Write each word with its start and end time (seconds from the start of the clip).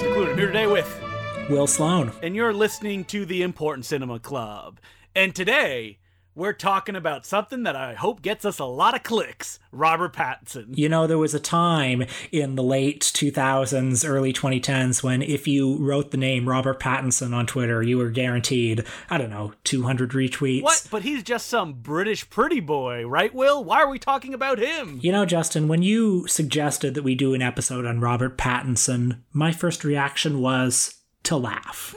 Justin 0.00 0.16
Decloux. 0.16 0.30
I'm 0.30 0.38
here 0.38 0.46
today 0.46 0.66
with 0.66 1.02
Will 1.50 1.66
Sloan. 1.66 2.12
and 2.22 2.34
you're 2.34 2.54
listening 2.54 3.04
to 3.06 3.26
the 3.26 3.42
Important 3.42 3.84
Cinema 3.84 4.18
Club. 4.18 4.80
And 5.14 5.34
today, 5.34 5.98
we're 6.34 6.52
talking 6.52 6.94
about 6.94 7.26
something 7.26 7.64
that 7.64 7.74
I 7.74 7.94
hope 7.94 8.22
gets 8.22 8.44
us 8.44 8.58
a 8.58 8.64
lot 8.64 8.94
of 8.94 9.02
clicks 9.02 9.58
Robert 9.72 10.14
Pattinson. 10.14 10.76
You 10.76 10.88
know, 10.88 11.06
there 11.06 11.18
was 11.18 11.34
a 11.34 11.40
time 11.40 12.04
in 12.30 12.54
the 12.54 12.62
late 12.62 13.00
2000s, 13.00 14.08
early 14.08 14.32
2010s 14.32 15.02
when 15.02 15.22
if 15.22 15.48
you 15.48 15.76
wrote 15.78 16.10
the 16.10 16.16
name 16.16 16.48
Robert 16.48 16.80
Pattinson 16.80 17.34
on 17.34 17.46
Twitter, 17.46 17.82
you 17.82 17.98
were 17.98 18.10
guaranteed, 18.10 18.84
I 19.08 19.18
don't 19.18 19.30
know, 19.30 19.52
200 19.64 20.12
retweets. 20.12 20.62
What? 20.62 20.86
But 20.90 21.02
he's 21.02 21.22
just 21.22 21.46
some 21.46 21.74
British 21.74 22.28
pretty 22.30 22.60
boy, 22.60 23.06
right, 23.06 23.34
Will? 23.34 23.64
Why 23.64 23.80
are 23.80 23.90
we 23.90 23.98
talking 23.98 24.32
about 24.32 24.58
him? 24.58 25.00
You 25.02 25.12
know, 25.12 25.26
Justin, 25.26 25.68
when 25.68 25.82
you 25.82 26.26
suggested 26.28 26.94
that 26.94 27.02
we 27.02 27.14
do 27.14 27.34
an 27.34 27.42
episode 27.42 27.84
on 27.84 28.00
Robert 28.00 28.38
Pattinson, 28.38 29.20
my 29.32 29.52
first 29.52 29.84
reaction 29.84 30.40
was 30.40 30.94
to 31.24 31.36
laugh. 31.36 31.94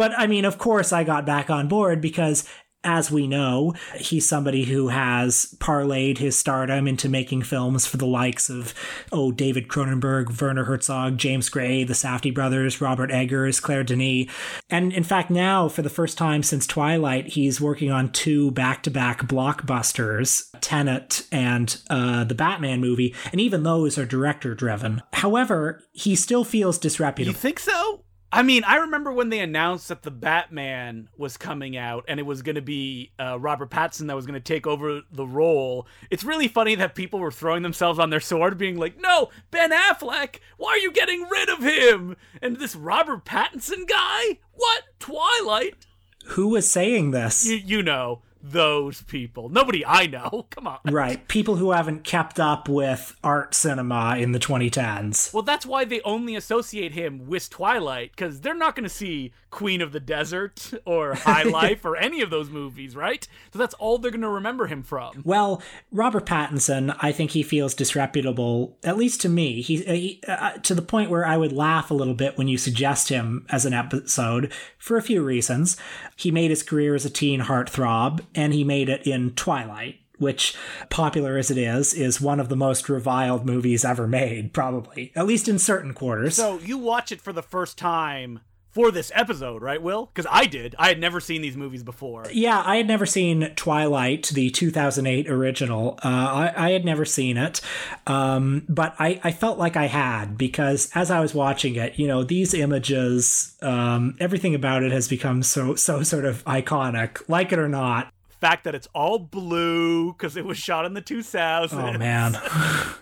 but 0.00 0.18
I 0.18 0.26
mean, 0.26 0.46
of 0.46 0.56
course, 0.56 0.94
I 0.94 1.04
got 1.04 1.26
back 1.26 1.50
on 1.50 1.68
board 1.68 2.00
because. 2.00 2.48
As 2.82 3.10
we 3.10 3.26
know, 3.26 3.74
he's 3.94 4.26
somebody 4.26 4.64
who 4.64 4.88
has 4.88 5.54
parlayed 5.58 6.16
his 6.16 6.38
stardom 6.38 6.88
into 6.88 7.10
making 7.10 7.42
films 7.42 7.84
for 7.84 7.98
the 7.98 8.06
likes 8.06 8.48
of, 8.48 8.72
oh, 9.12 9.32
David 9.32 9.68
Cronenberg, 9.68 10.40
Werner 10.40 10.64
Herzog, 10.64 11.18
James 11.18 11.50
Gray, 11.50 11.84
the 11.84 11.92
Safdie 11.92 12.32
brothers, 12.32 12.80
Robert 12.80 13.10
Eggers, 13.10 13.60
Claire 13.60 13.84
Denis. 13.84 14.30
And 14.70 14.94
in 14.94 15.02
fact, 15.02 15.28
now, 15.28 15.68
for 15.68 15.82
the 15.82 15.90
first 15.90 16.16
time 16.16 16.42
since 16.42 16.66
Twilight, 16.66 17.26
he's 17.26 17.60
working 17.60 17.90
on 17.90 18.12
two 18.12 18.50
back 18.52 18.82
to 18.84 18.90
back 18.90 19.24
blockbusters, 19.26 20.44
Tenet 20.62 21.26
and 21.30 21.76
uh, 21.90 22.24
the 22.24 22.34
Batman 22.34 22.80
movie. 22.80 23.14
And 23.30 23.42
even 23.42 23.62
those 23.62 23.98
are 23.98 24.06
director 24.06 24.54
driven. 24.54 25.02
However, 25.12 25.82
he 25.92 26.16
still 26.16 26.44
feels 26.44 26.78
disreputable. 26.78 27.34
You 27.34 27.38
think 27.38 27.58
so? 27.58 28.04
I 28.32 28.42
mean, 28.42 28.62
I 28.64 28.76
remember 28.76 29.10
when 29.10 29.28
they 29.30 29.40
announced 29.40 29.88
that 29.88 30.02
the 30.02 30.10
Batman 30.10 31.08
was 31.16 31.36
coming 31.36 31.76
out 31.76 32.04
and 32.06 32.20
it 32.20 32.22
was 32.24 32.42
going 32.42 32.54
to 32.54 32.62
be 32.62 33.10
uh, 33.18 33.38
Robert 33.40 33.70
Pattinson 33.70 34.06
that 34.06 34.14
was 34.14 34.24
going 34.24 34.40
to 34.40 34.40
take 34.40 34.68
over 34.68 35.00
the 35.10 35.26
role. 35.26 35.88
It's 36.10 36.22
really 36.22 36.46
funny 36.46 36.76
that 36.76 36.94
people 36.94 37.18
were 37.18 37.32
throwing 37.32 37.62
themselves 37.62 37.98
on 37.98 38.10
their 38.10 38.20
sword, 38.20 38.56
being 38.56 38.78
like, 38.78 39.00
"No, 39.00 39.30
Ben 39.50 39.72
Affleck, 39.72 40.36
why 40.58 40.70
are 40.70 40.78
you 40.78 40.92
getting 40.92 41.26
rid 41.28 41.48
of 41.48 41.58
him?" 41.58 42.16
And 42.40 42.58
this 42.58 42.76
Robert 42.76 43.24
Pattinson 43.24 43.88
guy, 43.88 44.38
what 44.52 44.84
Twilight? 45.00 45.86
Who 46.26 46.48
was 46.48 46.70
saying 46.70 47.10
this? 47.10 47.46
You, 47.46 47.56
you 47.56 47.82
know 47.82 48.22
those 48.42 49.02
people. 49.02 49.48
Nobody 49.48 49.84
I 49.84 50.06
know. 50.06 50.46
Come 50.50 50.66
on. 50.66 50.78
Right. 50.84 51.26
People 51.28 51.56
who 51.56 51.72
haven't 51.72 52.04
kept 52.04 52.40
up 52.40 52.68
with 52.68 53.16
art 53.22 53.54
cinema 53.54 54.16
in 54.16 54.32
the 54.32 54.38
2010s. 54.38 55.32
Well, 55.32 55.42
that's 55.42 55.66
why 55.66 55.84
they 55.84 56.00
only 56.02 56.34
associate 56.34 56.92
him 56.92 57.26
with 57.26 57.50
Twilight, 57.50 58.12
because 58.12 58.40
they're 58.40 58.54
not 58.54 58.74
going 58.74 58.84
to 58.84 58.90
see 58.94 59.32
Queen 59.50 59.80
of 59.80 59.92
the 59.92 60.00
Desert 60.00 60.72
or 60.84 61.14
High 61.14 61.42
Life 61.50 61.84
or 61.84 61.96
any 61.96 62.20
of 62.20 62.30
those 62.30 62.50
movies, 62.50 62.96
right? 62.96 63.26
So 63.52 63.58
that's 63.58 63.74
all 63.74 63.98
they're 63.98 64.10
going 64.10 64.20
to 64.22 64.28
remember 64.28 64.66
him 64.66 64.82
from. 64.82 65.22
Well, 65.24 65.62
Robert 65.92 66.26
Pattinson, 66.26 66.96
I 67.00 67.12
think 67.12 67.32
he 67.32 67.42
feels 67.42 67.74
disreputable, 67.74 68.76
at 68.84 68.96
least 68.96 69.20
to 69.22 69.28
me. 69.28 69.60
He, 69.60 69.76
he 69.78 70.22
uh, 70.26 70.52
to 70.52 70.74
the 70.74 70.82
point 70.82 71.10
where 71.10 71.26
I 71.26 71.36
would 71.36 71.52
laugh 71.52 71.90
a 71.90 71.94
little 71.94 72.14
bit 72.14 72.38
when 72.38 72.48
you 72.48 72.58
suggest 72.58 73.08
him 73.08 73.44
as 73.50 73.66
an 73.66 73.72
episode 73.72 74.52
for 74.78 74.96
a 74.96 75.02
few 75.02 75.22
reasons. 75.22 75.76
He 76.16 76.30
made 76.30 76.50
his 76.50 76.62
career 76.62 76.94
as 76.94 77.04
a 77.04 77.10
teen 77.10 77.40
heartthrob, 77.40 78.24
and 78.34 78.52
he 78.52 78.64
made 78.64 78.88
it 78.88 79.06
in 79.06 79.32
Twilight. 79.32 79.96
Which, 80.18 80.54
popular 80.90 81.38
as 81.38 81.50
it 81.50 81.56
is, 81.56 81.94
is 81.94 82.20
one 82.20 82.40
of 82.40 82.50
the 82.50 82.56
most 82.56 82.90
reviled 82.90 83.46
movies 83.46 83.86
ever 83.86 84.06
made, 84.06 84.52
probably. 84.52 85.12
At 85.16 85.26
least 85.26 85.48
in 85.48 85.58
certain 85.58 85.94
quarters. 85.94 86.36
So 86.36 86.58
you 86.58 86.76
watch 86.76 87.10
it 87.10 87.22
for 87.22 87.32
the 87.32 87.40
first 87.40 87.78
time 87.78 88.40
for 88.70 88.90
this 88.90 89.10
episode, 89.14 89.62
right, 89.62 89.82
Will? 89.82 90.06
Because 90.06 90.26
I 90.30 90.46
did. 90.46 90.74
I 90.78 90.88
had 90.88 91.00
never 91.00 91.20
seen 91.20 91.42
these 91.42 91.56
movies 91.56 91.82
before. 91.82 92.26
Yeah, 92.32 92.62
I 92.64 92.76
had 92.76 92.86
never 92.86 93.04
seen 93.04 93.52
Twilight, 93.56 94.28
the 94.28 94.50
2008 94.50 95.28
original. 95.28 95.98
Uh, 96.04 96.08
I, 96.08 96.52
I 96.68 96.70
had 96.70 96.84
never 96.84 97.04
seen 97.04 97.36
it, 97.36 97.60
um, 98.06 98.64
but 98.68 98.94
I, 98.98 99.20
I 99.24 99.32
felt 99.32 99.58
like 99.58 99.76
I 99.76 99.86
had 99.86 100.38
because 100.38 100.90
as 100.94 101.10
I 101.10 101.20
was 101.20 101.34
watching 101.34 101.74
it, 101.76 101.98
you 101.98 102.06
know, 102.06 102.22
these 102.22 102.54
images, 102.54 103.56
um, 103.60 104.16
everything 104.20 104.54
about 104.54 104.82
it 104.82 104.92
has 104.92 105.08
become 105.08 105.42
so 105.42 105.74
so 105.74 106.02
sort 106.02 106.24
of 106.24 106.44
iconic, 106.44 107.28
like 107.28 107.52
it 107.52 107.58
or 107.58 107.68
not. 107.68 108.12
Fact 108.40 108.64
that 108.64 108.74
it's 108.74 108.88
all 108.94 109.18
blue 109.18 110.12
because 110.12 110.36
it 110.36 110.44
was 110.44 110.56
shot 110.56 110.86
in 110.86 110.94
the 110.94 111.02
2000s. 111.02 111.72
Oh 111.72 111.98
man, 111.98 112.36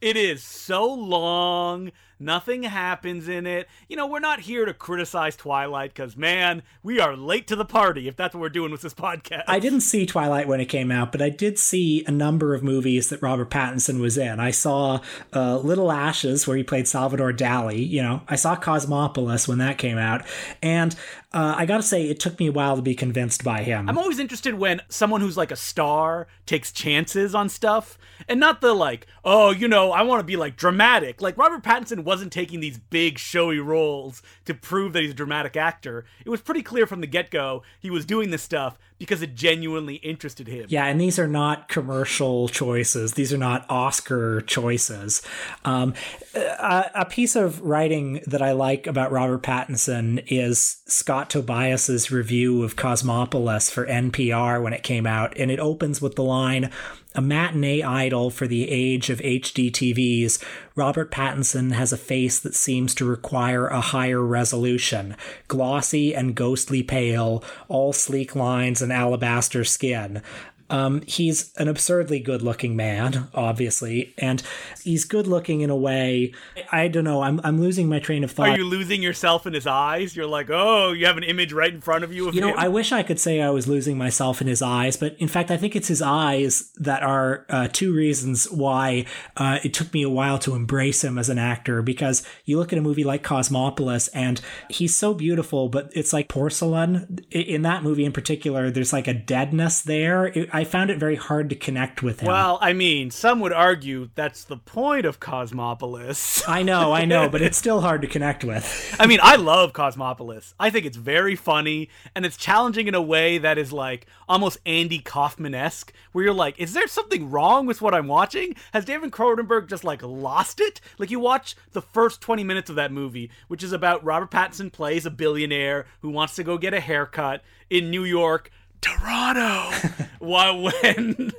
It 0.00 0.16
is 0.16 0.42
so 0.42 0.86
long. 0.86 1.92
Nothing 2.20 2.64
happens 2.64 3.28
in 3.28 3.46
it. 3.46 3.68
You 3.88 3.96
know, 3.96 4.06
we're 4.06 4.18
not 4.18 4.40
here 4.40 4.64
to 4.64 4.74
criticize 4.74 5.36
Twilight 5.36 5.94
because, 5.94 6.16
man, 6.16 6.62
we 6.82 6.98
are 6.98 7.16
late 7.16 7.46
to 7.48 7.56
the 7.56 7.64
party 7.64 8.08
if 8.08 8.16
that's 8.16 8.34
what 8.34 8.40
we're 8.40 8.48
doing 8.48 8.72
with 8.72 8.82
this 8.82 8.94
podcast. 8.94 9.44
I 9.46 9.60
didn't 9.60 9.82
see 9.82 10.04
Twilight 10.04 10.48
when 10.48 10.60
it 10.60 10.66
came 10.66 10.90
out, 10.90 11.12
but 11.12 11.22
I 11.22 11.30
did 11.30 11.58
see 11.58 12.04
a 12.06 12.10
number 12.10 12.54
of 12.54 12.62
movies 12.62 13.08
that 13.10 13.22
Robert 13.22 13.50
Pattinson 13.50 14.00
was 14.00 14.18
in. 14.18 14.40
I 14.40 14.50
saw 14.50 15.00
uh, 15.32 15.58
Little 15.58 15.92
Ashes, 15.92 16.46
where 16.46 16.56
he 16.56 16.64
played 16.64 16.88
Salvador 16.88 17.32
Dali. 17.32 17.88
You 17.88 18.02
know, 18.02 18.22
I 18.28 18.36
saw 18.36 18.56
Cosmopolis 18.56 19.46
when 19.46 19.58
that 19.58 19.78
came 19.78 19.98
out, 19.98 20.22
and 20.62 20.96
uh, 21.32 21.54
I 21.58 21.66
gotta 21.66 21.82
say, 21.82 22.08
it 22.08 22.20
took 22.20 22.40
me 22.40 22.46
a 22.46 22.52
while 22.52 22.76
to 22.76 22.82
be 22.82 22.94
convinced 22.94 23.44
by 23.44 23.62
him. 23.62 23.88
I'm 23.88 23.98
always 23.98 24.18
interested 24.18 24.54
when 24.54 24.80
someone 24.88 25.20
who's 25.20 25.36
like 25.36 25.50
a 25.50 25.56
star 25.56 26.26
takes 26.46 26.72
chances 26.72 27.34
on 27.34 27.50
stuff 27.50 27.98
and 28.26 28.40
not 28.40 28.62
the 28.62 28.72
like, 28.72 29.06
oh, 29.24 29.50
you 29.50 29.68
know, 29.68 29.92
I 29.92 30.02
want 30.02 30.20
to 30.20 30.24
be 30.24 30.36
like 30.36 30.56
dramatic. 30.56 31.20
Like 31.20 31.36
Robert 31.36 31.62
Pattinson 31.62 32.02
wasn't 32.08 32.32
taking 32.32 32.60
these 32.60 32.78
big 32.78 33.18
showy 33.18 33.58
roles 33.58 34.22
to 34.46 34.54
prove 34.54 34.94
that 34.94 35.02
he's 35.02 35.10
a 35.10 35.14
dramatic 35.14 35.58
actor. 35.58 36.06
It 36.24 36.30
was 36.30 36.40
pretty 36.40 36.62
clear 36.62 36.86
from 36.86 37.02
the 37.02 37.06
get 37.06 37.30
go 37.30 37.62
he 37.78 37.90
was 37.90 38.06
doing 38.06 38.30
this 38.30 38.42
stuff 38.42 38.78
because 38.98 39.22
it 39.22 39.34
genuinely 39.34 39.96
interested 39.96 40.48
him. 40.48 40.66
Yeah, 40.68 40.86
and 40.86 41.00
these 41.00 41.18
are 41.18 41.28
not 41.28 41.68
commercial 41.68 42.48
choices. 42.48 43.12
These 43.12 43.32
are 43.32 43.38
not 43.38 43.64
Oscar 43.68 44.40
choices. 44.42 45.22
Um, 45.64 45.94
a, 46.34 46.90
a 46.94 47.04
piece 47.04 47.36
of 47.36 47.60
writing 47.60 48.20
that 48.26 48.42
I 48.42 48.52
like 48.52 48.86
about 48.86 49.12
Robert 49.12 49.42
Pattinson 49.42 50.24
is 50.26 50.82
Scott 50.86 51.30
Tobias's 51.30 52.10
review 52.10 52.62
of 52.62 52.76
Cosmopolis 52.76 53.70
for 53.70 53.86
NPR 53.86 54.62
when 54.62 54.72
it 54.72 54.82
came 54.82 55.06
out, 55.06 55.36
and 55.38 55.50
it 55.50 55.60
opens 55.60 56.02
with 56.02 56.16
the 56.16 56.24
line. 56.24 56.70
A 57.14 57.22
matinee 57.22 57.82
idol 57.82 58.30
for 58.30 58.46
the 58.46 58.70
age 58.70 59.10
of 59.10 59.18
HD 59.20 59.72
TVs, 59.72 60.40
Robert 60.76 61.10
Pattinson 61.10 61.72
has 61.72 61.92
a 61.92 61.96
face 61.96 62.38
that 62.38 62.54
seems 62.54 62.94
to 62.94 63.04
require 63.04 63.66
a 63.66 63.80
higher 63.80 64.22
resolution. 64.22 65.16
Glossy 65.48 66.14
and 66.14 66.36
ghostly 66.36 66.82
pale, 66.82 67.42
all 67.66 67.92
sleek 67.92 68.36
lines 68.36 68.80
and 68.82 68.87
alabaster 68.92 69.64
skin. 69.64 70.22
Um, 70.70 71.02
he's 71.06 71.52
an 71.56 71.68
absurdly 71.68 72.20
good 72.20 72.42
looking 72.42 72.76
man, 72.76 73.28
obviously, 73.34 74.14
and 74.18 74.42
he's 74.82 75.04
good 75.04 75.26
looking 75.26 75.62
in 75.62 75.70
a 75.70 75.76
way. 75.76 76.34
I 76.70 76.88
don't 76.88 77.04
know. 77.04 77.22
I'm, 77.22 77.40
I'm 77.42 77.60
losing 77.60 77.88
my 77.88 77.98
train 77.98 78.24
of 78.24 78.30
thought. 78.30 78.50
Are 78.50 78.56
you 78.58 78.64
losing 78.64 79.02
yourself 79.02 79.46
in 79.46 79.54
his 79.54 79.66
eyes? 79.66 80.14
You're 80.14 80.26
like, 80.26 80.50
oh, 80.50 80.92
you 80.92 81.06
have 81.06 81.16
an 81.16 81.22
image 81.22 81.52
right 81.52 81.72
in 81.72 81.80
front 81.80 82.04
of 82.04 82.12
you 82.12 82.28
of 82.28 82.34
You 82.34 82.42
know, 82.42 82.48
him. 82.48 82.58
I 82.58 82.68
wish 82.68 82.92
I 82.92 83.02
could 83.02 83.18
say 83.18 83.40
I 83.40 83.50
was 83.50 83.66
losing 83.66 83.96
myself 83.96 84.40
in 84.40 84.46
his 84.46 84.60
eyes, 84.60 84.96
but 84.96 85.16
in 85.18 85.28
fact, 85.28 85.50
I 85.50 85.56
think 85.56 85.74
it's 85.74 85.88
his 85.88 86.02
eyes 86.02 86.70
that 86.76 87.02
are 87.02 87.46
uh, 87.48 87.68
two 87.72 87.94
reasons 87.94 88.50
why 88.50 89.06
uh, 89.36 89.58
it 89.64 89.72
took 89.72 89.92
me 89.94 90.02
a 90.02 90.10
while 90.10 90.38
to 90.40 90.54
embrace 90.54 91.02
him 91.02 91.18
as 91.18 91.28
an 91.28 91.38
actor. 91.38 91.82
Because 91.82 92.26
you 92.44 92.58
look 92.58 92.72
at 92.72 92.78
a 92.78 92.82
movie 92.82 93.04
like 93.04 93.22
Cosmopolis, 93.22 94.08
and 94.08 94.40
he's 94.68 94.94
so 94.94 95.14
beautiful, 95.14 95.68
but 95.68 95.90
it's 95.94 96.12
like 96.12 96.28
porcelain. 96.28 97.20
In 97.30 97.62
that 97.62 97.82
movie 97.82 98.04
in 98.04 98.12
particular, 98.12 98.70
there's 98.70 98.92
like 98.92 99.08
a 99.08 99.14
deadness 99.14 99.82
there. 99.82 100.26
It, 100.26 100.50
I 100.58 100.64
found 100.64 100.90
it 100.90 100.98
very 100.98 101.14
hard 101.14 101.50
to 101.50 101.54
connect 101.54 102.02
with 102.02 102.18
him. 102.18 102.26
Well, 102.26 102.58
I 102.60 102.72
mean, 102.72 103.12
some 103.12 103.38
would 103.38 103.52
argue 103.52 104.10
that's 104.16 104.42
the 104.42 104.56
point 104.56 105.06
of 105.06 105.20
Cosmopolis. 105.20 106.42
I 106.48 106.64
know, 106.64 106.92
I 106.92 107.04
know, 107.04 107.28
but 107.28 107.42
it's 107.42 107.56
still 107.64 107.80
hard 107.80 108.02
to 108.02 108.08
connect 108.08 108.42
with. 108.42 108.96
I 108.98 109.06
mean, 109.06 109.20
I 109.22 109.36
love 109.36 109.72
Cosmopolis. 109.72 110.54
I 110.58 110.70
think 110.70 110.84
it's 110.84 110.96
very 110.96 111.36
funny 111.36 111.90
and 112.12 112.26
it's 112.26 112.36
challenging 112.36 112.88
in 112.88 112.96
a 112.96 113.00
way 113.00 113.38
that 113.38 113.56
is 113.56 113.72
like 113.72 114.08
almost 114.28 114.58
Andy 114.66 114.98
Kaufman 114.98 115.54
esque, 115.54 115.92
where 116.10 116.24
you're 116.24 116.34
like, 116.34 116.58
is 116.58 116.72
there 116.72 116.88
something 116.88 117.30
wrong 117.30 117.64
with 117.64 117.80
what 117.80 117.94
I'm 117.94 118.08
watching? 118.08 118.56
Has 118.72 118.84
David 118.84 119.12
Cronenberg 119.12 119.68
just 119.68 119.84
like 119.84 120.02
lost 120.02 120.58
it? 120.58 120.80
Like, 120.98 121.12
you 121.12 121.20
watch 121.20 121.54
the 121.70 121.82
first 121.82 122.20
20 122.20 122.42
minutes 122.42 122.68
of 122.68 122.74
that 122.74 122.90
movie, 122.90 123.30
which 123.46 123.62
is 123.62 123.70
about 123.70 124.04
Robert 124.04 124.32
Pattinson 124.32 124.72
plays 124.72 125.06
a 125.06 125.10
billionaire 125.12 125.86
who 126.00 126.10
wants 126.10 126.34
to 126.34 126.42
go 126.42 126.58
get 126.58 126.74
a 126.74 126.80
haircut 126.80 127.44
in 127.70 127.90
New 127.90 128.04
York, 128.04 128.50
Toronto, 128.80 129.70
while 130.18 130.60
when 130.62 131.32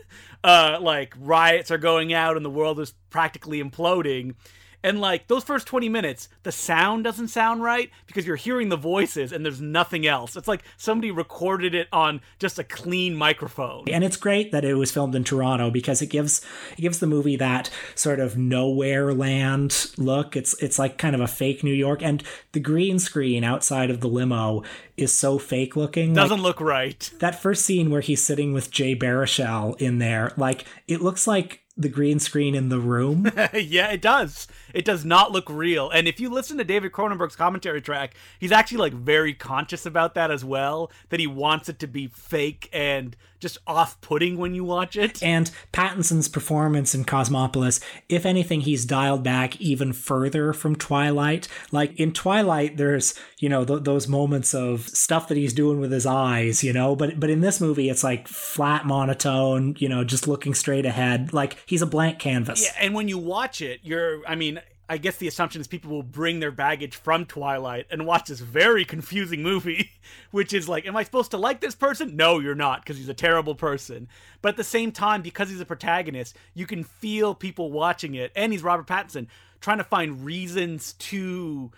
uh, 0.43 0.79
like 0.81 1.13
riots 1.19 1.71
are 1.71 1.77
going 1.77 2.13
out 2.13 2.35
and 2.35 2.45
the 2.45 2.49
world 2.49 2.79
is 2.79 2.93
practically 3.09 3.63
imploding 3.63 4.35
And 4.83 5.01
like 5.01 5.27
those 5.27 5.43
first 5.43 5.67
20 5.67 5.89
minutes, 5.89 6.29
the 6.43 6.51
sound 6.51 7.03
doesn't 7.03 7.27
sound 7.27 7.61
right 7.61 7.89
because 8.07 8.25
you're 8.25 8.35
hearing 8.35 8.69
the 8.69 8.77
voices 8.77 9.31
and 9.31 9.43
there's 9.43 9.59
nothing 9.59 10.07
else. 10.07 10.37
It's 10.37 10.47
like 10.47 10.63
somebody 10.77 11.11
recorded 11.11 11.75
it 11.75 11.87
on 11.91 12.21
just 12.39 12.59
a 12.59 12.63
clean 12.63 13.15
microphone. 13.15 13.89
And 13.89 14.03
it's 14.03 14.15
great 14.15 14.51
that 14.51 14.63
it 14.63 14.75
was 14.75 14.91
filmed 14.91 15.15
in 15.15 15.23
Toronto 15.23 15.69
because 15.69 16.01
it 16.01 16.07
gives 16.07 16.41
it 16.77 16.81
gives 16.81 16.99
the 16.99 17.07
movie 17.07 17.35
that 17.37 17.69
sort 17.95 18.19
of 18.19 18.37
nowhere 18.37 19.13
land 19.13 19.91
look. 19.97 20.37
It's 20.37 20.53
it's 20.61 20.79
like 20.79 20.97
kind 20.97 21.15
of 21.15 21.21
a 21.21 21.27
fake 21.27 21.63
New 21.63 21.73
York 21.73 22.01
and 22.01 22.23
the 22.53 22.59
green 22.59 22.99
screen 22.99 23.43
outside 23.43 23.89
of 23.89 23.99
the 23.99 24.07
limo 24.07 24.63
is 24.95 25.13
so 25.13 25.37
fake 25.37 25.75
looking. 25.75 26.13
Doesn't 26.13 26.37
like, 26.37 26.43
look 26.43 26.61
right. 26.61 27.11
That 27.19 27.41
first 27.41 27.65
scene 27.65 27.89
where 27.89 28.01
he's 28.01 28.25
sitting 28.25 28.53
with 28.53 28.71
Jay 28.71 28.95
Baruchel 28.95 29.79
in 29.79 29.99
there, 29.99 30.31
like 30.37 30.65
it 30.87 31.01
looks 31.01 31.27
like 31.27 31.61
the 31.75 31.89
green 31.89 32.19
screen 32.19 32.55
in 32.55 32.69
the 32.69 32.79
room. 32.79 33.31
yeah, 33.53 33.91
it 33.91 34.01
does. 34.01 34.47
It 34.73 34.85
does 34.85 35.05
not 35.05 35.31
look 35.31 35.49
real. 35.49 35.89
And 35.89 36.07
if 36.07 36.19
you 36.19 36.29
listen 36.29 36.57
to 36.57 36.63
David 36.63 36.91
Cronenberg's 36.91 37.35
commentary 37.35 37.81
track, 37.81 38.13
he's 38.39 38.51
actually 38.51 38.79
like 38.79 38.93
very 38.93 39.33
conscious 39.33 39.85
about 39.85 40.15
that 40.15 40.31
as 40.31 40.43
well, 40.45 40.91
that 41.09 41.19
he 41.19 41.27
wants 41.27 41.69
it 41.69 41.79
to 41.79 41.87
be 41.87 42.07
fake 42.07 42.69
and 42.71 43.15
just 43.39 43.57
off-putting 43.67 44.37
when 44.37 44.53
you 44.53 44.63
watch 44.63 44.95
it. 44.95 45.21
And 45.23 45.49
Pattinson's 45.71 46.27
performance 46.27 46.93
in 46.93 47.05
Cosmopolis, 47.05 47.79
if 48.07 48.25
anything, 48.25 48.61
he's 48.61 48.85
dialed 48.85 49.23
back 49.23 49.59
even 49.59 49.93
further 49.93 50.53
from 50.53 50.75
Twilight. 50.75 51.47
Like 51.71 51.99
in 51.99 52.13
Twilight, 52.13 52.77
there's 52.77 53.15
you 53.39 53.49
know 53.49 53.65
th- 53.65 53.83
those 53.83 54.07
moments 54.07 54.53
of 54.53 54.87
stuff 54.89 55.27
that 55.27 55.37
he's 55.37 55.53
doing 55.53 55.79
with 55.79 55.91
his 55.91 56.05
eyes, 56.05 56.63
you 56.63 56.73
know. 56.73 56.95
But 56.95 57.19
but 57.19 57.29
in 57.29 57.41
this 57.41 57.61
movie, 57.61 57.89
it's 57.89 58.03
like 58.03 58.27
flat 58.27 58.85
monotone, 58.85 59.75
you 59.79 59.89
know, 59.89 60.03
just 60.03 60.27
looking 60.27 60.53
straight 60.53 60.85
ahead. 60.85 61.33
Like 61.33 61.57
he's 61.65 61.81
a 61.81 61.87
blank 61.87 62.19
canvas. 62.19 62.63
Yeah, 62.63 62.85
and 62.85 62.93
when 62.93 63.07
you 63.07 63.17
watch 63.17 63.61
it, 63.61 63.79
you're 63.83 64.25
I 64.27 64.35
mean, 64.35 64.61
I 64.89 64.97
guess 64.97 65.17
the 65.17 65.27
assumption 65.27 65.61
is 65.61 65.67
people 65.67 65.91
will 65.91 66.01
bring 66.01 66.39
their 66.39 66.51
baggage 66.51 66.95
from 66.95 67.25
Twilight 67.25 67.85
and 67.91 68.07
watch 68.07 68.27
this 68.27 68.39
very 68.39 68.83
confusing 68.83 69.43
movie, 69.43 69.91
which 70.31 70.51
is 70.51 70.67
like, 70.67 70.87
am 70.87 70.97
I 70.97 71.03
supposed 71.03 71.29
to 71.31 71.37
like 71.37 71.61
this 71.61 71.75
person? 71.75 72.15
No, 72.15 72.39
you're 72.39 72.55
not, 72.55 72.81
because 72.81 72.97
he's 72.97 73.07
a 73.07 73.13
terrible 73.13 73.53
person. 73.53 74.07
But 74.41 74.49
at 74.49 74.57
the 74.57 74.63
same 74.63 74.91
time, 74.91 75.21
because 75.21 75.49
he's 75.49 75.61
a 75.61 75.65
protagonist, 75.65 76.35
you 76.55 76.65
can 76.65 76.83
feel 76.83 77.35
people 77.35 77.71
watching 77.71 78.15
it, 78.15 78.31
and 78.35 78.51
he's 78.51 78.63
Robert 78.63 78.87
Pattinson, 78.87 79.27
trying 79.61 79.77
to 79.77 79.83
find 79.83 80.25
reasons 80.25 80.93
to 80.93 81.71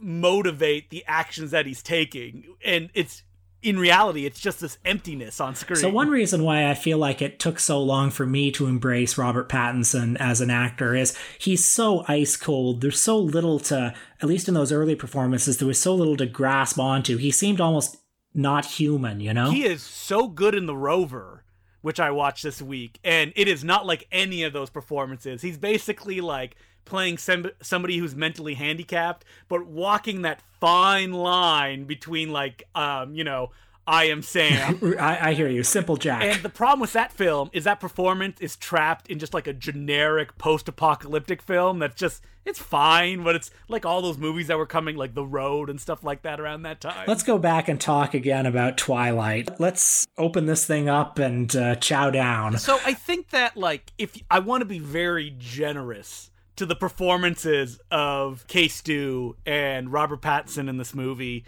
motivate 0.00 0.90
the 0.90 1.04
actions 1.06 1.52
that 1.52 1.64
he's 1.64 1.82
taking. 1.82 2.44
And 2.64 2.90
it's 2.92 3.22
in 3.62 3.78
reality, 3.78 4.24
it's 4.24 4.38
just 4.38 4.60
this 4.60 4.78
emptiness 4.84 5.40
on 5.40 5.54
screen. 5.54 5.80
So, 5.80 5.90
one 5.90 6.10
reason 6.10 6.44
why 6.44 6.70
I 6.70 6.74
feel 6.74 6.98
like 6.98 7.20
it 7.20 7.40
took 7.40 7.58
so 7.58 7.82
long 7.82 8.10
for 8.10 8.24
me 8.24 8.52
to 8.52 8.66
embrace 8.66 9.18
Robert 9.18 9.48
Pattinson 9.48 10.16
as 10.20 10.40
an 10.40 10.50
actor 10.50 10.94
is 10.94 11.16
he's 11.38 11.64
so 11.64 12.04
ice 12.06 12.36
cold. 12.36 12.80
There's 12.80 13.00
so 13.00 13.18
little 13.18 13.58
to, 13.60 13.94
at 14.22 14.28
least 14.28 14.48
in 14.48 14.54
those 14.54 14.70
early 14.70 14.94
performances, 14.94 15.58
there 15.58 15.66
was 15.66 15.80
so 15.80 15.94
little 15.94 16.16
to 16.18 16.26
grasp 16.26 16.78
onto. 16.78 17.16
He 17.16 17.32
seemed 17.32 17.60
almost 17.60 17.96
not 18.32 18.64
human, 18.64 19.20
you 19.20 19.34
know? 19.34 19.50
He 19.50 19.64
is 19.64 19.82
so 19.82 20.28
good 20.28 20.54
in 20.54 20.66
The 20.66 20.76
Rover, 20.76 21.44
which 21.80 21.98
I 21.98 22.12
watched 22.12 22.44
this 22.44 22.62
week, 22.62 23.00
and 23.02 23.32
it 23.34 23.48
is 23.48 23.64
not 23.64 23.86
like 23.86 24.06
any 24.12 24.44
of 24.44 24.52
those 24.52 24.70
performances. 24.70 25.42
He's 25.42 25.58
basically 25.58 26.20
like 26.20 26.56
playing 26.88 27.18
sem- 27.18 27.50
somebody 27.62 27.98
who's 27.98 28.14
mentally 28.14 28.54
handicapped, 28.54 29.24
but 29.48 29.66
walking 29.66 30.22
that 30.22 30.40
fine 30.60 31.12
line 31.12 31.84
between 31.84 32.32
like, 32.32 32.64
um, 32.74 33.14
you 33.14 33.24
know, 33.24 33.50
I 33.88 34.04
am 34.04 34.20
Sam. 34.20 34.78
I, 35.00 35.30
I, 35.30 35.32
hear 35.32 35.48
you. 35.48 35.62
Simple 35.62 35.96
Jack. 35.96 36.22
And 36.22 36.42
the 36.42 36.50
problem 36.50 36.80
with 36.80 36.92
that 36.92 37.10
film 37.10 37.48
is 37.54 37.64
that 37.64 37.80
performance 37.80 38.38
is 38.38 38.54
trapped 38.54 39.08
in 39.08 39.18
just 39.18 39.32
like 39.32 39.46
a 39.46 39.54
generic 39.54 40.36
post 40.36 40.68
apocalyptic 40.68 41.40
film 41.40 41.78
that's 41.78 41.94
just, 41.94 42.22
it's 42.44 42.58
fine, 42.58 43.24
but 43.24 43.34
it's 43.34 43.50
like 43.66 43.86
all 43.86 44.02
those 44.02 44.18
movies 44.18 44.48
that 44.48 44.58
were 44.58 44.66
coming, 44.66 44.96
like 44.96 45.14
The 45.14 45.24
Road 45.24 45.70
and 45.70 45.80
stuff 45.80 46.04
like 46.04 46.20
that 46.22 46.38
around 46.38 46.62
that 46.62 46.82
time. 46.82 47.06
Let's 47.06 47.22
go 47.22 47.38
back 47.38 47.66
and 47.66 47.80
talk 47.80 48.12
again 48.12 48.44
about 48.44 48.76
Twilight. 48.76 49.58
Let's 49.58 50.06
open 50.18 50.44
this 50.44 50.66
thing 50.66 50.90
up 50.90 51.18
and 51.18 51.54
uh, 51.56 51.76
chow 51.76 52.10
down. 52.10 52.58
So 52.58 52.78
I 52.84 52.92
think 52.92 53.30
that, 53.30 53.56
like, 53.56 53.92
if 53.96 54.18
I 54.30 54.40
want 54.40 54.60
to 54.60 54.66
be 54.66 54.80
very 54.80 55.34
generous 55.38 56.30
to 56.58 56.66
the 56.66 56.76
performances 56.76 57.78
of 57.90 58.44
K-Stew 58.48 59.36
and 59.46 59.92
Robert 59.92 60.20
Pattinson 60.20 60.68
in 60.68 60.76
this 60.76 60.94
movie, 60.94 61.44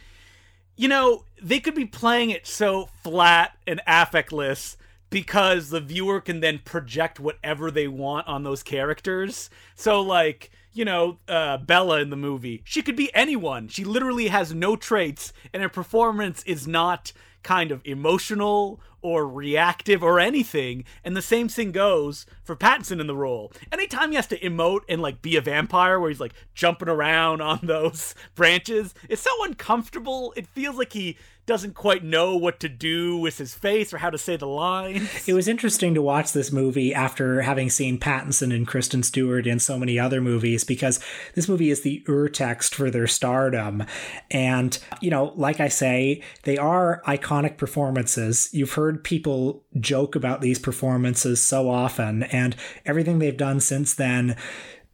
you 0.77 0.89
know, 0.89 1.25
they 1.43 1.59
could 1.59 1.75
be 1.75 1.85
playing 1.85 2.31
it 2.31 2.47
so 2.47 2.89
flat 3.03 3.57
and 3.67 3.81
affectless 3.87 4.77
because 5.11 5.71
the 5.71 5.81
viewer 5.81 6.21
can 6.21 6.39
then 6.39 6.61
project 6.65 7.19
whatever 7.19 7.71
they 7.73 7.89
want 7.89 8.29
on 8.29 8.45
those 8.45 8.63
characters. 8.63 9.51
So, 9.75 10.01
like, 10.01 10.53
you 10.73 10.85
know, 10.85 11.19
uh, 11.29 11.59
Bella 11.59 12.01
in 12.01 12.11
the 12.11 12.17
movie, 12.17 12.63
she 12.65 12.81
could 12.81 12.97
be 12.97 13.13
anyone. 13.13 13.67
She 13.67 13.85
literally 13.85 14.29
has 14.29 14.55
no 14.55 14.77
traits, 14.77 15.33
and 15.53 15.61
her 15.61 15.69
performance 15.69 16.45
is 16.45 16.69
not 16.69 17.13
kind 17.43 17.73
of 17.73 17.83
emotional 17.85 18.81
or 19.03 19.27
reactive 19.29 20.03
or 20.03 20.21
anything. 20.21 20.85
And 21.05 21.17
the 21.17 21.23
same 21.23 21.49
thing 21.49 21.73
goes 21.73 22.27
for 22.43 22.57
Pattinson 22.57 23.01
in 23.01 23.07
the 23.07 23.17
role. 23.17 23.53
Anytime 23.73 24.11
he 24.11 24.17
has 24.17 24.27
to 24.29 24.39
emote 24.41 24.81
and 24.89 25.01
like 25.01 25.23
be 25.23 25.37
a 25.37 25.41
vampire 25.41 25.99
where 25.99 26.11
he's 26.11 26.21
like 26.21 26.35
jumping 26.55 26.89
around 26.89 27.41
on 27.41 27.61
those 27.65 28.15
branches, 28.35 28.95
it's 29.09 29.23
so 29.23 29.45
uncomfortable. 29.45 30.33
It 30.37 30.47
feels 30.47 30.77
like 30.77 30.93
he 30.93 31.17
doesn't 31.47 31.75
quite 31.75 32.05
know 32.05 32.37
what 32.37 32.61
to 32.61 32.69
do 32.69 33.17
with 33.17 33.39
his 33.39 33.55
face 33.55 33.93
or 33.93 33.99
how 33.99 34.11
to 34.11 34.19
say 34.19 34.37
the 34.37 34.47
lines. 34.47 35.27
It 35.27 35.35
was 35.35 35.49
interesting 35.49 35.95
to 35.95 36.03
watch 36.03 36.33
this 36.33 36.53
movie 36.53 36.95
after 36.95 37.43
having 37.43 37.71
seen 37.71 37.99
Pattinson 37.99 38.55
and 38.55 38.67
Kristen 38.67 39.03
Stewart 39.03 39.47
in 39.47 39.59
so 39.59 39.79
many 39.79 39.99
other 39.99 40.21
movies 40.21 40.65
because 40.65 41.01
this 41.35 41.49
movie 41.49 41.71
is 41.71 41.83
the 41.83 42.05
urtext 42.09 42.75
for 42.75 42.91
their 42.91 43.07
stardom. 43.07 43.85
And, 44.31 44.79
you 45.01 45.11
know, 45.11 45.33
like 45.37 45.61
I 45.61 45.69
say, 45.69 46.23
they 46.45 46.57
are 46.57 47.03
iconic 47.07 47.57
performances. 47.57 48.49
You've 48.53 48.73
heard 48.73 48.90
people 48.99 49.65
joke 49.79 50.15
about 50.15 50.41
these 50.41 50.59
performances 50.59 51.43
so 51.43 51.69
often, 51.71 52.25
and 52.25 52.57
everything 52.85 53.19
they've 53.19 53.37
done 53.37 53.61
since 53.61 53.95
then 53.95 54.37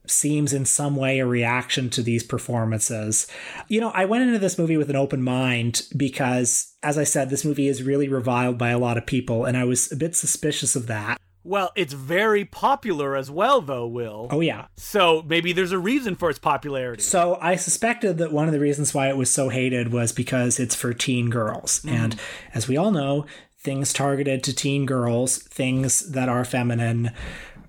seems 0.07 0.53
in 0.53 0.65
some 0.65 0.95
way 0.95 1.19
a 1.19 1.27
reaction 1.27 1.91
to 1.91 2.03
these 2.03 2.23
performances. 2.23 3.27
You 3.69 3.81
know, 3.81 3.91
I 3.91 4.05
went 4.05 4.23
into 4.23 4.39
this 4.39 4.59
movie 4.59 4.77
with 4.77 4.89
an 4.89 4.97
open 4.97 5.23
mind 5.23 5.83
because, 5.97 6.75
as 6.83 6.97
I 6.97 7.05
said, 7.05 7.29
this 7.29 7.45
movie 7.45 7.67
is 7.67 7.83
really 7.83 8.09
reviled 8.09 8.57
by 8.57 8.71
a 8.71 8.79
lot 8.79 8.99
of 8.99 9.07
people, 9.07 9.45
and 9.45 9.57
I 9.57 9.65
was 9.65 9.91
a 9.91 9.97
bit 9.97 10.15
suspicious 10.15 10.77
of 10.77 10.87
that. 10.87 11.21
Well, 11.43 11.71
it's 11.77 11.93
very 11.93 12.45
popular 12.45 13.15
as 13.15 13.31
well, 13.31 13.61
though, 13.61 13.87
Will. 13.87 14.27
Oh, 14.33 14.41
yeah. 14.41 14.67
So 14.77 15.25
maybe 15.29 15.53
there's 15.53 15.71
a 15.71 15.79
reason 15.79 16.17
for 16.17 16.29
its 16.29 16.41
popularity. 16.41 17.05
So 17.05 17.39
I 17.41 17.55
suspected 17.55 18.19
that 18.19 18.33
one 18.33 18.49
of 18.49 18.53
the 18.53 18.59
reasons 18.59 18.93
why 18.93 19.09
it 19.09 19.17
was 19.17 19.33
so 19.33 19.49
hated 19.49 19.93
was 19.93 20.11
because 20.11 20.59
it's 20.59 20.75
for 20.75 20.93
teen 20.93 21.31
girls. 21.31 21.83
Mm. 21.83 21.91
And 21.91 22.21
as 22.53 22.67
we 22.67 22.77
all 22.77 22.91
know, 22.91 23.27
things 23.67 23.93
targeted 23.93 24.45
to 24.45 24.55
teen 24.55 24.87
girls, 24.87 25.39
things 25.39 26.13
that 26.13 26.29
are 26.29 26.45
feminine, 26.45 27.11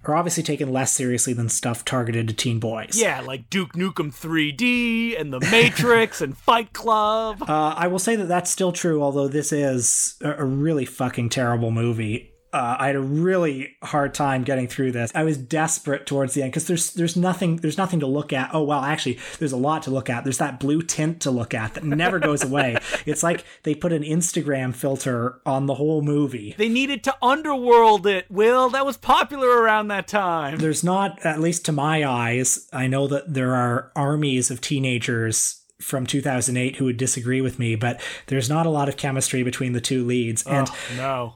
are 0.06 0.16
obviously 0.16 0.44
taken 0.44 0.72
less 0.72 0.94
seriously 0.94 1.34
than 1.34 1.50
stuff 1.50 1.84
targeted 1.84 2.28
to 2.28 2.36
teen 2.36 2.60
boys. 2.60 2.92
Yeah, 2.94 3.22
like 3.22 3.50
Duke 3.50 3.74
Nukem 3.74 4.14
3D 4.16 5.20
and 5.20 5.34
The 5.34 5.40
Matrix 5.52 6.22
and 6.22 6.38
Fight 6.38 6.72
Club. 6.72 7.42
Uh, 7.42 7.74
I 7.76 7.88
will 7.88 7.98
say 7.98 8.16
that 8.16 8.28
that's 8.28 8.52
still 8.52 8.72
true, 8.72 9.02
although 9.02 9.28
this 9.28 9.52
is 9.52 10.16
a 10.22 10.46
really 10.46 10.86
fucking 10.86 11.30
terrible 11.30 11.72
movie 11.72 12.32
uh, 12.58 12.76
I 12.80 12.88
had 12.88 12.96
a 12.96 13.02
really 13.02 13.78
hard 13.84 14.16
time 14.16 14.44
getting 14.44 14.68
through 14.68 14.92
this. 14.92 15.12
I 15.14 15.24
was 15.24 15.38
desperate 15.38 16.08
towards 16.08 16.34
the 16.34 16.42
end 16.42 16.52
because 16.52 16.66
there's 16.66 16.92
there's 16.94 17.16
nothing 17.16 17.58
there's 17.58 17.78
nothing 17.78 18.00
to 18.00 18.08
look 18.08 18.34
at. 18.34 18.50
Oh 18.52 18.64
well, 18.64 18.82
actually, 18.82 19.20
there's 19.38 19.52
a 19.52 19.58
lot 19.58 19.84
to 19.84 19.92
look 19.92 20.10
at. 20.10 20.24
There's 20.24 20.40
that 20.40 20.60
blue 20.60 20.82
tint 20.82 21.22
to 21.22 21.30
look 21.30 21.54
at 21.54 21.76
that 21.76 21.84
never 21.84 22.20
goes 22.20 22.44
away. 22.44 22.78
It's 23.06 23.24
like 23.24 23.46
they 23.64 23.76
put 23.76 23.94
an 23.94 24.04
Instagram 24.04 24.76
filter 24.76 25.40
on 25.46 25.66
the 25.66 25.76
whole 25.76 26.02
movie. 26.02 26.56
They 26.58 26.68
needed 26.68 27.04
to 27.06 27.16
underworld 27.22 28.08
it. 28.08 28.30
Will 28.30 28.70
that 28.70 28.86
was 28.86 28.98
popular 28.98 29.48
around 29.48 29.90
that 29.90 30.08
time. 30.08 30.58
There's 30.58 30.84
not, 30.84 31.24
at 31.26 31.40
least 31.40 31.64
to 31.66 31.72
my 31.72 32.06
eyes, 32.06 32.68
I 32.74 32.88
know 32.88 33.08
that 33.08 33.34
there 33.34 33.56
are 33.56 33.92
armies 33.96 34.50
of 34.52 34.62
teenagers 34.62 35.62
from 35.80 36.06
2008 36.06 36.78
who 36.78 36.86
would 36.86 36.98
disagree 36.98 37.40
with 37.40 37.60
me, 37.60 37.76
but 37.76 38.02
there's 38.28 38.50
not 38.50 38.66
a 38.66 38.70
lot 38.70 38.90
of 38.90 38.98
chemistry 38.98 39.44
between 39.44 39.74
the 39.74 39.82
two 39.82 40.04
leads. 40.04 40.44
And 40.44 40.68
oh, 40.70 40.78
no 40.98 41.36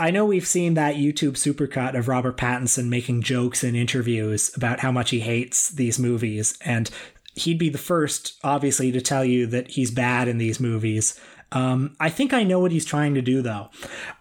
I 0.00 0.10
know 0.10 0.24
we've 0.24 0.46
seen 0.46 0.74
that 0.74 0.94
YouTube 0.94 1.32
supercut 1.32 1.94
of 1.94 2.08
Robert 2.08 2.38
Pattinson 2.38 2.88
making 2.88 3.20
jokes 3.20 3.62
in 3.62 3.74
interviews 3.74 4.50
about 4.56 4.80
how 4.80 4.90
much 4.90 5.10
he 5.10 5.20
hates 5.20 5.68
these 5.68 5.98
movies, 5.98 6.56
and 6.64 6.90
he'd 7.34 7.58
be 7.58 7.68
the 7.68 7.76
first, 7.76 8.38
obviously, 8.42 8.90
to 8.92 9.02
tell 9.02 9.26
you 9.26 9.46
that 9.48 9.72
he's 9.72 9.90
bad 9.90 10.26
in 10.26 10.38
these 10.38 10.58
movies. 10.58 11.20
Um, 11.52 11.96
I 12.00 12.08
think 12.08 12.32
I 12.32 12.44
know 12.44 12.60
what 12.60 12.72
he's 12.72 12.86
trying 12.86 13.12
to 13.14 13.20
do, 13.20 13.42
though. 13.42 13.68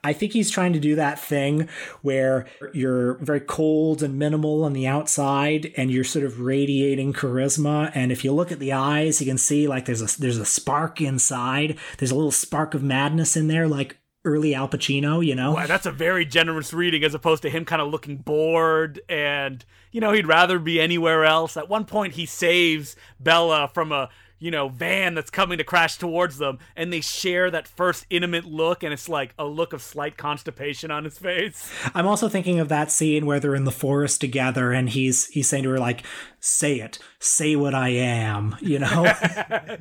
I 0.03 0.12
think 0.12 0.33
he's 0.33 0.50
trying 0.50 0.74
to 0.74 0.79
do 0.79 0.95
that 0.95 1.17
thing 1.17 1.69
where 2.01 2.48
you're 2.74 3.13
very 3.19 3.39
cold 3.39 4.03
and 4.03 4.19
minimal 4.19 4.65
on 4.65 4.74
the 4.74 4.86
outside, 4.86 5.71
and 5.77 5.89
you're 5.89 6.03
sort 6.03 6.25
of 6.25 6.41
radiating 6.41 7.13
charisma. 7.13 7.89
And 7.95 8.12
if 8.12 8.25
you 8.25 8.33
look 8.33 8.51
at 8.51 8.59
the 8.59 8.74
eyes, 8.74 9.21
you 9.21 9.27
can 9.27 9.38
see 9.38 9.65
like 9.65 9.86
there's 9.86 10.01
a 10.01 10.19
there's 10.19 10.39
a 10.39 10.45
spark 10.45 11.00
inside. 11.00 11.77
There's 12.00 12.12
a 12.12 12.15
little 12.15 12.31
spark 12.31 12.74
of 12.74 12.83
madness 12.83 13.38
in 13.38 13.48
there, 13.48 13.67
like 13.67 13.95
early 14.29 14.53
Al 14.53 14.67
Pacino, 14.67 15.25
you 15.25 15.36
know? 15.36 15.53
Wow, 15.53 15.65
that's 15.65 15.86
a 15.86 15.91
very 15.91 16.25
generous 16.25 16.71
reading 16.74 17.03
as 17.03 17.13
opposed 17.13 17.41
to 17.41 17.50
him 17.50 17.65
kind 17.65 17.81
of 17.81 17.89
looking 17.89 18.17
bored 18.17 19.01
and, 19.09 19.65
you 19.91 20.00
know, 20.00 20.12
he'd 20.12 20.27
rather 20.27 20.59
be 20.59 20.79
anywhere 20.79 21.25
else. 21.25 21.57
At 21.57 21.67
one 21.67 21.86
point, 21.86 22.13
he 22.13 22.25
saves 22.25 22.95
Bella 23.19 23.69
from 23.74 23.91
a 23.91 24.09
you 24.39 24.51
know, 24.51 24.69
van 24.69 25.13
that's 25.13 25.29
coming 25.29 25.58
to 25.58 25.63
crash 25.63 25.98
towards 25.98 26.38
them, 26.38 26.60
and 26.75 26.91
they 26.91 27.01
share 27.01 27.51
that 27.51 27.67
first 27.67 28.05
intimate 28.10 28.46
look, 28.46 28.84
and 28.84 28.93
it's 28.93 29.10
like 29.10 29.34
a 29.38 29.46
look 29.46 29.74
of 29.74 29.81
slight 29.81 30.17
constipation 30.17 30.91
on 30.91 31.03
his 31.03 31.17
face. 31.17 31.72
I'm 31.93 32.08
also 32.08 32.29
thinking 32.29 32.60
of 32.60 32.69
that 32.69 32.91
scene 32.91 33.25
where 33.25 33.39
they're 33.39 33.55
in 33.55 33.65
the 33.65 33.72
forest 33.72 34.22
together, 34.22 34.72
and 34.72 34.89
he's 34.89 35.27
he's 35.27 35.50
saying 35.50 35.63
to 35.63 35.69
her 35.69 35.79
like, 35.79 36.03
"Say 36.39 36.79
it, 36.79 37.00
say 37.19 37.55
what 37.55 37.75
I 37.75 37.89
am," 37.89 38.55
you 38.62 38.79
know. 38.79 39.12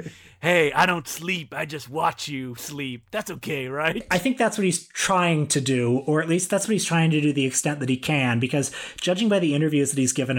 hey, 0.41 0.73
I 0.73 0.87
don't 0.87 1.07
sleep. 1.07 1.55
I 1.55 1.65
just 1.65 1.89
watch 1.89 2.29
you 2.29 2.55
sleep. 2.57 3.05
That's 3.11 3.31
okay, 3.31 3.69
right? 3.69 4.07
I 4.11 4.19
think 4.19 4.39
that's 4.39 4.59
what 4.59 4.65
he's 4.65 4.87
trying 4.89 5.47
to 5.49 5.61
do, 5.61 5.99
or 6.07 6.21
at 6.21 6.29
least 6.29 6.51
that's 6.51 6.67
what 6.67 6.73
he's 6.73 6.85
trying 6.85 7.11
to 7.11 7.21
do 7.21 7.33
the 7.33 7.47
extent 7.47 7.81
that 7.81 7.89
he 7.89 7.97
can, 7.97 8.41
because 8.41 8.73
judging 9.01 9.29
by 9.29 9.39
the 9.39 9.55
interviews 9.55 9.91
that 9.91 10.01
he's 10.01 10.13
given 10.13 10.39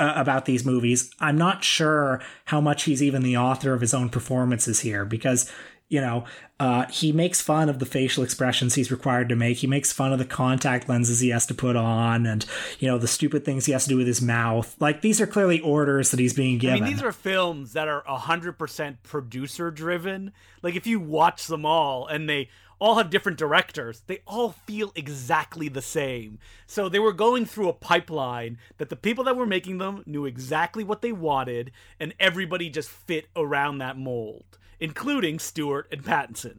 uh, 0.00 0.14
about 0.16 0.46
these 0.46 0.64
movies. 0.64 1.10
I'm 1.20 1.36
not 1.36 1.62
sure 1.62 2.20
how 2.46 2.60
much 2.60 2.84
he's 2.84 3.02
even 3.02 3.22
the 3.22 3.36
author 3.36 3.74
of 3.74 3.80
his 3.80 3.94
own 3.94 4.08
performances 4.08 4.80
here 4.80 5.04
because 5.04 5.50
you 5.90 6.00
know, 6.00 6.24
uh, 6.60 6.86
he 6.86 7.10
makes 7.10 7.40
fun 7.40 7.68
of 7.68 7.80
the 7.80 7.84
facial 7.84 8.22
expressions 8.22 8.76
he's 8.76 8.92
required 8.92 9.28
to 9.28 9.34
make. 9.34 9.56
He 9.56 9.66
makes 9.66 9.92
fun 9.92 10.12
of 10.12 10.20
the 10.20 10.24
contact 10.24 10.88
lenses 10.88 11.18
he 11.18 11.30
has 11.30 11.46
to 11.46 11.54
put 11.54 11.74
on, 11.74 12.26
and 12.26 12.46
you 12.78 12.86
know 12.86 12.96
the 12.96 13.08
stupid 13.08 13.44
things 13.44 13.66
he 13.66 13.72
has 13.72 13.84
to 13.84 13.88
do 13.88 13.96
with 13.96 14.06
his 14.06 14.22
mouth. 14.22 14.76
Like 14.78 15.02
these 15.02 15.20
are 15.20 15.26
clearly 15.26 15.60
orders 15.60 16.12
that 16.12 16.20
he's 16.20 16.32
being 16.32 16.58
given. 16.58 16.76
I 16.76 16.80
mean, 16.80 16.94
these 16.94 17.02
are 17.02 17.10
films 17.10 17.72
that 17.72 17.88
are 17.88 18.04
hundred 18.06 18.52
percent 18.52 19.02
producer 19.02 19.72
driven. 19.72 20.32
Like 20.62 20.76
if 20.76 20.86
you 20.86 21.00
watch 21.00 21.48
them 21.48 21.66
all, 21.66 22.06
and 22.06 22.28
they 22.28 22.50
all 22.80 22.96
have 22.96 23.10
different 23.10 23.38
directors. 23.38 24.02
They 24.06 24.22
all 24.26 24.52
feel 24.66 24.90
exactly 24.94 25.68
the 25.68 25.82
same. 25.82 26.38
So 26.66 26.88
they 26.88 26.98
were 26.98 27.12
going 27.12 27.44
through 27.44 27.68
a 27.68 27.74
pipeline 27.74 28.58
that 28.78 28.88
the 28.88 28.96
people 28.96 29.22
that 29.24 29.36
were 29.36 29.46
making 29.46 29.78
them 29.78 30.02
knew 30.06 30.24
exactly 30.24 30.82
what 30.82 31.02
they 31.02 31.12
wanted, 31.12 31.70
and 32.00 32.14
everybody 32.18 32.70
just 32.70 32.88
fit 32.88 33.28
around 33.36 33.78
that 33.78 33.98
mold, 33.98 34.58
including 34.80 35.38
Stewart 35.38 35.86
and 35.92 36.02
Pattinson. 36.02 36.58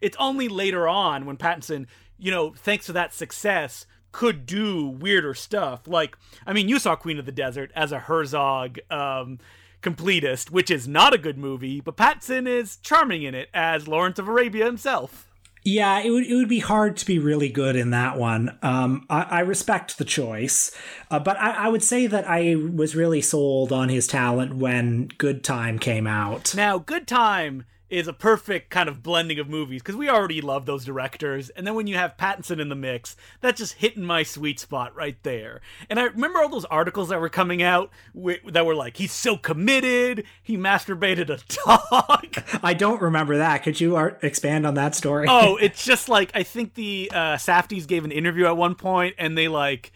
It's 0.00 0.16
only 0.18 0.48
later 0.48 0.88
on 0.88 1.24
when 1.24 1.36
Pattinson, 1.36 1.86
you 2.18 2.30
know, 2.30 2.52
thanks 2.56 2.86
to 2.86 2.92
that 2.92 3.14
success, 3.14 3.86
could 4.12 4.46
do 4.46 4.88
weirder 4.88 5.34
stuff. 5.34 5.86
Like, 5.86 6.16
I 6.46 6.52
mean, 6.52 6.68
you 6.68 6.78
saw 6.78 6.96
Queen 6.96 7.18
of 7.18 7.26
the 7.26 7.32
Desert 7.32 7.70
as 7.74 7.92
a 7.92 8.00
Herzog 8.00 8.78
um, 8.90 9.38
completist, 9.82 10.50
which 10.50 10.70
is 10.70 10.88
not 10.88 11.14
a 11.14 11.18
good 11.18 11.38
movie, 11.38 11.80
but 11.80 11.96
Pattinson 11.96 12.48
is 12.48 12.78
charming 12.78 13.22
in 13.22 13.34
it 13.34 13.48
as 13.54 13.86
Lawrence 13.86 14.18
of 14.18 14.26
Arabia 14.26 14.64
himself. 14.64 15.25
Yeah, 15.66 15.98
it 15.98 16.10
would 16.10 16.24
it 16.24 16.34
would 16.36 16.48
be 16.48 16.60
hard 16.60 16.96
to 16.98 17.04
be 17.04 17.18
really 17.18 17.48
good 17.48 17.74
in 17.74 17.90
that 17.90 18.16
one. 18.16 18.56
Um, 18.62 19.04
I, 19.10 19.22
I 19.22 19.40
respect 19.40 19.98
the 19.98 20.04
choice, 20.04 20.70
uh, 21.10 21.18
but 21.18 21.36
I, 21.38 21.66
I 21.66 21.68
would 21.68 21.82
say 21.82 22.06
that 22.06 22.24
I 22.30 22.54
was 22.54 22.94
really 22.94 23.20
sold 23.20 23.72
on 23.72 23.88
his 23.88 24.06
talent 24.06 24.54
when 24.54 25.08
Good 25.18 25.42
Time 25.42 25.80
came 25.80 26.06
out. 26.06 26.54
Now, 26.54 26.78
Good 26.78 27.08
Time 27.08 27.64
is 27.96 28.06
a 28.06 28.12
perfect 28.12 28.68
kind 28.68 28.90
of 28.90 29.02
blending 29.02 29.38
of 29.38 29.48
movies 29.48 29.80
because 29.80 29.96
we 29.96 30.10
already 30.10 30.42
love 30.42 30.66
those 30.66 30.84
directors. 30.84 31.48
And 31.50 31.66
then 31.66 31.74
when 31.74 31.86
you 31.86 31.94
have 31.94 32.18
Pattinson 32.18 32.60
in 32.60 32.68
the 32.68 32.74
mix, 32.74 33.16
that's 33.40 33.58
just 33.58 33.74
hitting 33.74 34.04
my 34.04 34.22
sweet 34.22 34.60
spot 34.60 34.94
right 34.94 35.16
there. 35.22 35.62
And 35.88 35.98
I 35.98 36.04
remember 36.04 36.40
all 36.40 36.50
those 36.50 36.66
articles 36.66 37.08
that 37.08 37.22
were 37.22 37.30
coming 37.30 37.62
out 37.62 37.90
that 38.14 38.66
were 38.66 38.74
like, 38.74 38.98
he's 38.98 39.12
so 39.12 39.38
committed, 39.38 40.24
he 40.42 40.58
masturbated 40.58 41.30
a 41.30 41.40
dog. 41.64 42.60
I 42.62 42.74
don't 42.74 43.00
remember 43.00 43.38
that. 43.38 43.62
Could 43.62 43.80
you 43.80 43.96
expand 43.96 44.66
on 44.66 44.74
that 44.74 44.94
story? 44.94 45.26
oh, 45.26 45.56
it's 45.60 45.82
just 45.82 46.10
like, 46.10 46.30
I 46.34 46.42
think 46.42 46.74
the 46.74 47.10
uh, 47.14 47.36
Safdies 47.36 47.86
gave 47.86 48.04
an 48.04 48.12
interview 48.12 48.44
at 48.44 48.58
one 48.58 48.74
point 48.74 49.14
and 49.16 49.38
they 49.38 49.48
like, 49.48 49.90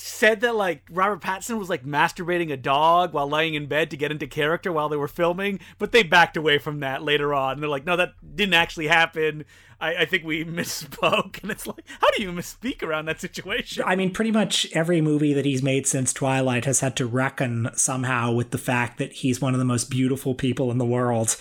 said 0.00 0.40
that 0.40 0.54
like 0.54 0.82
Robert 0.90 1.20
Pattinson 1.20 1.58
was 1.58 1.68
like 1.68 1.84
masturbating 1.84 2.52
a 2.52 2.56
dog 2.56 3.12
while 3.12 3.28
lying 3.28 3.54
in 3.54 3.66
bed 3.66 3.90
to 3.90 3.96
get 3.96 4.12
into 4.12 4.28
character 4.28 4.72
while 4.72 4.88
they 4.88 4.96
were 4.96 5.08
filming, 5.08 5.58
but 5.78 5.90
they 5.90 6.04
backed 6.04 6.36
away 6.36 6.58
from 6.58 6.80
that 6.80 7.02
later 7.02 7.34
on. 7.34 7.54
And 7.54 7.62
they're 7.62 7.68
like, 7.68 7.84
no, 7.84 7.96
that 7.96 8.12
didn't 8.36 8.54
actually 8.54 8.86
happen. 8.86 9.44
I, 9.80 9.96
I 9.96 10.04
think 10.04 10.24
we 10.24 10.44
misspoke. 10.46 11.42
And 11.42 11.50
it's 11.50 11.66
like, 11.66 11.84
how 12.00 12.08
do 12.16 12.22
you 12.22 12.30
misspeak 12.30 12.82
around 12.82 13.06
that 13.06 13.20
situation? 13.20 13.82
I 13.86 13.96
mean, 13.96 14.12
pretty 14.12 14.30
much 14.30 14.68
every 14.72 15.00
movie 15.00 15.32
that 15.34 15.44
he's 15.44 15.62
made 15.62 15.86
since 15.86 16.12
Twilight 16.12 16.64
has 16.64 16.78
had 16.78 16.96
to 16.96 17.06
reckon 17.06 17.68
somehow 17.74 18.32
with 18.32 18.52
the 18.52 18.58
fact 18.58 18.98
that 18.98 19.12
he's 19.12 19.40
one 19.40 19.52
of 19.52 19.58
the 19.58 19.64
most 19.64 19.90
beautiful 19.90 20.34
people 20.34 20.70
in 20.70 20.78
the 20.78 20.86
world. 20.86 21.36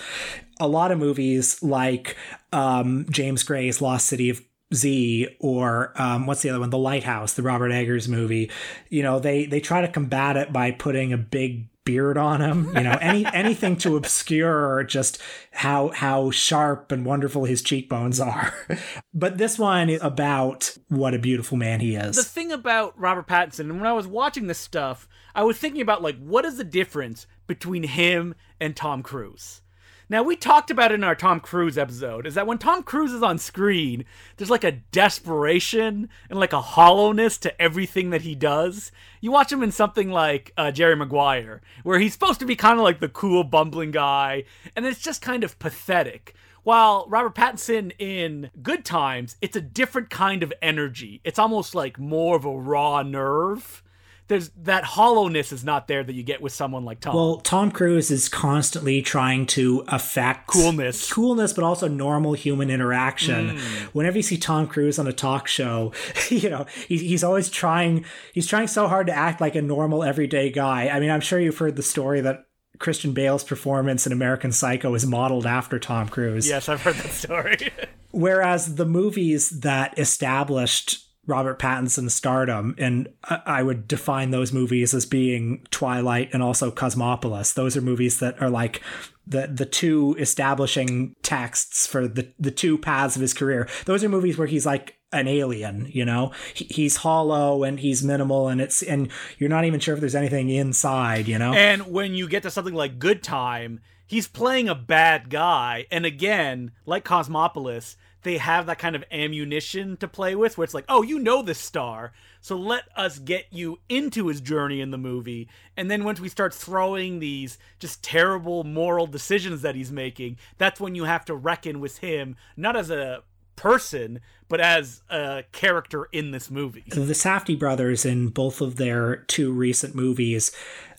A 0.60 0.68
lot 0.68 0.92
of 0.92 0.98
movies 0.98 1.62
like 1.62 2.18
um, 2.52 3.06
James 3.12 3.44
Gray's 3.44 3.82
Lost 3.82 4.08
City 4.08 4.32
of 4.32 4.42
Z 4.74 5.28
or 5.40 5.94
um, 5.96 6.26
what's 6.26 6.42
the 6.42 6.50
other 6.50 6.60
one? 6.60 6.70
The 6.70 6.78
Lighthouse, 6.78 7.34
the 7.34 7.44
Robert 7.44 7.72
Eggers 7.72 8.08
movie. 8.08 8.52
You 8.90 9.04
know, 9.04 9.20
they 9.20 9.46
they 9.46 9.60
try 9.60 9.82
to 9.82 9.88
combat 9.88 10.38
it 10.38 10.52
by 10.52 10.72
putting 10.72 11.14
a 11.14 11.18
big 11.18 11.70
beard 11.88 12.18
on 12.18 12.42
him. 12.42 12.68
You 12.76 12.84
know, 12.84 12.98
any 13.02 13.26
anything 13.34 13.78
to 13.78 13.96
obscure 13.96 14.84
just 14.84 15.20
how 15.52 15.90
how 15.90 16.32
sharp 16.32 16.92
and 16.92 17.06
wonderful 17.06 17.46
his 17.46 17.62
cheekbones 17.62 18.20
are. 18.20 18.54
but 19.14 19.38
this 19.38 19.58
one 19.58 19.90
is 19.90 20.02
about 20.04 20.78
what 20.90 21.14
a 21.14 21.20
beautiful 21.20 21.58
man 21.58 21.80
he 21.80 21.96
is. 21.96 22.18
The 22.18 22.24
thing 22.24 22.52
about 22.52 23.00
Robert 23.00 23.28
Pattinson, 23.28 23.62
and 23.62 23.78
when 23.78 23.88
I 23.88 23.94
was 23.94 24.06
watching 24.06 24.48
this 24.48 24.60
stuff, 24.60 25.08
I 25.34 25.44
was 25.44 25.58
thinking 25.58 25.82
about 25.82 26.04
like 26.04 26.20
what 26.20 26.46
is 26.46 26.58
the 26.58 26.66
difference 26.66 27.26
between 27.48 27.84
him 27.84 28.36
and 28.60 28.76
Tom 28.76 29.02
Cruise? 29.02 29.62
Now, 30.10 30.24
we 30.24 30.38
talked 30.38 30.72
about 30.72 30.94
it 30.94 30.96
in 30.96 31.04
our 31.04 31.16
Tom 31.16 31.42
Cruise 31.42 31.78
episode, 31.78 32.26
is 32.26 32.36
that 32.36 32.48
when 32.48 32.60
Tom 32.60 32.82
Cruise 32.82 33.12
is 33.12 33.22
on 33.22 33.38
screen, 33.38 34.06
there's 34.38 34.50
like 34.50 34.64
a 34.64 34.80
desperation 34.94 36.08
and 36.30 36.40
like 36.40 36.54
a 36.54 36.62
hollowness 36.62 37.38
to 37.40 37.62
everything 37.62 38.12
that 38.12 38.22
he 38.22 38.34
does. 38.34 38.94
You 39.20 39.32
watch 39.32 39.52
him 39.52 39.62
in 39.62 39.74
something 39.74 40.10
like 40.10 40.54
uh, 40.58 40.72
Jerry 40.72 40.96
Maguire, 40.96 41.62
where 41.84 42.00
he's 42.00 42.14
supposed 42.14 42.40
to 42.40 42.46
be 42.46 42.56
kind 42.56 42.80
of 42.80 42.86
like 42.86 43.02
the 43.02 43.10
cool, 43.10 43.44
bumbling 43.44 43.92
guy, 43.92 44.46
and 44.78 44.86
it's 44.86 45.02
just 45.02 45.22
kind 45.22 45.44
of 45.44 45.60
pathetic. 45.60 46.34
While 46.64 47.06
Robert 47.10 47.36
Pattinson 47.36 47.92
in 48.00 48.50
Good 48.62 48.86
Times, 48.86 49.36
it's 49.42 49.58
a 49.58 49.62
different 49.62 50.10
kind 50.10 50.42
of 50.42 50.54
energy. 50.62 51.20
It's 51.26 51.40
almost 51.40 51.76
like 51.76 52.00
more 52.00 52.38
of 52.38 52.46
a 52.46 52.58
raw 52.58 53.04
nerve 53.04 53.84
there's 54.28 54.50
that 54.64 54.84
hollowness 54.84 55.52
is 55.52 55.64
not 55.64 55.88
there 55.88 56.04
that 56.04 56.14
you 56.14 56.24
get 56.24 56.42
with 56.42 56.52
someone 56.52 56.84
like 56.84 57.00
Tom. 57.00 57.16
Well, 57.16 57.38
Tom 57.38 57.72
Cruise 57.72 58.12
is 58.12 58.28
constantly 58.28 59.02
trying 59.02 59.46
to 59.48 59.86
affect 59.88 60.48
coolness, 60.48 61.12
coolness, 61.12 61.54
but 61.54 61.64
also 61.64 61.88
normal 61.88 62.34
human 62.34 62.70
interaction. 62.70 63.58
Mm. 63.58 63.82
Whenever 63.94 64.18
you 64.18 64.24
see 64.24 64.38
Tom 64.38 64.68
Cruise 64.68 65.00
on 65.00 65.08
a 65.08 65.14
talk 65.14 65.48
show, 65.48 65.94
you 66.30 66.50
know 66.50 66.66
he's 66.88 67.24
always 67.24 67.50
trying. 67.50 68.06
He's 68.34 68.48
trying 68.48 68.68
so 68.68 68.88
hard 68.88 69.08
to 69.08 69.14
act 69.14 69.40
like 69.40 69.56
a 69.56 69.62
normal, 69.62 70.04
everyday 70.04 70.50
guy. 70.50 70.90
I 70.90 71.00
mean, 71.00 71.10
I'm 71.10 71.22
sure 71.22 71.40
you've 71.40 71.58
heard 71.58 71.78
the 71.78 71.84
story 71.84 72.20
that 72.22 72.48
Christian 72.80 73.14
Bale's 73.14 73.44
performance 73.44 74.06
in 74.06 74.12
American 74.12 74.52
Psycho 74.52 74.94
is 74.94 75.06
modeled 75.06 75.46
after 75.46 75.80
Tom 75.80 76.10
Cruise. 76.10 76.48
Yes, 76.48 76.70
I've 76.70 76.82
heard 76.82 76.96
that 76.96 77.12
story. 77.12 77.58
Whereas 78.12 78.76
the 78.76 78.86
movies 78.86 79.62
that 79.62 79.98
established 79.98 81.07
Robert 81.28 81.60
Pattinson 81.60 82.10
stardom, 82.10 82.74
and 82.78 83.10
I 83.24 83.62
would 83.62 83.88
define 83.88 84.32
those 84.32 84.54
movies 84.54 84.94
as 84.94 85.06
being 85.06 85.68
Twilight 85.70 86.30
and 86.34 86.42
also 86.42 86.72
Cosmopolis. 86.72 87.54
Those 87.54 87.76
are 87.76 87.82
movies 87.82 88.20
that 88.20 88.42
are 88.42 88.50
like 88.50 88.82
the 89.28 89.48
the 89.48 89.66
two 89.66 90.16
establishing 90.18 91.16
texts 91.22 91.86
for 91.86 92.08
the 92.08 92.32
the 92.40 92.52
two 92.52 92.78
paths 92.78 93.18
of 93.18 93.22
his 93.22 93.34
career. 93.34 93.68
Those 93.86 94.04
are 94.04 94.10
movies 94.10 94.38
where 94.38 94.48
he's 94.48 94.66
like 94.66 94.96
an 95.12 95.28
alien, 95.28 95.90
you 95.92 96.06
know. 96.06 96.32
He, 96.54 96.66
he's 96.66 96.98
hollow 96.98 97.64
and 97.64 97.80
he's 97.80 98.04
minimal, 98.04 98.48
and 98.48 98.62
it's 98.62 98.82
and 98.82 99.10
you're 99.38 99.50
not 99.50 99.66
even 99.66 99.82
sure 99.82 99.94
if 99.96 100.00
there's 100.00 100.16
anything 100.16 100.50
inside, 100.50 101.28
you 101.28 101.38
know. 101.38 101.54
And 101.54 101.88
when 101.88 102.14
you 102.14 102.30
get 102.30 102.44
to 102.44 102.52
something 102.52 102.74
like 102.74 103.00
Good 103.00 103.22
Time, 103.22 103.82
he's 104.06 104.28
playing 104.30 104.70
a 104.70 104.76
bad 104.76 105.30
guy, 105.30 105.88
and 105.92 106.06
again, 106.06 106.72
like 106.86 107.04
Cosmopolis 107.04 107.98
they 108.24 108.38
have 108.38 108.66
that 108.66 108.80
kind 108.80 108.96
of 108.96 109.04
ammunition 109.12 109.98
to 109.98 110.08
play 110.08 110.36
with 110.36 110.58
where 110.58 110.66
it's 110.66 110.74
like, 110.74 110.86
oh, 110.90 111.02
you 111.02 111.20
know 111.20 111.42
this 111.42 111.60
star, 111.60 112.14
so 112.42 112.56
let 112.56 112.84
us 112.96 113.20
get 113.20 113.46
you 113.52 113.80
into 113.90 114.28
his 114.28 114.42
journey 114.42 114.82
in 114.82 114.92
the 114.92 114.98
movie. 114.98 115.48
And 115.76 115.90
then 115.90 116.04
once 116.04 116.20
we 116.20 116.30
start 116.30 116.54
throwing 116.54 117.20
these 117.20 117.58
just 117.80 118.04
terrible 118.04 118.64
moral 118.64 119.08
decisions 119.08 119.62
that 119.62 119.76
he's 119.76 119.92
making, 119.92 120.38
that's 120.58 120.80
when 120.80 120.96
you 120.96 121.06
have 121.06 121.26
to 121.26 121.36
reckon 121.36 121.80
with 121.80 122.00
him, 122.00 122.36
not 122.56 122.76
as 122.76 122.90
a 122.90 123.24
person, 123.56 124.22
but 124.48 124.62
as 124.62 125.02
a 125.10 125.44
character 125.52 126.08
in 126.14 126.32
this 126.32 126.50
movie. 126.50 126.86
The 126.88 127.02
Safdie 127.14 127.60
brothers, 127.60 128.06
in 128.06 128.30
both 128.30 128.62
of 128.62 128.78
their 128.78 129.18
two 129.28 129.52
recent 129.52 129.96
movies, 129.96 130.52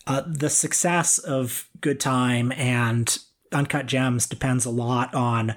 uh, 0.05 0.21
the 0.27 0.49
success 0.49 1.17
of 1.17 1.67
Good 1.81 1.99
Time 1.99 2.51
and 2.51 3.17
Uncut 3.51 3.87
Gems 3.87 4.27
depends 4.27 4.65
a 4.65 4.69
lot 4.69 5.13
on 5.15 5.55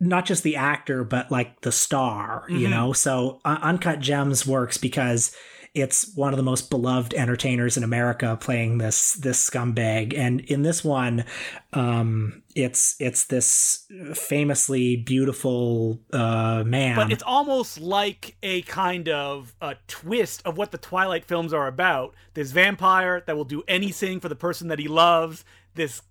not 0.00 0.26
just 0.26 0.42
the 0.42 0.56
actor, 0.56 1.04
but 1.04 1.30
like 1.30 1.60
the 1.62 1.72
star, 1.72 2.44
mm-hmm. 2.44 2.56
you 2.56 2.68
know? 2.68 2.92
So 2.92 3.40
uh, 3.44 3.58
Uncut 3.62 4.00
Gems 4.00 4.46
works 4.46 4.78
because 4.78 5.34
it's 5.74 6.14
one 6.14 6.32
of 6.32 6.36
the 6.36 6.42
most 6.42 6.70
beloved 6.70 7.14
entertainers 7.14 7.76
in 7.76 7.84
America 7.84 8.36
playing 8.40 8.78
this 8.78 9.12
this 9.14 9.48
scumbag, 9.48 10.16
and 10.16 10.40
in 10.40 10.62
this 10.62 10.82
one, 10.82 11.24
um, 11.72 12.42
it's 12.54 12.96
it's 12.98 13.26
this 13.26 13.86
famously 14.14 14.96
beautiful 14.96 16.00
uh, 16.12 16.64
man. 16.64 16.96
But 16.96 17.12
it's 17.12 17.22
almost 17.22 17.80
like 17.80 18.36
a 18.42 18.62
kind 18.62 19.08
of 19.08 19.54
a 19.60 19.76
twist 19.86 20.42
of 20.44 20.56
what 20.56 20.72
the 20.72 20.78
Twilight 20.78 21.24
films 21.24 21.52
are 21.52 21.66
about. 21.66 22.14
This 22.34 22.50
vampire 22.50 23.22
that 23.26 23.36
will 23.36 23.44
do 23.44 23.62
anything 23.68 24.20
for 24.20 24.28
the 24.28 24.36
person 24.36 24.68
that 24.68 24.78
he 24.78 24.88
loves. 24.88 25.44
This 25.74 26.02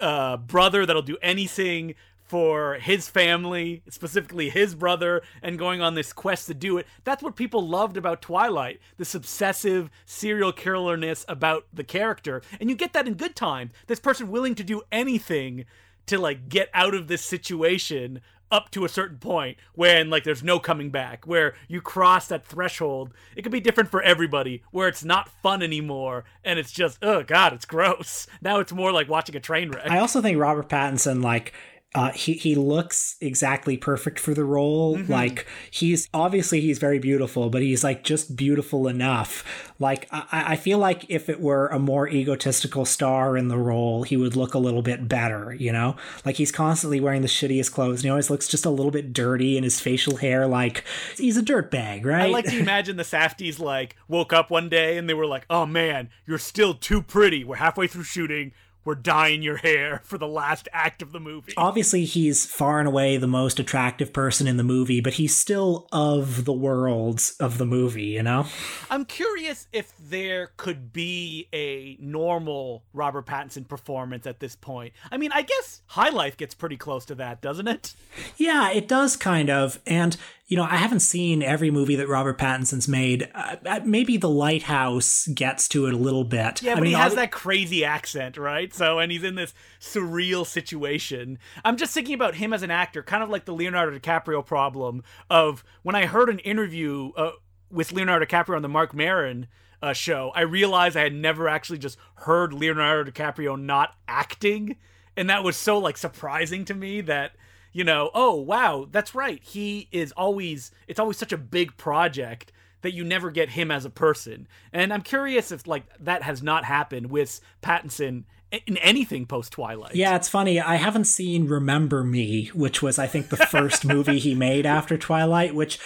uh, 0.00 0.36
brother 0.36 0.84
that'll 0.84 1.02
do 1.02 1.16
anything 1.22 1.94
for 2.26 2.74
his 2.74 3.08
family, 3.08 3.82
specifically 3.88 4.50
his 4.50 4.74
brother, 4.74 5.22
and 5.42 5.58
going 5.58 5.80
on 5.80 5.94
this 5.94 6.12
quest 6.12 6.46
to 6.46 6.54
do 6.54 6.78
it. 6.78 6.86
That's 7.04 7.22
what 7.22 7.36
people 7.36 7.66
loved 7.66 7.96
about 7.96 8.22
Twilight 8.22 8.80
this 8.96 9.14
obsessive 9.14 9.90
serial 10.04 10.52
killerness 10.52 11.24
about 11.28 11.66
the 11.72 11.84
character. 11.84 12.42
And 12.60 12.68
you 12.68 12.76
get 12.76 12.92
that 12.92 13.06
in 13.06 13.14
Good 13.14 13.36
Time. 13.36 13.70
This 13.86 14.00
person 14.00 14.30
willing 14.30 14.54
to 14.56 14.64
do 14.64 14.82
anything 14.90 15.64
to 16.06 16.18
like 16.18 16.48
get 16.48 16.68
out 16.72 16.94
of 16.94 17.08
this 17.08 17.22
situation 17.22 18.20
up 18.50 18.70
to 18.70 18.84
a 18.84 18.88
certain 18.88 19.18
point 19.18 19.56
when 19.74 20.08
like 20.08 20.24
there's 20.24 20.42
no 20.42 20.58
coming 20.58 20.90
back 20.90 21.26
where 21.26 21.54
you 21.66 21.80
cross 21.80 22.28
that 22.28 22.46
threshold 22.46 23.12
it 23.34 23.42
could 23.42 23.50
be 23.52 23.60
different 23.60 23.90
for 23.90 24.00
everybody 24.02 24.62
where 24.70 24.86
it's 24.86 25.04
not 25.04 25.28
fun 25.28 25.62
anymore 25.62 26.24
and 26.44 26.58
it's 26.58 26.70
just 26.70 26.96
oh 27.02 27.22
god 27.24 27.52
it's 27.52 27.64
gross 27.64 28.26
now 28.40 28.60
it's 28.60 28.72
more 28.72 28.92
like 28.92 29.08
watching 29.08 29.34
a 29.34 29.40
train 29.40 29.70
wreck 29.70 29.90
i 29.90 29.98
also 29.98 30.22
think 30.22 30.38
robert 30.38 30.68
pattinson 30.68 31.22
like 31.24 31.52
uh, 31.96 32.12
he 32.12 32.34
he 32.34 32.54
looks 32.54 33.16
exactly 33.22 33.78
perfect 33.78 34.20
for 34.20 34.34
the 34.34 34.44
role. 34.44 34.98
Mm-hmm. 34.98 35.10
Like 35.10 35.46
he's 35.70 36.10
obviously 36.12 36.60
he's 36.60 36.78
very 36.78 36.98
beautiful, 36.98 37.48
but 37.48 37.62
he's 37.62 37.82
like 37.82 38.04
just 38.04 38.36
beautiful 38.36 38.86
enough. 38.86 39.72
Like 39.78 40.06
I, 40.10 40.52
I 40.52 40.56
feel 40.56 40.76
like 40.76 41.06
if 41.08 41.30
it 41.30 41.40
were 41.40 41.68
a 41.68 41.78
more 41.78 42.06
egotistical 42.06 42.84
star 42.84 43.34
in 43.38 43.48
the 43.48 43.56
role, 43.56 44.02
he 44.02 44.14
would 44.18 44.36
look 44.36 44.52
a 44.52 44.58
little 44.58 44.82
bit 44.82 45.08
better. 45.08 45.54
You 45.54 45.72
know, 45.72 45.96
like 46.26 46.36
he's 46.36 46.52
constantly 46.52 47.00
wearing 47.00 47.22
the 47.22 47.28
shittiest 47.28 47.72
clothes. 47.72 48.00
And 48.00 48.04
he 48.04 48.10
always 48.10 48.28
looks 48.28 48.46
just 48.46 48.66
a 48.66 48.70
little 48.70 48.92
bit 48.92 49.14
dirty, 49.14 49.56
and 49.56 49.64
his 49.64 49.80
facial 49.80 50.18
hair 50.18 50.46
like 50.46 50.84
he's 51.16 51.38
a 51.38 51.42
dirtbag, 51.42 52.04
right? 52.04 52.24
I 52.24 52.26
like 52.26 52.44
to 52.44 52.58
imagine 52.58 52.98
the 52.98 53.04
Safdies 53.04 53.58
like 53.58 53.96
woke 54.06 54.34
up 54.34 54.50
one 54.50 54.68
day 54.68 54.98
and 54.98 55.08
they 55.08 55.14
were 55.14 55.26
like, 55.26 55.46
"Oh 55.48 55.64
man, 55.64 56.10
you're 56.26 56.36
still 56.36 56.74
too 56.74 57.00
pretty. 57.00 57.42
We're 57.42 57.56
halfway 57.56 57.86
through 57.86 58.04
shooting." 58.04 58.52
We're 58.86 58.94
dyeing 58.94 59.42
your 59.42 59.58
hair 59.58 60.00
for 60.04 60.16
the 60.16 60.28
last 60.28 60.68
act 60.72 61.02
of 61.02 61.12
the 61.12 61.20
movie. 61.20 61.52
Obviously, 61.56 62.04
he's 62.04 62.46
far 62.46 62.78
and 62.78 62.88
away 62.88 63.18
the 63.18 63.26
most 63.26 63.60
attractive 63.60 64.12
person 64.12 64.46
in 64.46 64.56
the 64.56 64.62
movie, 64.62 65.00
but 65.00 65.14
he's 65.14 65.36
still 65.36 65.88
of 65.92 66.46
the 66.46 66.52
world 66.52 67.20
of 67.40 67.58
the 67.58 67.66
movie, 67.66 68.04
you 68.04 68.22
know? 68.22 68.46
I'm 68.88 69.04
curious 69.04 69.66
if 69.72 69.92
there 69.98 70.52
could 70.56 70.92
be 70.92 71.48
a 71.52 71.96
normal 72.00 72.84
Robert 72.92 73.26
Pattinson 73.26 73.66
performance 73.66 74.26
at 74.26 74.40
this 74.40 74.54
point. 74.56 74.94
I 75.10 75.16
mean, 75.16 75.32
I 75.32 75.42
guess 75.42 75.82
High 75.86 76.10
Life 76.10 76.36
gets 76.36 76.54
pretty 76.54 76.76
close 76.76 77.04
to 77.06 77.16
that, 77.16 77.40
doesn't 77.40 77.68
it? 77.68 77.94
Yeah, 78.36 78.70
it 78.70 78.86
does 78.86 79.16
kind 79.16 79.50
of. 79.50 79.80
And 79.86 80.16
you 80.48 80.56
know, 80.56 80.62
I 80.62 80.76
haven't 80.76 81.00
seen 81.00 81.42
every 81.42 81.72
movie 81.72 81.96
that 81.96 82.08
Robert 82.08 82.38
Pattinson's 82.38 82.86
made. 82.86 83.28
Uh, 83.34 83.56
uh, 83.66 83.80
maybe 83.84 84.16
The 84.16 84.28
Lighthouse 84.28 85.26
gets 85.34 85.66
to 85.68 85.86
it 85.86 85.94
a 85.94 85.96
little 85.96 86.22
bit. 86.22 86.62
Yeah, 86.62 86.74
but 86.74 86.78
I 86.78 86.82
mean, 86.82 86.90
he 86.90 86.96
has 86.96 87.16
that 87.16 87.32
crazy 87.32 87.84
accent, 87.84 88.36
right? 88.36 88.72
So, 88.72 89.00
and 89.00 89.10
he's 89.10 89.24
in 89.24 89.34
this 89.34 89.54
surreal 89.80 90.46
situation. 90.46 91.40
I'm 91.64 91.76
just 91.76 91.92
thinking 91.92 92.14
about 92.14 92.36
him 92.36 92.52
as 92.52 92.62
an 92.62 92.70
actor, 92.70 93.02
kind 93.02 93.24
of 93.24 93.28
like 93.28 93.44
the 93.44 93.54
Leonardo 93.54 93.98
DiCaprio 93.98 94.46
problem 94.46 95.02
of 95.28 95.64
when 95.82 95.96
I 95.96 96.06
heard 96.06 96.28
an 96.28 96.38
interview 96.40 97.10
uh, 97.16 97.32
with 97.68 97.90
Leonardo 97.90 98.24
DiCaprio 98.24 98.54
on 98.54 98.62
the 98.62 98.68
Mark 98.68 98.94
Maron 98.94 99.48
uh, 99.82 99.92
show, 99.92 100.30
I 100.34 100.42
realized 100.42 100.96
I 100.96 101.02
had 101.02 101.14
never 101.14 101.48
actually 101.48 101.78
just 101.78 101.98
heard 102.14 102.52
Leonardo 102.52 103.10
DiCaprio 103.10 103.60
not 103.60 103.96
acting. 104.06 104.76
And 105.16 105.28
that 105.28 105.42
was 105.42 105.56
so 105.56 105.78
like 105.78 105.96
surprising 105.96 106.64
to 106.66 106.74
me 106.74 107.00
that 107.00 107.32
you 107.76 107.84
know, 107.84 108.10
oh 108.14 108.34
wow, 108.34 108.88
that's 108.90 109.14
right. 109.14 109.38
He 109.42 109.90
is 109.92 110.10
always 110.12 110.70
it's 110.88 110.98
always 110.98 111.18
such 111.18 111.30
a 111.30 111.36
big 111.36 111.76
project 111.76 112.50
that 112.80 112.94
you 112.94 113.04
never 113.04 113.30
get 113.30 113.50
him 113.50 113.70
as 113.70 113.84
a 113.84 113.90
person. 113.90 114.48
And 114.72 114.94
I'm 114.94 115.02
curious 115.02 115.52
if 115.52 115.66
like 115.66 115.84
that 116.00 116.22
has 116.22 116.42
not 116.42 116.64
happened 116.64 117.10
with 117.10 117.38
Pattinson 117.62 118.24
in 118.66 118.78
anything 118.78 119.26
post 119.26 119.52
Twilight. 119.52 119.94
Yeah, 119.94 120.16
it's 120.16 120.28
funny. 120.28 120.58
I 120.58 120.76
haven't 120.76 121.04
seen 121.04 121.48
Remember 121.48 122.02
Me, 122.02 122.46
which 122.54 122.80
was 122.80 122.98
I 122.98 123.06
think 123.06 123.28
the 123.28 123.36
first 123.36 123.84
movie 123.94 124.20
he 124.20 124.34
made 124.34 124.64
after 124.64 124.96
Twilight, 124.96 125.54
which 125.54 125.78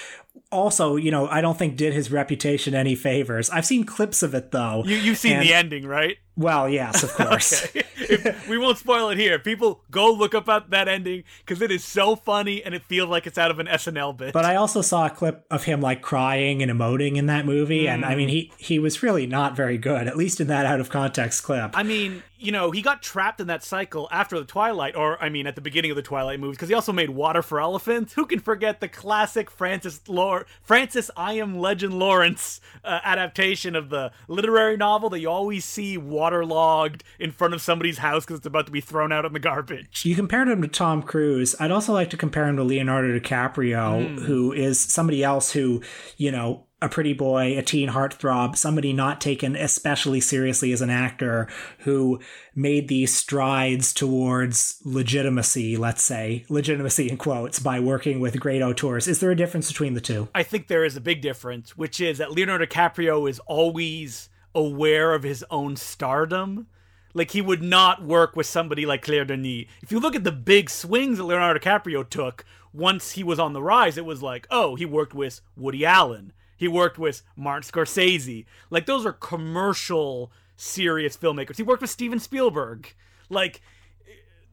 also, 0.53 0.95
you 0.95 1.11
know, 1.11 1.27
I 1.27 1.41
don't 1.41 1.59
think 1.59 1.77
did 1.77 1.93
his 1.93 2.13
reputation 2.13 2.73
any 2.73 2.95
favors. 2.95 3.51
I've 3.51 3.67
seen 3.67 3.85
clips 3.85 4.23
of 4.23 4.35
it 4.35 4.53
though. 4.53 4.85
You 4.87 4.97
you've 4.97 5.19
seen 5.19 5.35
and, 5.35 5.43
the 5.43 5.55
ending, 5.55 5.87
right? 5.87 6.19
Well, 6.37 6.69
yes, 6.69 7.03
of 7.03 7.13
course. 7.15 7.67
If, 8.11 8.49
we 8.49 8.59
won't 8.59 8.79
spoil 8.79 9.11
it 9.11 9.19
here. 9.19 9.39
People 9.39 9.83
go 9.91 10.13
look 10.13 10.35
up 10.35 10.49
at 10.49 10.71
that 10.71 10.89
ending 10.89 11.25
because 11.45 11.63
it 11.63 11.71
is 11.71 11.85
so 11.85 12.17
funny 12.17 12.63
and 12.63 12.75
it 12.75 12.83
feels 12.85 13.09
like 13.09 13.27
it's 13.27 13.39
out 13.39 13.51
of 13.51 13.59
an 13.59 13.67
SNL 13.67 14.17
bit. 14.17 14.33
But 14.33 14.45
I 14.45 14.57
also 14.57 14.83
saw 14.83 15.07
a 15.07 15.11
clip 15.11 15.45
of 15.51 15.65
him 15.65 15.81
like 15.81 16.03
crying 16.03 16.63
and 16.63 16.71
emoting 16.71 17.17
in 17.17 17.27
that 17.27 17.47
movie, 17.47 17.85
mm. 17.85 17.89
and 17.89 18.05
I 18.05 18.15
mean, 18.15 18.29
mm. 18.29 18.33
he 18.33 18.53
he 18.59 18.79
was 18.79 19.03
really 19.03 19.27
not 19.27 19.57
very 19.57 19.79
good, 19.79 20.07
at 20.07 20.17
least 20.17 20.41
in 20.41 20.47
that 20.49 20.67
out 20.67 20.81
of 20.81 20.91
context 20.91 21.43
clip. 21.43 21.77
I 21.77 21.83
mean, 21.83 22.23
you 22.41 22.53
know, 22.53 22.71
he 22.71 22.81
got 22.81 23.03
trapped 23.03 23.41
in 23.41 23.47
that 23.49 23.63
cycle 23.63 24.09
after 24.11 24.39
the 24.39 24.45
Twilight, 24.45 24.97
or 24.97 25.23
I 25.23 25.29
mean, 25.29 25.47
at 25.47 25.55
the 25.55 25.61
beginning 25.61 25.91
of 25.91 25.97
the 25.97 26.03
Twilight 26.03 26.41
movies, 26.41 26.57
because 26.57 26.69
he 26.69 26.75
also 26.75 26.93
made 26.93 27.11
Water 27.11 27.43
for 27.43 27.61
Elephants. 27.61 28.15
Who 28.15 28.25
can 28.25 28.41
forget 28.41 28.81
the 28.81 28.89
classic 28.89 29.51
Francis 29.51 30.01
Lor- 30.09 30.47
Francis 30.63 31.11
I 31.17 31.35
Am 31.35 31.59
Legend 31.59 31.99
Lawrence 31.99 32.61
uh, 32.83 33.01
adaptation 33.05 33.77
of 33.77 33.91
the 33.91 34.13
literary 34.27 34.77
novel 34.77 35.11
that 35.11 35.21
you 35.21 35.29
always 35.29 35.65
see 35.65 35.99
waterlogged 35.99 37.05
in 37.19 37.31
front 37.31 37.53
of 37.53 37.61
somebody's 37.61 37.99
house 37.99 38.25
because 38.25 38.39
it's 38.39 38.47
about 38.47 38.67
to 38.67 38.73
be 38.73 38.81
thrown 38.81 39.13
out 39.13 39.25
in 39.25 39.33
the 39.33 39.39
garbage. 39.39 40.05
You 40.05 40.17
compared 40.17 40.49
him 40.49 40.63
to 40.63 40.69
Tom 40.69 41.03
Cruise. 41.03 41.55
I'd 41.61 41.71
also 41.71 41.93
like 41.93 42.11
to 42.11 42.17
compare 42.17 42.47
him 42.47 42.57
to 42.57 42.65
Leonardo 42.65 43.19
DiCaprio, 43.19 44.17
mm. 44.17 44.19
who 44.21 44.53
is 44.53 44.81
somebody 44.81 45.23
else 45.23 45.53
who, 45.53 45.83
you 46.17 46.33
know, 46.33 46.67
a 46.83 46.89
pretty 46.89 47.13
boy, 47.13 47.59
a 47.59 47.63
teen 47.63 47.91
heartthrob, 47.91 48.57
somebody 48.57 48.93
not 48.93 49.21
taken 49.21 49.55
especially 49.55 50.21
seriously 50.21 50.73
as 50.73 50.81
an 50.81 50.91
actor 50.91 51.47
who 51.81 52.19
made 52.55 52.89
these 52.89 53.15
strides 53.15 53.93
towards 53.93 54.81
legitimacy, 54.85 55.77
let's 55.77 56.03
say, 56.03 56.45
legitimacy 56.49 57.09
in 57.09 57.17
quotes, 57.17 57.59
by 57.59 57.79
working 57.79 58.19
with 58.21 58.41
great 58.41 58.63
auteurs. 58.63 59.07
Is 59.07 59.21
there 59.21 59.31
a 59.31 59.37
difference 59.37 59.69
between 59.69 59.95
the 59.95 60.01
two? 60.01 60.29
I 60.35 60.43
think 60.43 60.67
there 60.67 60.85
is 60.85 60.97
a 60.97 61.01
big 61.01 61.21
difference, 61.21 61.77
which 61.77 62.01
is 62.01 62.19
that 62.19 62.33
Leonardo 62.33 62.65
DiCaprio 62.65 63.29
is 63.29 63.41
always 63.41 64.31
aware 64.55 65.15
of 65.15 65.23
his 65.23 65.45
own 65.51 65.77
stardom. 65.77 66.67
Like 67.13 67.33
he 67.33 67.43
would 67.43 67.63
not 67.63 68.05
work 68.05 68.37
with 68.37 68.47
somebody 68.47 68.87
like 68.87 69.03
Claire 69.03 69.25
Denis. 69.25 69.67
If 69.83 69.91
you 69.91 69.99
look 69.99 70.15
at 70.15 70.25
the 70.25 70.33
big 70.33 70.71
swings 70.71 71.19
that 71.19 71.25
Leonardo 71.25 71.59
DiCaprio 71.59 72.09
took 72.09 72.45
once 72.73 73.13
he 73.13 73.25
was 73.25 73.41
on 73.41 73.53
the 73.53 73.63
rise, 73.63 73.99
it 73.99 74.05
was 74.05 74.23
like, 74.23 74.47
oh, 74.49 74.77
he 74.77 74.87
worked 74.87 75.13
with 75.13 75.41
Woody 75.57 75.85
Allen 75.85 76.33
he 76.61 76.69
worked 76.69 76.99
with 76.99 77.23
Martin 77.37 77.67
Scorsese. 77.67 78.45
Like 78.69 78.85
those 78.85 79.07
are 79.07 79.15
commercial 79.15 80.31
serious 80.57 81.17
filmmakers. 81.17 81.57
He 81.57 81.63
worked 81.63 81.81
with 81.81 81.89
Steven 81.89 82.21
Spielberg. 82.21 82.95
Like 83.31 83.63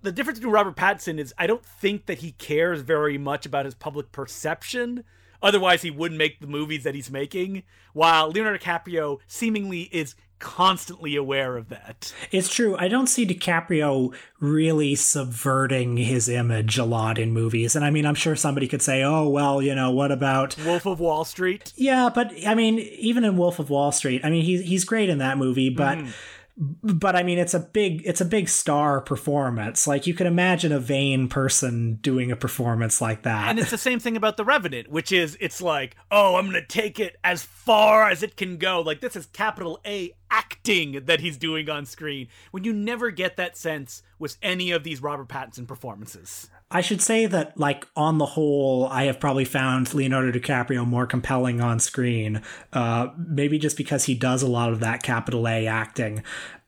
the 0.04 0.14
difference 0.14 0.40
between 0.40 0.54
Robert 0.54 0.78
Pattinson 0.78 1.20
is 1.20 1.34
I 1.38 1.48
don't 1.48 1.66
think 1.66 2.06
that 2.06 2.20
he 2.20 2.32
cares 2.32 2.80
very 2.80 3.18
much 3.18 3.46
about 3.46 3.66
his 3.66 3.76
public 3.76 4.14
perception. 4.14 5.04
Otherwise, 5.42 5.82
he 5.82 5.92
wouldn't 5.92 6.18
make 6.18 6.40
the 6.40 6.48
movies 6.48 6.84
that 6.84 6.96
he's 6.96 7.12
making. 7.12 7.64
While 7.94 8.32
Leonardo 8.32 8.60
DiCaprio 8.60 9.20
seemingly 9.28 9.84
is 9.92 10.16
constantly 10.40 11.16
aware 11.16 11.58
of 11.58 11.70
that. 11.70 12.14
It's 12.32 12.54
true. 12.54 12.76
I 12.78 12.88
don't 12.88 13.08
see 13.08 13.26
DiCaprio 13.26 14.14
really 14.40 14.94
subverting 14.96 15.98
his 15.98 16.30
image 16.30 16.78
a 16.78 16.86
lot 16.86 17.18
in 17.18 17.32
movies. 17.32 17.76
And 17.76 17.84
I 17.84 17.90
mean, 17.90 18.06
I'm 18.06 18.16
sure 18.16 18.36
somebody 18.36 18.68
could 18.68 18.82
say, 18.82 19.04
oh, 19.04 19.28
well, 19.28 19.62
you 19.62 19.74
know, 19.74 19.90
what 19.92 20.12
about 20.12 20.56
Wolf 20.64 20.86
of 20.86 21.00
Wall 21.00 21.26
Street? 21.26 21.74
Yeah, 21.76 22.10
but 22.14 22.32
I 22.46 22.54
mean, 22.54 22.80
even 22.80 23.24
in 23.24 23.38
Wolf 23.38 23.58
of 23.60 23.70
Wall 23.70 23.92
Street, 23.92 24.22
I 24.24 24.30
mean, 24.30 24.44
he's, 24.44 24.62
he's 24.62 24.86
great 24.86 25.10
in 25.10 25.18
that 25.20 25.38
movie, 25.38 25.70
but. 25.70 25.98
Mm 25.98 26.14
but 26.58 27.16
I 27.16 27.22
mean, 27.22 27.38
it's 27.38 27.54
a 27.54 27.60
big, 27.60 28.02
it's 28.06 28.20
a 28.20 28.26
big 28.26 28.50
star 28.50 29.00
performance. 29.00 29.86
Like 29.86 30.08
you 30.08 30.16
can 30.16 30.26
imagine 30.26 30.72
a 30.72 30.80
vain 30.80 31.30
person 31.30 31.96
doing 31.96 32.32
a 32.32 32.36
performance 32.36 33.00
like 33.00 33.24
that. 33.24 33.50
And 33.50 33.60
it's 33.60 33.70
the 33.70 33.78
same 33.78 34.00
thing 34.00 34.18
about 34.18 34.38
The 34.38 34.46
Revenant, 34.46 34.90
which 34.90 35.12
is, 35.12 35.38
it's 35.40 35.62
like, 35.62 35.96
oh, 36.10 36.36
I'm 36.36 36.48
gonna 36.48 36.66
take 36.66 37.00
it 37.00 37.18
as 37.24 37.44
far 37.44 38.10
as 38.10 38.24
it 38.24 38.38
can 38.38 38.58
go. 38.58 38.82
Like 38.82 39.02
this 39.02 39.16
is 39.16 39.28
capital 39.28 39.80
A 39.86 40.14
acting 40.32 41.04
that 41.06 41.20
he's 41.20 41.38
doing 41.38 41.70
on 41.70 41.86
screen. 41.86 42.28
When 42.52 42.64
you 42.64 42.74
never 42.74 43.12
get 43.12 43.38
that 43.38 43.56
sense 43.56 44.02
with 44.18 44.38
any 44.42 44.72
of 44.72 44.84
these 44.84 45.02
Robert 45.02 45.28
Pattinson 45.28 45.68
performances. 45.68 46.50
I 46.70 46.82
should 46.82 47.02
say 47.02 47.26
that, 47.28 47.58
like, 47.58 47.88
on 47.96 48.18
the 48.18 48.26
whole, 48.26 48.88
I 48.88 49.06
have 49.06 49.22
probably 49.22 49.46
found 49.46 49.94
Leonardo 49.94 50.38
DiCaprio 50.38 50.86
more 50.86 51.08
compelling 51.08 51.62
on 51.62 51.80
screen. 51.80 52.42
Uh, 52.74 53.08
maybe 53.18 53.58
just 53.58 53.78
because 53.78 54.04
he 54.04 54.16
does 54.16 54.42
a 54.42 54.48
lot 54.48 54.74
of 54.74 54.82
that 54.82 55.02
capital 55.02 55.48
A 55.48 55.66
acting. 55.66 56.24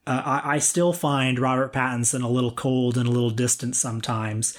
Uh, 0.08 0.22
I, 0.26 0.56
I 0.56 0.60
still 0.60 0.94
find 0.94 1.38
Robert 1.38 1.74
Pattinson 1.74 2.24
a 2.24 2.30
little 2.30 2.52
cold 2.52 2.98
and 2.98 3.08
a 3.08 3.12
little 3.12 3.30
distant 3.30 3.76
sometimes. 3.76 4.58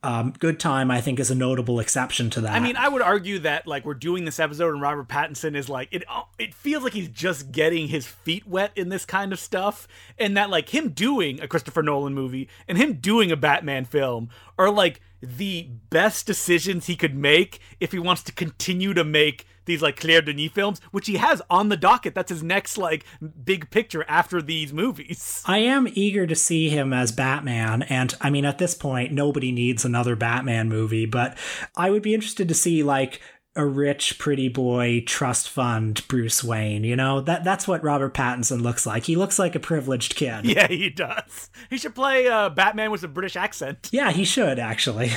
Um, 0.00 0.32
Good 0.38 0.60
Time, 0.60 0.92
I 0.92 1.00
think, 1.00 1.18
is 1.18 1.28
a 1.28 1.34
notable 1.34 1.80
exception 1.80 2.30
to 2.30 2.40
that. 2.42 2.52
I 2.52 2.60
mean, 2.60 2.76
I 2.76 2.88
would 2.88 3.02
argue 3.02 3.40
that 3.40 3.66
like 3.66 3.84
we're 3.84 3.94
doing 3.94 4.24
this 4.24 4.38
episode 4.38 4.72
and 4.72 4.80
Robert 4.80 5.08
Pattinson 5.08 5.56
is 5.56 5.68
like 5.68 5.88
it. 5.90 6.04
It 6.38 6.54
feels 6.54 6.84
like 6.84 6.92
he's 6.92 7.08
just 7.08 7.50
getting 7.50 7.88
his 7.88 8.06
feet 8.06 8.46
wet 8.46 8.70
in 8.76 8.90
this 8.90 9.04
kind 9.04 9.32
of 9.32 9.40
stuff, 9.40 9.88
and 10.16 10.36
that 10.36 10.50
like 10.50 10.68
him 10.68 10.90
doing 10.90 11.40
a 11.40 11.48
Christopher 11.48 11.82
Nolan 11.82 12.14
movie 12.14 12.48
and 12.68 12.78
him 12.78 12.94
doing 12.94 13.32
a 13.32 13.36
Batman 13.36 13.84
film 13.84 14.30
are 14.56 14.70
like 14.70 15.00
the 15.20 15.68
best 15.90 16.26
decisions 16.26 16.86
he 16.86 16.94
could 16.94 17.16
make 17.16 17.58
if 17.80 17.90
he 17.90 17.98
wants 17.98 18.22
to 18.22 18.32
continue 18.32 18.94
to 18.94 19.02
make 19.02 19.46
these 19.68 19.82
like 19.82 20.00
Claire 20.00 20.22
Denis 20.22 20.50
films, 20.50 20.80
which 20.90 21.06
he 21.06 21.18
has 21.18 21.40
on 21.48 21.68
the 21.68 21.76
docket. 21.76 22.14
That's 22.14 22.30
his 22.30 22.42
next 22.42 22.76
like 22.76 23.04
big 23.44 23.70
picture 23.70 24.04
after 24.08 24.42
these 24.42 24.72
movies. 24.72 25.42
I 25.46 25.58
am 25.58 25.88
eager 25.92 26.26
to 26.26 26.34
see 26.34 26.68
him 26.68 26.92
as 26.92 27.12
Batman, 27.12 27.82
and 27.82 28.12
I 28.20 28.30
mean, 28.30 28.44
at 28.44 28.58
this 28.58 28.74
point, 28.74 29.12
nobody 29.12 29.52
needs 29.52 29.84
another 29.84 30.16
Batman 30.16 30.68
movie, 30.68 31.06
but 31.06 31.38
I 31.76 31.90
would 31.90 32.02
be 32.02 32.14
interested 32.14 32.48
to 32.48 32.54
see 32.54 32.82
like 32.82 33.20
a 33.58 33.66
rich, 33.66 34.18
pretty 34.18 34.48
boy 34.48 35.02
trust 35.04 35.48
fund 35.50 36.06
Bruce 36.08 36.42
Wayne. 36.44 36.84
You 36.84 36.96
know 36.96 37.20
that 37.20 37.42
that's 37.44 37.66
what 37.68 37.82
Robert 37.82 38.14
Pattinson 38.14 38.62
looks 38.62 38.86
like. 38.86 39.04
He 39.04 39.16
looks 39.16 39.38
like 39.38 39.54
a 39.54 39.60
privileged 39.60 40.14
kid. 40.14 40.44
Yeah, 40.46 40.68
he 40.68 40.88
does. 40.90 41.50
He 41.68 41.76
should 41.76 41.94
play 41.94 42.26
uh, 42.28 42.48
Batman 42.50 42.90
with 42.90 43.02
a 43.02 43.08
British 43.08 43.36
accent. 43.36 43.90
Yeah, 43.98 44.12
he 44.12 44.24
should 44.24 44.58
actually. 44.58 45.10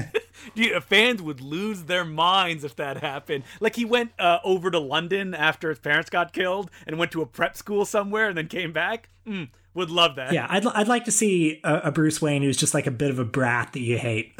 Dude, 0.54 0.82
fans 0.84 1.20
would 1.20 1.40
lose 1.40 1.82
their 1.84 2.04
minds 2.04 2.62
if 2.64 2.76
that 2.76 2.98
happened. 2.98 3.44
Like 3.60 3.74
he 3.76 3.84
went 3.84 4.12
uh, 4.18 4.38
over 4.44 4.70
to 4.70 4.78
London 4.78 5.34
after 5.34 5.68
his 5.68 5.78
parents 5.80 6.08
got 6.08 6.32
killed 6.32 6.70
and 6.86 6.98
went 6.98 7.10
to 7.12 7.22
a 7.22 7.26
prep 7.26 7.56
school 7.56 7.84
somewhere 7.84 8.28
and 8.28 8.38
then 8.38 8.46
came 8.46 8.72
back. 8.72 9.08
Mm, 9.26 9.48
would 9.74 9.90
love 9.90 10.14
that. 10.16 10.32
yeah, 10.32 10.46
I'd 10.48 10.64
I'd 10.66 10.88
like 10.88 11.04
to 11.06 11.12
see 11.12 11.60
a, 11.64 11.80
a 11.84 11.92
Bruce 11.92 12.22
Wayne 12.22 12.42
who's 12.42 12.56
just 12.56 12.74
like 12.74 12.86
a 12.86 12.90
bit 12.92 13.10
of 13.10 13.18
a 13.18 13.24
brat 13.24 13.72
that 13.72 13.80
you 13.80 13.98
hate. 13.98 14.32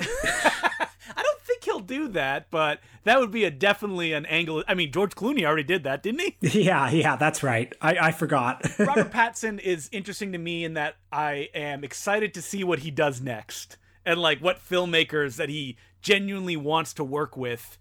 He'll 1.68 1.80
do 1.80 2.08
that, 2.08 2.50
but 2.50 2.80
that 3.04 3.20
would 3.20 3.30
be 3.30 3.44
a 3.44 3.50
definitely 3.50 4.14
an 4.14 4.24
angle. 4.24 4.64
I 4.66 4.72
mean, 4.72 4.90
George 4.90 5.14
Clooney 5.14 5.44
already 5.44 5.64
did 5.64 5.84
that, 5.84 6.02
didn't 6.02 6.20
he? 6.20 6.36
yeah, 6.62 6.88
yeah, 6.90 7.16
that's 7.16 7.42
right. 7.42 7.70
I 7.82 8.08
I 8.08 8.12
forgot. 8.12 8.66
Robert 8.78 9.12
Pattinson 9.12 9.60
is 9.60 9.90
interesting 9.92 10.32
to 10.32 10.38
me 10.38 10.64
in 10.64 10.72
that 10.74 10.94
I 11.12 11.50
am 11.54 11.84
excited 11.84 12.32
to 12.34 12.42
see 12.42 12.64
what 12.64 12.78
he 12.78 12.90
does 12.90 13.20
next 13.20 13.76
and 14.06 14.18
like 14.18 14.38
what 14.38 14.66
filmmakers 14.66 15.36
that 15.36 15.50
he 15.50 15.76
genuinely 16.00 16.56
wants 16.56 16.94
to 16.94 17.04
work 17.04 17.36
with 17.36 17.76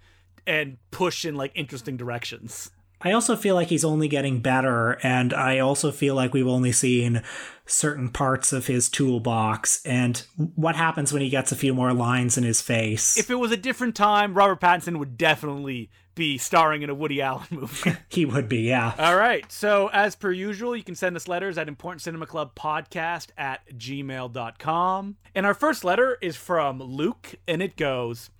and 0.45 0.77
push 0.91 1.23
in 1.23 1.35
like 1.35 1.53
interesting 1.55 1.95
directions. 1.95 2.71
I 3.01 3.11
also 3.11 3.35
feel 3.35 3.55
like 3.55 3.67
he's 3.67 3.85
only 3.85 4.07
getting 4.07 4.39
better, 4.39 4.97
and 5.03 5.33
I 5.33 5.59
also 5.59 5.91
feel 5.91 6.15
like 6.15 6.33
we've 6.33 6.47
only 6.47 6.71
seen 6.71 7.21
certain 7.65 8.09
parts 8.09 8.53
of 8.53 8.67
his 8.67 8.89
toolbox. 8.89 9.85
And 9.85 10.23
what 10.55 10.75
happens 10.75 11.13
when 11.13 11.21
he 11.21 11.29
gets 11.29 11.51
a 11.51 11.55
few 11.55 11.73
more 11.73 11.93
lines 11.93 12.37
in 12.37 12.43
his 12.43 12.61
face? 12.61 13.17
If 13.17 13.29
it 13.29 13.35
was 13.35 13.51
a 13.51 13.57
different 13.57 13.95
time, 13.95 14.33
Robert 14.33 14.59
Pattinson 14.59 14.97
would 14.97 15.17
definitely 15.17 15.89
be 16.15 16.37
starring 16.39 16.81
in 16.81 16.89
a 16.89 16.95
Woody 16.95 17.21
Allen 17.21 17.45
movie. 17.51 17.95
he 18.09 18.25
would 18.25 18.49
be, 18.49 18.61
yeah. 18.61 18.93
All 18.97 19.15
right. 19.15 19.49
So, 19.51 19.89
as 19.93 20.15
per 20.15 20.31
usual, 20.31 20.75
you 20.75 20.83
can 20.83 20.95
send 20.95 21.15
us 21.15 21.27
letters 21.27 21.57
at 21.57 21.67
Important 21.67 22.01
Cinema 22.01 22.25
Club 22.25 22.55
Podcast 22.55 23.27
at 23.37 23.61
gmail.com. 23.77 25.17
And 25.35 25.45
our 25.45 25.53
first 25.53 25.83
letter 25.83 26.17
is 26.21 26.35
from 26.35 26.81
Luke, 26.81 27.35
and 27.47 27.61
it 27.61 27.77
goes 27.77 28.31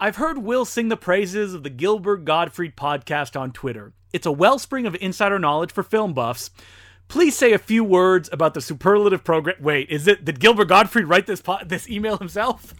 I've 0.00 0.14
heard 0.14 0.38
Will 0.38 0.64
sing 0.64 0.90
the 0.90 0.96
praises 0.96 1.54
of 1.54 1.64
the 1.64 1.70
Gilbert 1.70 2.24
Gottfried 2.24 2.76
podcast 2.76 3.38
on 3.38 3.50
Twitter. 3.50 3.94
It's 4.12 4.26
a 4.26 4.32
wellspring 4.32 4.86
of 4.86 4.96
insider 5.00 5.40
knowledge 5.40 5.72
for 5.72 5.82
film 5.82 6.14
buffs. 6.14 6.50
Please 7.08 7.36
say 7.36 7.52
a 7.52 7.58
few 7.58 7.82
words 7.82 8.28
about 8.32 8.52
the 8.52 8.60
superlative 8.60 9.24
program. 9.24 9.56
Wait, 9.60 9.88
is 9.88 10.06
it 10.06 10.26
did 10.26 10.40
Gilbert 10.40 10.66
Gottfried 10.66 11.06
write 11.06 11.26
this 11.26 11.40
po- 11.40 11.64
this 11.64 11.88
email 11.88 12.18
himself? 12.18 12.74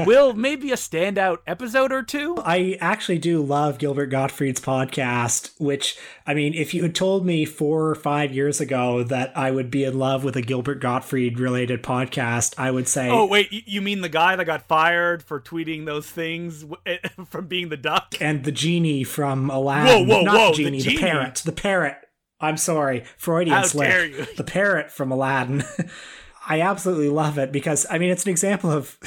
Will 0.06 0.34
maybe 0.34 0.70
a 0.70 0.74
standout 0.76 1.38
episode 1.46 1.90
or 1.90 2.02
two? 2.02 2.36
I 2.44 2.76
actually 2.80 3.18
do 3.18 3.42
love 3.42 3.78
Gilbert 3.78 4.06
Gottfried's 4.06 4.60
podcast, 4.60 5.52
which, 5.58 5.96
I 6.26 6.34
mean, 6.34 6.52
if 6.54 6.74
you 6.74 6.82
had 6.82 6.94
told 6.94 7.24
me 7.24 7.44
four 7.46 7.88
or 7.88 7.94
five 7.94 8.32
years 8.34 8.60
ago 8.60 9.02
that 9.04 9.36
I 9.36 9.50
would 9.50 9.70
be 9.70 9.84
in 9.84 9.98
love 9.98 10.24
with 10.24 10.36
a 10.36 10.42
Gilbert 10.42 10.80
Gottfried 10.80 11.38
related 11.40 11.82
podcast, 11.82 12.54
I 12.58 12.70
would 12.70 12.86
say. 12.86 13.08
Oh 13.08 13.24
wait, 13.24 13.48
you 13.50 13.80
mean 13.80 14.02
the 14.02 14.08
guy 14.10 14.36
that 14.36 14.44
got 14.44 14.68
fired 14.68 15.22
for 15.22 15.40
tweeting 15.40 15.86
those 15.86 16.06
things 16.06 16.66
eh, 16.84 16.98
from 17.26 17.46
being 17.46 17.70
the 17.70 17.78
duck? 17.78 18.14
And 18.20 18.44
the 18.44 18.52
genie 18.52 19.04
from 19.04 19.48
Aladdin. 19.48 20.06
Whoa, 20.06 20.16
whoa, 20.18 20.22
Not 20.22 20.34
whoa, 20.34 20.46
the 20.48 20.50
the 20.52 20.64
genie, 20.64 20.78
the, 20.78 20.84
genie. 20.84 20.98
parrot. 21.00 21.34
The 21.44 21.52
parrot. 21.52 21.96
I'm 22.40 22.56
sorry, 22.56 23.04
Freudian 23.16 23.56
How 23.56 23.62
slip. 23.62 24.36
The 24.36 24.44
parrot 24.44 24.90
from 24.90 25.12
Aladdin. 25.12 25.64
I 26.46 26.60
absolutely 26.60 27.08
love 27.08 27.38
it 27.38 27.52
because 27.52 27.86
I 27.88 27.98
mean 27.98 28.10
it's 28.10 28.24
an 28.24 28.30
example 28.30 28.70
of 28.70 28.98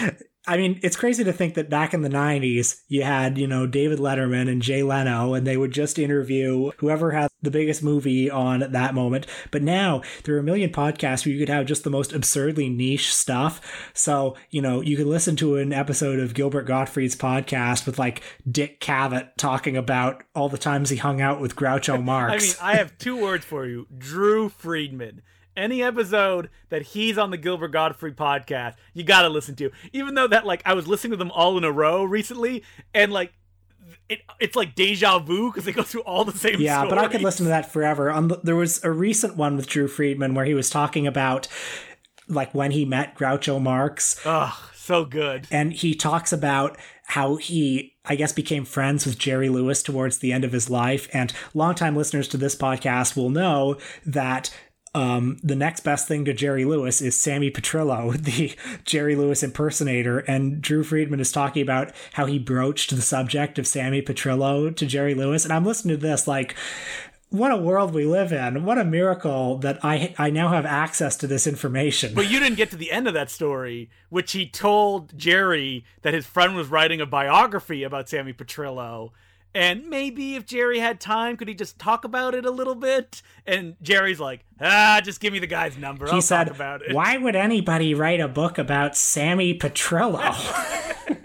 I 0.48 0.56
mean, 0.56 0.80
it's 0.82 0.96
crazy 0.96 1.24
to 1.24 1.32
think 1.32 1.54
that 1.54 1.68
back 1.68 1.92
in 1.92 2.00
the 2.00 2.08
90s, 2.08 2.80
you 2.88 3.02
had, 3.02 3.36
you 3.36 3.46
know, 3.46 3.66
David 3.66 3.98
Letterman 3.98 4.50
and 4.50 4.62
Jay 4.62 4.82
Leno, 4.82 5.34
and 5.34 5.46
they 5.46 5.58
would 5.58 5.72
just 5.72 5.98
interview 5.98 6.70
whoever 6.78 7.10
had 7.10 7.30
the 7.42 7.50
biggest 7.50 7.82
movie 7.82 8.30
on 8.30 8.62
at 8.62 8.72
that 8.72 8.94
moment. 8.94 9.26
But 9.50 9.62
now 9.62 10.00
there 10.24 10.34
are 10.36 10.38
a 10.38 10.42
million 10.42 10.70
podcasts 10.70 11.26
where 11.26 11.34
you 11.34 11.38
could 11.38 11.50
have 11.50 11.66
just 11.66 11.84
the 11.84 11.90
most 11.90 12.14
absurdly 12.14 12.70
niche 12.70 13.14
stuff. 13.14 13.90
So, 13.92 14.36
you 14.48 14.62
know, 14.62 14.80
you 14.80 14.96
could 14.96 15.06
listen 15.06 15.36
to 15.36 15.56
an 15.56 15.74
episode 15.74 16.18
of 16.18 16.32
Gilbert 16.32 16.66
Gottfried's 16.66 17.14
podcast 17.14 17.84
with 17.84 17.98
like 17.98 18.22
Dick 18.50 18.80
Cavett 18.80 19.36
talking 19.36 19.76
about 19.76 20.24
all 20.34 20.48
the 20.48 20.56
times 20.56 20.88
he 20.88 20.96
hung 20.96 21.20
out 21.20 21.42
with 21.42 21.56
Groucho 21.56 22.02
Marx. 22.02 22.58
I 22.62 22.72
mean, 22.72 22.74
I 22.74 22.78
have 22.78 22.96
two 22.96 23.20
words 23.20 23.44
for 23.44 23.66
you 23.66 23.86
Drew 23.98 24.48
Friedman. 24.48 25.20
Any 25.58 25.82
episode 25.82 26.50
that 26.68 26.82
he's 26.82 27.18
on 27.18 27.30
the 27.30 27.36
Gilbert 27.36 27.68
Gottfried 27.68 28.16
podcast, 28.16 28.76
you 28.94 29.02
got 29.02 29.22
to 29.22 29.28
listen 29.28 29.56
to. 29.56 29.70
Even 29.92 30.14
though 30.14 30.28
that, 30.28 30.46
like, 30.46 30.62
I 30.64 30.74
was 30.74 30.86
listening 30.86 31.10
to 31.10 31.16
them 31.16 31.32
all 31.32 31.58
in 31.58 31.64
a 31.64 31.72
row 31.72 32.04
recently, 32.04 32.62
and, 32.94 33.12
like, 33.12 33.32
it, 34.08 34.20
it's 34.40 34.56
like 34.56 34.74
deja 34.74 35.18
vu 35.18 35.50
because 35.50 35.64
they 35.64 35.72
go 35.72 35.82
through 35.82 36.02
all 36.02 36.24
the 36.24 36.32
same 36.32 36.60
Yeah, 36.60 36.84
but 36.88 36.98
I 36.98 37.08
could 37.08 37.22
listen 37.22 37.44
to 37.44 37.50
that 37.50 37.70
forever. 37.72 38.10
Um, 38.10 38.30
on 38.30 38.40
there 38.42 38.56
was 38.56 38.82
a 38.84 38.90
recent 38.90 39.36
one 39.36 39.56
with 39.56 39.66
Drew 39.66 39.88
Friedman 39.88 40.34
where 40.34 40.44
he 40.44 40.54
was 40.54 40.70
talking 40.70 41.06
about 41.06 41.48
like 42.28 42.54
when 42.54 42.70
he 42.70 42.84
met 42.84 43.16
Groucho 43.16 43.60
Marx, 43.60 44.20
Ugh, 44.24 44.54
so 44.74 45.04
good. 45.04 45.46
and 45.50 45.72
he 45.72 45.94
talks 45.94 46.32
about 46.32 46.76
how 47.06 47.36
he 47.36 47.94
I 48.04 48.16
guess 48.16 48.32
became 48.32 48.64
friends 48.64 49.04
with 49.06 49.18
Jerry 49.18 49.48
Lewis 49.48 49.82
towards 49.82 50.18
the 50.18 50.32
end 50.32 50.44
of 50.44 50.52
his 50.52 50.70
life. 50.70 51.08
And 51.12 51.32
longtime 51.54 51.96
listeners 51.96 52.28
to 52.28 52.36
this 52.36 52.56
podcast 52.56 53.16
will 53.16 53.30
know 53.30 53.76
that 54.06 54.54
um, 54.98 55.38
the 55.44 55.54
next 55.54 55.80
best 55.80 56.08
thing 56.08 56.24
to 56.24 56.32
Jerry 56.32 56.64
Lewis 56.64 57.00
is 57.00 57.18
Sammy 57.18 57.52
Petrillo, 57.52 58.16
the 58.20 58.56
Jerry 58.84 59.14
Lewis 59.14 59.44
impersonator. 59.44 60.18
And 60.20 60.60
Drew 60.60 60.82
Friedman 60.82 61.20
is 61.20 61.30
talking 61.30 61.62
about 61.62 61.92
how 62.14 62.26
he 62.26 62.38
broached 62.38 62.90
the 62.90 63.02
subject 63.02 63.60
of 63.60 63.66
Sammy 63.66 64.02
Petrillo 64.02 64.74
to 64.74 64.86
Jerry 64.86 65.14
Lewis. 65.14 65.44
And 65.44 65.52
I'm 65.52 65.64
listening 65.64 65.96
to 65.96 66.02
this 66.02 66.26
like, 66.26 66.56
what 67.30 67.52
a 67.52 67.56
world 67.56 67.94
we 67.94 68.06
live 68.06 68.32
in. 68.32 68.64
What 68.64 68.78
a 68.78 68.84
miracle 68.84 69.58
that 69.58 69.78
I 69.84 70.14
I 70.18 70.30
now 70.30 70.48
have 70.48 70.66
access 70.66 71.14
to 71.18 71.26
this 71.26 71.46
information. 71.46 72.14
But 72.14 72.30
you 72.30 72.40
didn't 72.40 72.56
get 72.56 72.70
to 72.70 72.76
the 72.76 72.90
end 72.90 73.06
of 73.06 73.14
that 73.14 73.30
story, 73.30 73.90
which 74.08 74.32
he 74.32 74.48
told 74.48 75.16
Jerry 75.16 75.84
that 76.02 76.14
his 76.14 76.26
friend 76.26 76.56
was 76.56 76.68
writing 76.68 77.00
a 77.00 77.06
biography 77.06 77.82
about 77.84 78.08
Sammy 78.08 78.32
Petrillo. 78.32 79.10
And 79.54 79.88
maybe 79.88 80.36
if 80.36 80.46
Jerry 80.46 80.78
had 80.78 81.00
time, 81.00 81.36
could 81.36 81.48
he 81.48 81.54
just 81.54 81.78
talk 81.78 82.04
about 82.04 82.34
it 82.34 82.44
a 82.44 82.50
little 82.50 82.74
bit? 82.74 83.22
And 83.46 83.76
Jerry's 83.82 84.20
like, 84.20 84.44
ah, 84.60 85.00
just 85.02 85.20
give 85.20 85.32
me 85.32 85.38
the 85.38 85.46
guy's 85.46 85.76
number. 85.76 86.06
he 86.06 86.12
I'll 86.12 86.22
said, 86.22 86.44
talk 86.44 86.54
about 86.54 86.82
it. 86.82 86.94
"Why 86.94 87.16
would 87.16 87.34
anybody 87.34 87.94
write 87.94 88.20
a 88.20 88.28
book 88.28 88.58
about 88.58 88.96
Sammy 88.96 89.58
Petrillo?" 89.58 90.34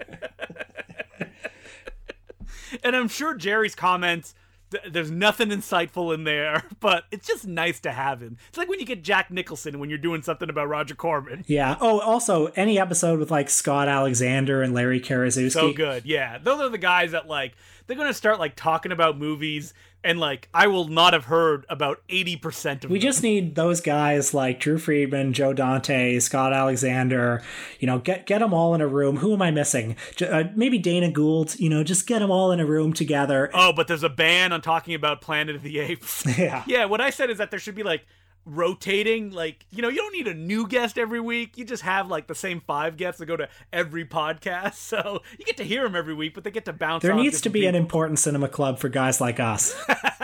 And 2.82 2.96
I'm 2.96 3.08
sure 3.08 3.34
Jerry's 3.34 3.74
comments, 3.74 4.34
th- 4.70 4.84
there's 4.90 5.10
nothing 5.10 5.48
insightful 5.48 6.14
in 6.14 6.24
there, 6.24 6.64
but 6.80 7.04
it's 7.10 7.26
just 7.26 7.46
nice 7.46 7.80
to 7.80 7.92
have 7.92 8.20
him. 8.20 8.36
It's 8.48 8.58
like 8.58 8.68
when 8.68 8.80
you 8.80 8.86
get 8.86 9.02
Jack 9.02 9.30
Nicholson 9.30 9.78
when 9.78 9.88
you're 9.88 9.98
doing 9.98 10.22
something 10.22 10.48
about 10.50 10.68
Roger 10.68 10.94
Corman. 10.94 11.44
yeah. 11.46 11.76
Oh, 11.80 12.00
also 12.00 12.46
any 12.56 12.78
episode 12.78 13.18
with 13.18 13.30
like 13.30 13.50
Scott 13.50 13.88
Alexander 13.88 14.62
and 14.62 14.74
Larry 14.74 15.00
Karaszewski. 15.00 15.52
So 15.52 15.72
good. 15.72 16.04
Yeah. 16.04 16.38
Those 16.38 16.60
are 16.60 16.68
the 16.68 16.78
guys 16.78 17.12
that 17.12 17.26
like 17.26 17.54
they're 17.86 17.96
gonna 17.96 18.14
start 18.14 18.38
like 18.38 18.56
talking 18.56 18.92
about 18.92 19.18
movies 19.18 19.74
and 20.04 20.20
like 20.20 20.48
I 20.54 20.66
will 20.66 20.86
not 20.88 21.12
have 21.12 21.24
heard 21.24 21.64
about 21.68 22.02
eighty 22.08 22.36
percent 22.36 22.84
of 22.84 22.90
We 22.90 22.98
them. 22.98 23.02
just 23.08 23.22
need 23.22 23.54
those 23.54 23.80
guys 23.80 24.32
like 24.34 24.60
Drew 24.60 24.78
Friedman, 24.78 25.32
Joe 25.32 25.52
Dante, 25.52 26.18
Scott 26.20 26.52
Alexander. 26.52 27.42
You 27.80 27.86
know, 27.86 27.98
get 27.98 28.26
get 28.26 28.38
them 28.40 28.52
all 28.54 28.74
in 28.74 28.80
a 28.80 28.86
room. 28.86 29.16
Who 29.16 29.32
am 29.32 29.42
I 29.42 29.50
missing? 29.50 29.96
Uh, 30.20 30.44
maybe 30.54 30.78
Dana 30.78 31.10
Gould. 31.10 31.58
You 31.58 31.68
know, 31.70 31.82
just 31.82 32.06
get 32.06 32.20
them 32.20 32.30
all 32.30 32.52
in 32.52 32.60
a 32.60 32.66
room 32.66 32.92
together. 32.92 33.50
Oh, 33.54 33.72
but 33.72 33.88
there's 33.88 34.02
a 34.02 34.08
ban 34.08 34.52
on 34.52 34.60
talking 34.60 34.94
about 34.94 35.20
Planet 35.20 35.56
of 35.56 35.62
the 35.62 35.78
Apes. 35.78 36.24
Yeah. 36.38 36.64
yeah, 36.66 36.84
what 36.84 37.00
I 37.00 37.10
said 37.10 37.30
is 37.30 37.38
that 37.38 37.50
there 37.50 37.60
should 37.60 37.74
be 37.74 37.82
like 37.84 38.06
rotating 38.46 39.30
like 39.30 39.66
you 39.70 39.80
know 39.80 39.88
you 39.88 39.96
don't 39.96 40.12
need 40.12 40.28
a 40.28 40.34
new 40.34 40.66
guest 40.66 40.98
every 40.98 41.20
week. 41.20 41.56
You 41.56 41.64
just 41.64 41.82
have 41.82 42.08
like 42.08 42.26
the 42.26 42.34
same 42.34 42.60
five 42.60 42.96
guests 42.96 43.18
that 43.18 43.26
go 43.26 43.36
to 43.36 43.48
every 43.72 44.04
podcast. 44.04 44.74
So 44.94 45.22
you 45.38 45.44
get 45.44 45.56
to 45.56 45.64
hear 45.64 45.82
them 45.82 45.96
every 45.96 46.14
week 46.14 46.34
but 46.34 46.44
they 46.44 46.50
get 46.50 46.66
to 46.66 46.72
bounce 46.72 47.02
There 47.02 47.14
needs 47.14 47.40
to 47.40 47.48
be 47.48 47.66
an 47.66 47.74
important 47.74 48.18
cinema 48.18 48.48
club 48.48 48.78
for 48.78 48.88
guys 48.88 49.20
like 49.20 49.40
us. 49.40 49.74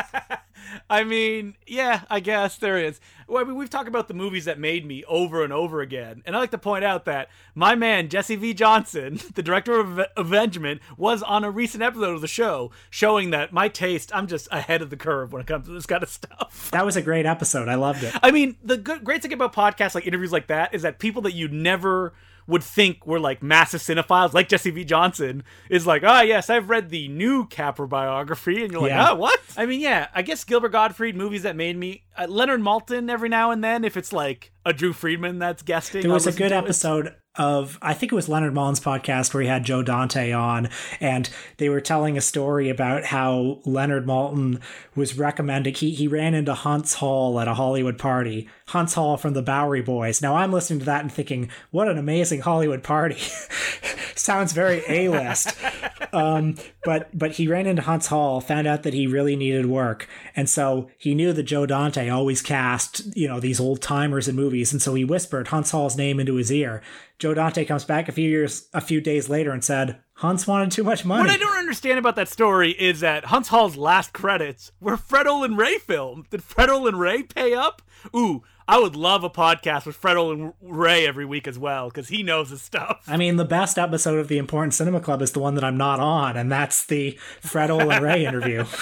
I 0.91 1.05
mean, 1.05 1.57
yeah, 1.67 2.03
I 2.09 2.21
guess 2.21 2.57
there 2.57 2.79
is. 2.79 3.01
Well, 3.29 3.43
I 3.43 3.47
mean, 3.47 3.57
we've 3.57 3.71
talked 3.71 3.89
about 3.89 4.09
the 4.09 4.15
movies 4.15 4.45
that 4.47 4.59
made 4.59 4.85
me 4.85 5.05
over 5.05 5.45
and 5.45 5.53
over 5.53 5.81
again, 5.81 6.23
and 6.27 6.35
I 6.35 6.39
like 6.39 6.51
to 6.51 6.59
point 6.59 6.85
out 6.85 7.05
that 7.05 7.29
my 7.55 7.75
man 7.75 8.09
Jesse 8.09 8.37
V. 8.37 8.55
Johnson, 8.55 9.21
the 9.35 9.43
director 9.43 9.79
of 9.79 10.01
Avengement, 10.17 10.81
was 10.97 11.23
on 11.23 11.45
a 11.45 11.51
recent 11.51 11.83
episode 11.83 12.15
of 12.15 12.21
the 12.21 12.29
show, 12.29 12.71
showing 12.91 13.31
that 13.31 13.53
my 13.53 13.69
taste, 13.69 14.11
I'm 14.15 14.27
just 14.27 14.49
ahead 14.51 14.83
of 14.83 14.91
the 14.91 14.97
curve 14.97 15.33
when 15.33 15.43
it 15.43 15.47
comes 15.47 15.67
to 15.67 15.73
this 15.73 15.87
kind 15.87 16.03
of 16.03 16.09
stuff. 16.09 16.71
That 16.81 16.85
was 16.85 16.97
a 16.97 17.03
great 17.03 17.27
episode. 17.27 17.69
I 17.69 17.75
loved 17.75 18.05
it. 18.05 18.15
I 18.23 18.31
mean, 18.31 18.57
the 18.63 18.77
good, 18.77 19.03
great 19.05 19.23
thing 19.23 19.33
about 19.33 19.53
podcasts 19.53 19.95
like 19.95 20.07
interviews 20.07 20.33
like 20.33 20.47
that 20.47 20.73
is 20.73 20.83
that 20.83 20.99
people 20.99 21.23
that 21.23 21.33
you 21.33 21.49
never 21.49 22.13
would 22.47 22.63
think 22.63 23.07
were 23.07 23.21
like 23.21 23.43
massive 23.43 23.81
cinephiles, 23.81 24.33
like 24.33 24.49
Jesse 24.49 24.71
V. 24.71 24.85
Johnson, 24.85 25.45
is 25.69 25.87
like, 25.87 26.03
ah, 26.05 26.19
oh, 26.19 26.23
yes, 26.23 26.51
I've 26.51 26.71
read 26.71 26.91
the 26.91 27.09
new 27.09 27.47
Capra 27.47 27.87
biography, 27.87 28.63
and 28.63 28.73
you're 28.73 28.83
like, 28.83 28.91
yeah. 28.91 29.11
oh, 29.11 29.15
what? 29.17 29.41
I 29.57 29.67
mean, 29.67 29.81
yeah, 29.81 30.09
I 30.15 30.23
guess 30.23 30.45
Gilbert 30.45 30.71
Gottfried 30.71 31.17
movies 31.17 31.43
that 31.43 31.57
made 31.57 31.77
me 31.77 32.05
uh, 32.17 32.27
Leonard 32.29 32.61
Maltin 32.61 33.11
every 33.11 33.29
now 33.29 33.51
and 33.51 33.63
then, 33.63 33.85
if 33.85 33.97
it's 33.97 34.13
like 34.13 34.53
a 34.65 34.73
Drew 34.73 34.93
Friedman 34.93 35.39
that's 35.39 35.63
guesting. 35.63 36.03
There 36.03 36.11
was 36.11 36.27
a 36.27 36.33
good 36.33 36.53
episode 36.53 37.15
of 37.37 37.79
I 37.81 37.95
think 37.95 38.11
it 38.11 38.15
was 38.15 38.29
Leonard 38.29 38.55
Maltin's 38.55 38.81
podcast 38.81 39.33
where 39.33 39.43
he 39.43 39.49
had 39.49 39.65
Joe 39.65 39.83
Dante 39.83 40.33
on, 40.33 40.69
and 41.01 41.31
they 41.59 41.69
were 41.69 41.81
telling 41.81 42.19
a 42.19 42.21
story 42.21 42.69
about 42.69 43.05
how 43.05 43.61
Leonard 43.65 44.05
Maltin 44.05 44.61
was 44.97 45.17
recommending 45.17 45.75
he 45.75 45.93
he 45.93 46.09
ran 46.09 46.35
into 46.35 46.53
Huntz 46.53 46.95
Hall 46.97 47.39
at 47.39 47.49
a 47.49 47.55
Hollywood 47.55 47.99
party. 47.99 48.49
Huntz 48.69 48.95
Hall 48.95 49.17
from 49.17 49.35
the 49.35 49.43
Bowery 49.43 49.83
Boys. 49.83 50.21
Now 50.21 50.37
I'm 50.37 50.53
listening 50.53 50.81
to 50.81 50.87
that 50.87 51.03
and 51.03 51.13
thinking, 51.13 51.51
what 51.71 51.89
an 51.89 51.99
amazing 51.99 52.41
Hollywood 52.41 52.83
party. 52.83 53.19
Sounds 54.17 54.53
very 54.53 54.83
A 54.89 55.09
list. 55.09 55.57
um, 56.13 56.57
but 56.85 57.17
but 57.17 57.33
he 57.33 57.47
ran 57.47 57.67
into 57.67 57.83
Huntz 57.83 58.09
Hall, 58.09 58.41
found 58.41 58.67
out 58.67 58.83
that 58.83 58.93
he 58.93 59.07
really 59.07 59.37
needed 59.37 59.67
work, 59.67 60.09
and 60.35 60.51
so 60.51 60.91
he 60.99 61.15
knew 61.15 61.33
that 61.33 61.45
Joe 61.45 61.65
Dante 61.65 62.09
always 62.09 62.43
cast 62.43 63.17
you 63.17 63.29
know 63.29 63.39
these 63.39 63.61
old 63.61 63.81
timers 63.81 64.27
in 64.27 64.35
movies, 64.35 64.50
and 64.51 64.83
so 64.83 64.95
he 64.95 65.05
whispered 65.05 65.47
Huntz 65.47 65.71
Hall's 65.71 65.97
name 65.97 66.21
into 66.21 66.35
his 66.35 66.53
ear. 66.53 66.83
Joe 67.19 67.35
Dante 67.35 67.65
comes 67.65 67.85
back 67.85 68.09
a 68.09 68.13
few 68.13 68.29
years, 68.29 68.69
a 68.75 68.81
few 68.81 69.01
days 69.01 69.29
later, 69.29 69.53
and 69.53 69.65
said 69.65 70.01
Huntz 70.21 70.47
wanted 70.47 70.71
too 70.71 70.85
much 70.85 71.05
money. 71.05 71.23
What 71.23 71.31
I 71.31 71.39
don't 71.39 71.57
understand 71.57 71.99
about 71.99 72.17
that 72.17 72.29
story 72.29 72.73
is 72.73 73.01
that 73.01 73.25
Huntz 73.25 73.49
Hall's 73.49 73.77
last 73.77 74.13
credits 74.13 74.71
were 74.81 74.97
Fred 74.97 75.27
Olen 75.27 75.57
Ray 75.57 75.79
filmed. 75.79 76.29
Did 76.29 76.43
Fred 76.43 76.69
Olen 76.69 76.97
Ray 76.97 77.23
pay 77.23 77.55
up? 77.55 77.81
Ooh, 78.15 78.43
I 78.69 78.79
would 78.79 78.97
love 78.97 79.25
a 79.25 79.31
podcast 79.31 79.87
with 79.87 79.97
Fred 79.97 80.19
Olen 80.19 80.53
Ray 80.61 81.07
every 81.07 81.25
week 81.25 81.49
as 81.49 81.59
well 81.59 81.89
because 81.89 82.09
he 82.09 82.23
knows 82.23 82.51
his 82.51 82.61
stuff. 82.61 83.03
I 83.09 83.17
mean, 83.17 83.37
the 83.37 83.47
best 83.47 83.79
episode 83.79 84.19
of 84.19 84.29
the 84.29 84.37
Important 84.37 84.75
Cinema 84.75 85.01
Club 85.01 85.23
is 85.23 85.33
the 85.33 85.41
one 85.41 85.55
that 85.55 85.65
I'm 85.65 85.79
not 85.79 86.01
on, 86.01 86.37
and 86.37 86.53
that's 86.53 86.85
the 86.85 87.19
Fred 87.41 87.71
Olen 87.71 88.03
Ray 88.03 88.27
interview. 88.27 88.67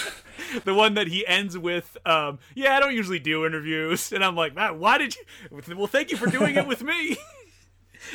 the 0.65 0.75
one 0.75 0.95
that 0.95 1.09
he 1.09 1.27
ends 1.27 1.57
with, 1.57 1.97
um, 2.07 2.39
"Yeah, 2.55 2.77
I 2.77 2.81
don't 2.81 2.95
usually 2.95 3.19
do 3.19 3.47
interviews," 3.47 4.13
and 4.13 4.25
I'm 4.25 4.37
like, 4.37 4.55
"Man, 4.55 4.79
why 4.79 4.99
did 4.99 5.17
you?" 5.17 5.23
Well, 5.77 5.87
thank 5.87 6.11
you 6.11 6.17
for 6.17 6.27
doing 6.27 6.57
it 6.57 6.67
with 6.67 6.83
me. 6.83 7.17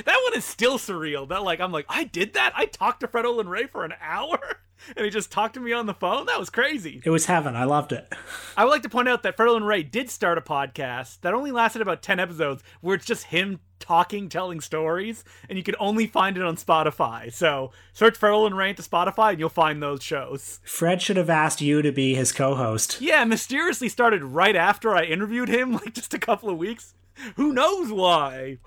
that 0.06 0.22
one 0.24 0.38
is 0.38 0.46
still 0.46 0.78
surreal. 0.78 1.28
That 1.28 1.44
like 1.44 1.60
I'm 1.60 1.72
like 1.72 1.86
I 1.90 2.04
did 2.04 2.34
that. 2.34 2.54
I 2.56 2.66
talked 2.66 3.02
to 3.02 3.08
Fred 3.08 3.26
Olen 3.26 3.50
Ray 3.50 3.68
for 3.68 3.84
an 3.86 3.94
hour, 4.02 4.40
and 4.96 5.06
he 5.06 5.10
just 5.10 5.32
talked 5.32 5.54
to 5.56 5.60
me 5.60 5.74
on 5.74 5.86
the 5.86 5.94
phone. 5.94 6.26
That 6.26 6.40
was 6.40 6.50
crazy. 6.50 7.02
It 7.04 7.10
was 7.10 7.26
heaven. 7.26 7.56
I 7.56 7.66
loved 7.66 7.92
it. 7.92 8.12
I 8.58 8.64
would 8.64 8.72
like 8.72 8.84
to 8.84 8.90
point 8.90 9.10
out 9.10 9.24
that 9.24 9.38
Fred 9.38 9.50
Olen 9.50 9.64
Ray 9.64 9.84
did 9.84 10.10
start 10.10 10.38
a 10.38 10.42
podcast 10.42 11.22
that 11.22 11.34
only 11.34 11.52
lasted 11.52 11.82
about 11.82 12.02
ten 12.02 12.20
episodes, 12.20 12.64
where 12.82 12.96
it's 12.96 13.06
just 13.06 13.26
him 13.26 13.60
talking, 13.84 14.30
telling 14.30 14.62
stories, 14.62 15.26
and 15.50 15.58
you 15.58 15.64
can 15.64 15.76
only 15.78 16.08
find 16.08 16.38
it 16.38 16.44
on 16.44 16.56
Spotify. 16.56 17.32
So 17.32 17.72
search 17.92 18.18
Fred 18.18 18.32
Olen 18.32 18.54
Ray 18.54 18.74
to 18.74 18.82
Spotify, 18.82 19.32
and 19.32 19.40
you'll 19.40 19.50
find 19.50 19.84
those 19.84 20.02
shows. 20.02 20.62
Fred 20.64 21.02
should 21.02 21.18
have 21.18 21.30
asked 21.30 21.60
you 21.62 21.82
to 21.82 21.92
be 21.92 22.16
his 22.16 22.32
co-host. 22.32 23.02
Yeah, 23.02 23.26
mysteriously 23.26 23.90
started 23.90 24.24
right 24.24 24.56
after 24.56 24.96
I 24.96 25.04
interviewed 25.04 25.50
him, 25.50 25.74
like 25.74 25.94
just 25.94 26.14
a 26.14 26.20
couple 26.20 26.50
of 26.50 26.58
weeks. 26.58 26.94
Who 27.36 27.54
knows 27.54 27.92
why? 27.92 28.58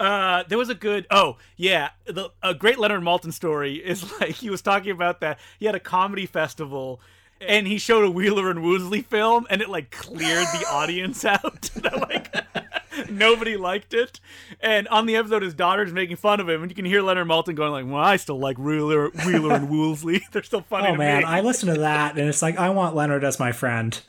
Uh, 0.00 0.42
there 0.48 0.58
was 0.58 0.68
a 0.68 0.74
good. 0.74 1.06
Oh 1.10 1.38
yeah, 1.56 1.90
the, 2.06 2.30
a 2.42 2.54
great 2.54 2.78
Leonard 2.78 3.02
Maltin 3.02 3.32
story 3.32 3.76
is 3.76 4.12
like 4.20 4.32
he 4.32 4.50
was 4.50 4.62
talking 4.62 4.90
about 4.90 5.20
that 5.20 5.38
he 5.58 5.66
had 5.66 5.74
a 5.74 5.80
comedy 5.80 6.26
festival 6.26 7.00
and 7.40 7.66
he 7.66 7.78
showed 7.78 8.04
a 8.04 8.10
Wheeler 8.10 8.50
and 8.50 8.62
Woolsey 8.62 9.02
film 9.02 9.46
and 9.50 9.60
it 9.60 9.68
like 9.68 9.90
cleared 9.90 10.46
the 10.48 10.66
audience 10.70 11.24
out. 11.24 11.70
like 12.08 12.34
nobody 13.10 13.56
liked 13.56 13.94
it. 13.94 14.20
And 14.60 14.88
on 14.88 15.06
the 15.06 15.16
episode, 15.16 15.42
his 15.42 15.54
daughter's 15.54 15.92
making 15.92 16.16
fun 16.16 16.40
of 16.40 16.48
him, 16.48 16.62
and 16.62 16.70
you 16.70 16.74
can 16.74 16.84
hear 16.84 17.02
Leonard 17.02 17.28
Maltin 17.28 17.54
going 17.54 17.72
like, 17.72 17.86
"Well, 17.86 18.02
I 18.02 18.16
still 18.16 18.38
like 18.38 18.58
Wheeler, 18.58 19.10
Wheeler 19.26 19.54
and 19.54 19.70
Woolsey. 19.70 20.24
They're 20.32 20.42
still 20.42 20.62
funny." 20.62 20.88
Oh 20.88 20.94
man, 20.96 21.18
me. 21.18 21.24
I 21.24 21.40
listen 21.40 21.72
to 21.72 21.80
that 21.80 22.18
and 22.18 22.28
it's 22.28 22.42
like 22.42 22.58
I 22.58 22.70
want 22.70 22.94
Leonard 22.94 23.24
as 23.24 23.38
my 23.38 23.52
friend. 23.52 24.00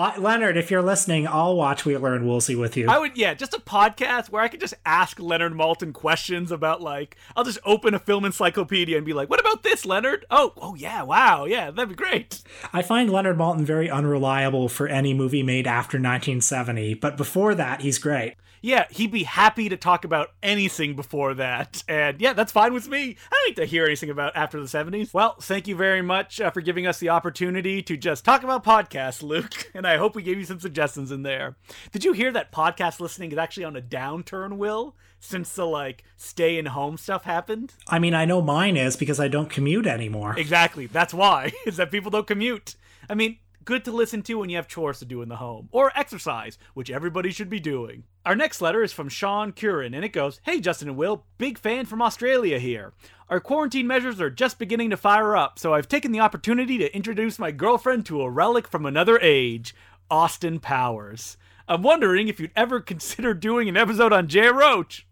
Uh, 0.00 0.14
Leonard, 0.16 0.56
if 0.56 0.70
you're 0.70 0.80
listening, 0.80 1.28
I'll 1.28 1.54
watch 1.54 1.84
Wheeler 1.84 2.14
and 2.14 2.26
Woolsey 2.26 2.56
with 2.56 2.74
you. 2.74 2.88
I 2.88 2.98
would, 2.98 3.18
yeah, 3.18 3.34
just 3.34 3.52
a 3.52 3.60
podcast 3.60 4.30
where 4.30 4.42
I 4.42 4.48
could 4.48 4.58
just 4.58 4.72
ask 4.86 5.20
Leonard 5.20 5.52
Maltin 5.52 5.92
questions 5.92 6.50
about 6.50 6.80
like 6.80 7.18
I'll 7.36 7.44
just 7.44 7.58
open 7.66 7.92
a 7.92 7.98
film 7.98 8.24
encyclopedia 8.24 8.96
and 8.96 9.04
be 9.04 9.12
like, 9.12 9.28
"What 9.28 9.40
about 9.40 9.62
this, 9.62 9.84
Leonard? 9.84 10.24
Oh, 10.30 10.54
oh 10.56 10.74
yeah, 10.74 11.02
wow, 11.02 11.44
yeah, 11.44 11.70
that'd 11.70 11.90
be 11.90 11.94
great." 11.94 12.40
I 12.72 12.80
find 12.80 13.10
Leonard 13.10 13.36
Maltin 13.36 13.60
very 13.60 13.90
unreliable 13.90 14.70
for 14.70 14.88
any 14.88 15.12
movie 15.12 15.42
made 15.42 15.66
after 15.66 15.98
1970, 15.98 16.94
but 16.94 17.18
before 17.18 17.54
that, 17.54 17.82
he's 17.82 17.98
great 17.98 18.36
yeah, 18.60 18.86
he'd 18.90 19.10
be 19.10 19.24
happy 19.24 19.68
to 19.68 19.76
talk 19.76 20.04
about 20.04 20.30
anything 20.42 20.94
before 20.94 21.34
that. 21.34 21.82
And 21.88 22.20
yeah, 22.20 22.32
that's 22.32 22.52
fine 22.52 22.74
with 22.74 22.88
me. 22.88 23.16
I 23.30 23.30
don't 23.30 23.48
need 23.48 23.56
to 23.56 23.66
hear 23.66 23.86
anything 23.86 24.10
about 24.10 24.36
after 24.36 24.60
the 24.60 24.66
70s. 24.66 25.14
Well, 25.14 25.36
thank 25.40 25.66
you 25.66 25.76
very 25.76 26.02
much 26.02 26.40
uh, 26.40 26.50
for 26.50 26.60
giving 26.60 26.86
us 26.86 26.98
the 26.98 27.08
opportunity 27.08 27.82
to 27.82 27.96
just 27.96 28.24
talk 28.24 28.42
about 28.42 28.64
podcasts, 28.64 29.22
Luke. 29.22 29.68
And 29.80 29.86
I 29.86 29.96
hope 29.96 30.14
we 30.14 30.22
gave 30.22 30.36
you 30.36 30.44
some 30.44 30.60
suggestions 30.60 31.10
in 31.10 31.22
there. 31.22 31.56
Did 31.92 32.04
you 32.04 32.12
hear 32.12 32.32
that 32.32 32.52
podcast 32.52 33.00
listening 33.00 33.32
is 33.32 33.38
actually 33.38 33.64
on 33.64 33.76
a 33.76 33.80
downturn, 33.80 34.56
Will? 34.58 34.94
Since 35.20 35.54
the 35.54 35.64
like 35.64 36.04
stay 36.16 36.58
in 36.58 36.66
home 36.66 36.96
stuff 36.98 37.24
happened? 37.24 37.72
I 37.88 37.98
mean, 37.98 38.12
I 38.12 38.24
know 38.24 38.42
mine 38.42 38.76
is 38.76 38.96
because 38.96 39.20
I 39.20 39.28
don't 39.28 39.48
commute 39.48 39.86
anymore. 39.86 40.34
Exactly. 40.36 40.86
That's 40.86 41.14
why, 41.14 41.52
is 41.66 41.76
that 41.76 41.90
people 41.90 42.10
don't 42.10 42.26
commute. 42.26 42.74
I 43.08 43.14
mean, 43.14 43.38
good 43.64 43.84
to 43.84 43.92
listen 43.92 44.22
to 44.22 44.34
when 44.34 44.50
you 44.50 44.56
have 44.56 44.68
chores 44.68 44.98
to 44.98 45.04
do 45.04 45.22
in 45.22 45.28
the 45.28 45.36
home, 45.36 45.68
or 45.72 45.92
exercise, 45.94 46.58
which 46.74 46.90
everybody 46.90 47.30
should 47.30 47.50
be 47.50 47.60
doing. 47.60 48.04
Our 48.24 48.36
next 48.36 48.60
letter 48.60 48.82
is 48.82 48.92
from 48.92 49.08
Sean 49.08 49.52
Curran, 49.52 49.94
and 49.94 50.04
it 50.04 50.10
goes 50.10 50.40
Hey, 50.44 50.60
Justin 50.60 50.88
and 50.88 50.96
Will, 50.96 51.24
big 51.38 51.58
fan 51.58 51.86
from 51.86 52.02
Australia 52.02 52.58
here. 52.58 52.92
Our 53.28 53.40
quarantine 53.40 53.86
measures 53.86 54.20
are 54.20 54.30
just 54.30 54.58
beginning 54.58 54.90
to 54.90 54.96
fire 54.96 55.36
up, 55.36 55.58
so 55.58 55.74
I've 55.74 55.88
taken 55.88 56.12
the 56.12 56.20
opportunity 56.20 56.78
to 56.78 56.94
introduce 56.94 57.38
my 57.38 57.50
girlfriend 57.50 58.06
to 58.06 58.22
a 58.22 58.30
relic 58.30 58.68
from 58.68 58.86
another 58.86 59.18
age 59.20 59.74
Austin 60.10 60.58
Powers. 60.58 61.36
I'm 61.68 61.82
wondering 61.82 62.28
if 62.28 62.40
you'd 62.40 62.52
ever 62.56 62.80
consider 62.80 63.32
doing 63.32 63.68
an 63.68 63.76
episode 63.76 64.12
on 64.12 64.28
Jay 64.28 64.48
Roach. 64.48 65.06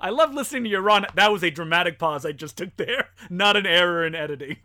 I 0.00 0.10
love 0.10 0.34
listening 0.34 0.64
to 0.64 0.70
your 0.70 0.82
Ron. 0.82 1.06
That 1.14 1.32
was 1.32 1.44
a 1.44 1.50
dramatic 1.50 1.98
pause 1.98 2.26
I 2.26 2.32
just 2.32 2.56
took 2.56 2.76
there, 2.76 3.10
not 3.30 3.56
an 3.56 3.66
error 3.66 4.06
in 4.06 4.14
editing. 4.14 4.58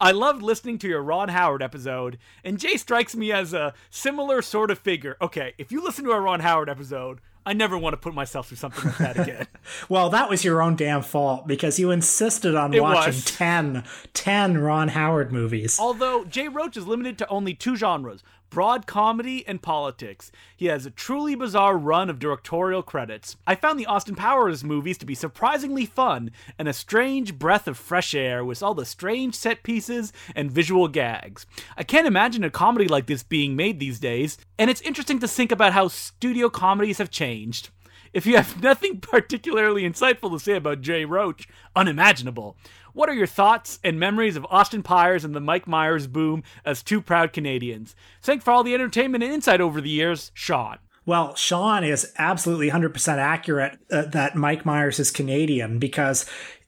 I 0.00 0.10
loved 0.10 0.42
listening 0.42 0.78
to 0.78 0.88
your 0.88 1.02
Ron 1.02 1.28
Howard 1.28 1.62
episode, 1.62 2.18
and 2.42 2.58
Jay 2.58 2.76
strikes 2.76 3.14
me 3.14 3.30
as 3.32 3.52
a 3.52 3.74
similar 3.90 4.42
sort 4.42 4.70
of 4.70 4.78
figure. 4.78 5.16
Okay, 5.22 5.54
if 5.56 5.70
you 5.70 5.82
listen 5.82 6.04
to 6.04 6.10
a 6.10 6.20
Ron 6.20 6.40
Howard 6.40 6.68
episode, 6.68 7.20
I 7.46 7.52
never 7.52 7.76
want 7.76 7.92
to 7.92 7.98
put 7.98 8.14
myself 8.14 8.48
through 8.48 8.56
something 8.56 8.84
like 8.86 8.98
that 8.98 9.18
again. 9.18 9.46
well, 9.88 10.08
that 10.10 10.30
was 10.30 10.44
your 10.44 10.62
own 10.62 10.76
damn 10.76 11.02
fault 11.02 11.46
because 11.46 11.78
you 11.78 11.90
insisted 11.90 12.54
on 12.54 12.72
it 12.72 12.82
watching 12.82 13.12
was. 13.12 13.24
10, 13.24 13.84
10 14.14 14.58
Ron 14.58 14.88
Howard 14.88 15.30
movies. 15.30 15.78
Although 15.78 16.24
Jay 16.24 16.48
Roach 16.48 16.76
is 16.76 16.86
limited 16.86 17.18
to 17.18 17.28
only 17.28 17.54
two 17.54 17.76
genres 17.76 18.22
broad 18.54 18.86
comedy 18.86 19.44
and 19.48 19.60
politics. 19.60 20.30
He 20.56 20.66
has 20.66 20.86
a 20.86 20.90
truly 20.92 21.34
bizarre 21.34 21.76
run 21.76 22.08
of 22.08 22.20
directorial 22.20 22.84
credits. 22.84 23.36
I 23.48 23.56
found 23.56 23.80
the 23.80 23.86
Austin 23.86 24.14
Powers 24.14 24.62
movies 24.62 24.96
to 24.98 25.04
be 25.04 25.16
surprisingly 25.16 25.86
fun 25.86 26.30
and 26.56 26.68
a 26.68 26.72
strange 26.72 27.36
breath 27.36 27.66
of 27.66 27.76
fresh 27.76 28.14
air 28.14 28.44
with 28.44 28.62
all 28.62 28.74
the 28.74 28.86
strange 28.86 29.34
set 29.34 29.64
pieces 29.64 30.12
and 30.36 30.52
visual 30.52 30.86
gags. 30.86 31.46
I 31.76 31.82
can't 31.82 32.06
imagine 32.06 32.44
a 32.44 32.50
comedy 32.50 32.86
like 32.86 33.06
this 33.06 33.24
being 33.24 33.56
made 33.56 33.80
these 33.80 33.98
days, 33.98 34.38
and 34.56 34.70
it's 34.70 34.80
interesting 34.82 35.18
to 35.18 35.26
think 35.26 35.50
about 35.50 35.72
how 35.72 35.88
studio 35.88 36.48
comedies 36.48 36.98
have 36.98 37.10
changed. 37.10 37.70
If 38.14 38.24
you 38.24 38.36
have 38.36 38.62
nothing 38.62 39.00
particularly 39.00 39.82
insightful 39.82 40.30
to 40.30 40.38
say 40.38 40.54
about 40.54 40.80
Jay 40.80 41.04
Roach, 41.04 41.46
unimaginable. 41.76 42.56
What 42.94 43.08
are 43.08 43.14
your 43.14 43.26
thoughts 43.26 43.80
and 43.82 43.98
memories 43.98 44.36
of 44.36 44.46
Austin 44.48 44.84
Powers 44.84 45.24
and 45.24 45.34
the 45.34 45.40
Mike 45.40 45.66
Myers 45.66 46.06
boom 46.06 46.44
as 46.64 46.82
two 46.82 47.02
proud 47.02 47.32
Canadians? 47.32 47.96
Thanks 48.22 48.44
for 48.44 48.52
all 48.52 48.62
the 48.62 48.72
entertainment 48.72 49.24
and 49.24 49.32
insight 49.32 49.60
over 49.60 49.80
the 49.80 49.90
years, 49.90 50.30
Sean. 50.32 50.78
Well, 51.06 51.34
Sean 51.34 51.84
is 51.84 52.12
absolutely 52.16 52.70
100% 52.70 53.18
accurate 53.18 53.78
uh, 53.90 54.02
that 54.02 54.36
Mike 54.36 54.64
Myers 54.64 54.98
is 54.98 55.10
Canadian 55.10 55.78
because 55.78 56.24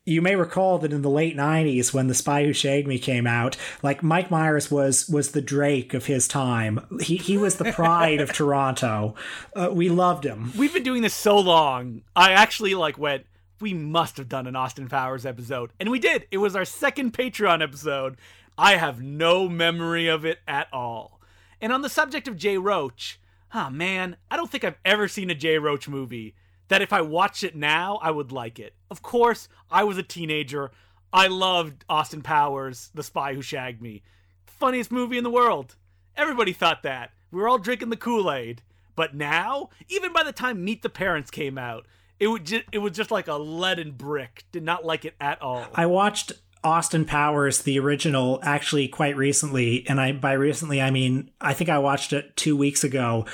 you 0.07 0.21
may 0.21 0.35
recall 0.35 0.77
that 0.79 0.93
in 0.93 1.01
the 1.01 1.09
late 1.09 1.35
90s 1.35 1.93
when 1.93 2.07
the 2.07 2.13
spy 2.13 2.43
who 2.45 2.53
shagged 2.53 2.87
me 2.87 2.97
came 2.97 3.27
out 3.27 3.57
like 3.83 4.01
mike 4.01 4.31
myers 4.31 4.71
was 4.71 5.07
was 5.09 5.31
the 5.31 5.41
drake 5.41 5.93
of 5.93 6.05
his 6.05 6.27
time 6.27 6.79
he, 7.01 7.17
he 7.17 7.37
was 7.37 7.55
the 7.57 7.71
pride 7.73 8.21
of 8.21 8.31
toronto 8.33 9.13
uh, 9.55 9.69
we 9.71 9.89
loved 9.89 10.25
him 10.25 10.51
we've 10.57 10.73
been 10.73 10.83
doing 10.83 11.01
this 11.01 11.13
so 11.13 11.37
long 11.37 12.01
i 12.15 12.31
actually 12.31 12.73
like 12.73 12.97
went 12.97 13.25
we 13.59 13.73
must 13.73 14.17
have 14.17 14.29
done 14.29 14.47
an 14.47 14.55
Austin 14.55 14.87
Powers 14.87 15.25
episode. 15.25 15.71
And 15.79 15.89
we 15.89 15.99
did. 15.99 16.27
It 16.31 16.37
was 16.37 16.55
our 16.55 16.65
second 16.65 17.13
Patreon 17.13 17.63
episode. 17.63 18.17
I 18.57 18.75
have 18.75 19.01
no 19.01 19.47
memory 19.47 20.07
of 20.07 20.25
it 20.25 20.39
at 20.47 20.67
all. 20.71 21.19
And 21.61 21.73
on 21.73 21.81
the 21.81 21.89
subject 21.89 22.27
of 22.27 22.37
Jay 22.37 22.57
Roach, 22.57 23.19
ah 23.53 23.67
oh 23.67 23.69
man, 23.71 24.17
I 24.29 24.37
don't 24.37 24.49
think 24.49 24.63
I've 24.63 24.77
ever 24.85 25.07
seen 25.07 25.29
a 25.29 25.35
Jay 25.35 25.57
Roach 25.57 25.87
movie 25.87 26.35
that 26.67 26.81
if 26.81 26.91
I 26.93 27.01
watched 27.01 27.43
it 27.43 27.55
now, 27.55 27.99
I 28.01 28.11
would 28.11 28.31
like 28.31 28.59
it. 28.59 28.73
Of 28.89 29.01
course, 29.01 29.47
I 29.71 29.83
was 29.83 29.97
a 29.97 30.03
teenager. 30.03 30.71
I 31.13 31.27
loved 31.27 31.85
Austin 31.89 32.21
Powers, 32.21 32.91
The 32.93 33.03
Spy 33.03 33.33
Who 33.33 33.41
Shagged 33.41 33.81
Me. 33.81 34.03
Funniest 34.45 34.91
movie 34.91 35.17
in 35.17 35.23
the 35.23 35.29
world. 35.29 35.75
Everybody 36.15 36.53
thought 36.53 36.83
that. 36.83 37.11
We 37.31 37.41
were 37.41 37.47
all 37.47 37.57
drinking 37.57 37.89
the 37.89 37.97
Kool 37.97 38.31
Aid. 38.31 38.61
But 38.95 39.15
now, 39.15 39.69
even 39.89 40.11
by 40.11 40.23
the 40.23 40.31
time 40.31 40.65
Meet 40.65 40.81
the 40.81 40.89
Parents 40.89 41.29
came 41.29 41.57
out, 41.57 41.85
it 42.19 42.27
would 42.27 42.45
just, 42.45 42.63
it 42.71 42.79
was 42.79 42.93
just 42.93 43.11
like 43.11 43.27
a 43.27 43.35
leaden 43.35 43.91
brick. 43.91 44.45
Did 44.51 44.63
not 44.63 44.83
like 44.83 45.05
it 45.05 45.13
at 45.21 45.41
all. 45.41 45.67
I 45.75 45.85
watched 45.85 46.33
Austin 46.63 47.05
Powers, 47.05 47.61
the 47.61 47.79
original, 47.79 48.39
actually 48.43 48.87
quite 48.87 49.15
recently, 49.15 49.87
and 49.87 49.99
I 50.01 50.11
by 50.11 50.33
recently 50.33 50.81
I 50.81 50.91
mean 50.91 51.31
I 51.39 51.53
think 51.53 51.69
I 51.69 51.77
watched 51.79 52.13
it 52.13 52.35
two 52.35 52.57
weeks 52.57 52.83
ago. 52.83 53.25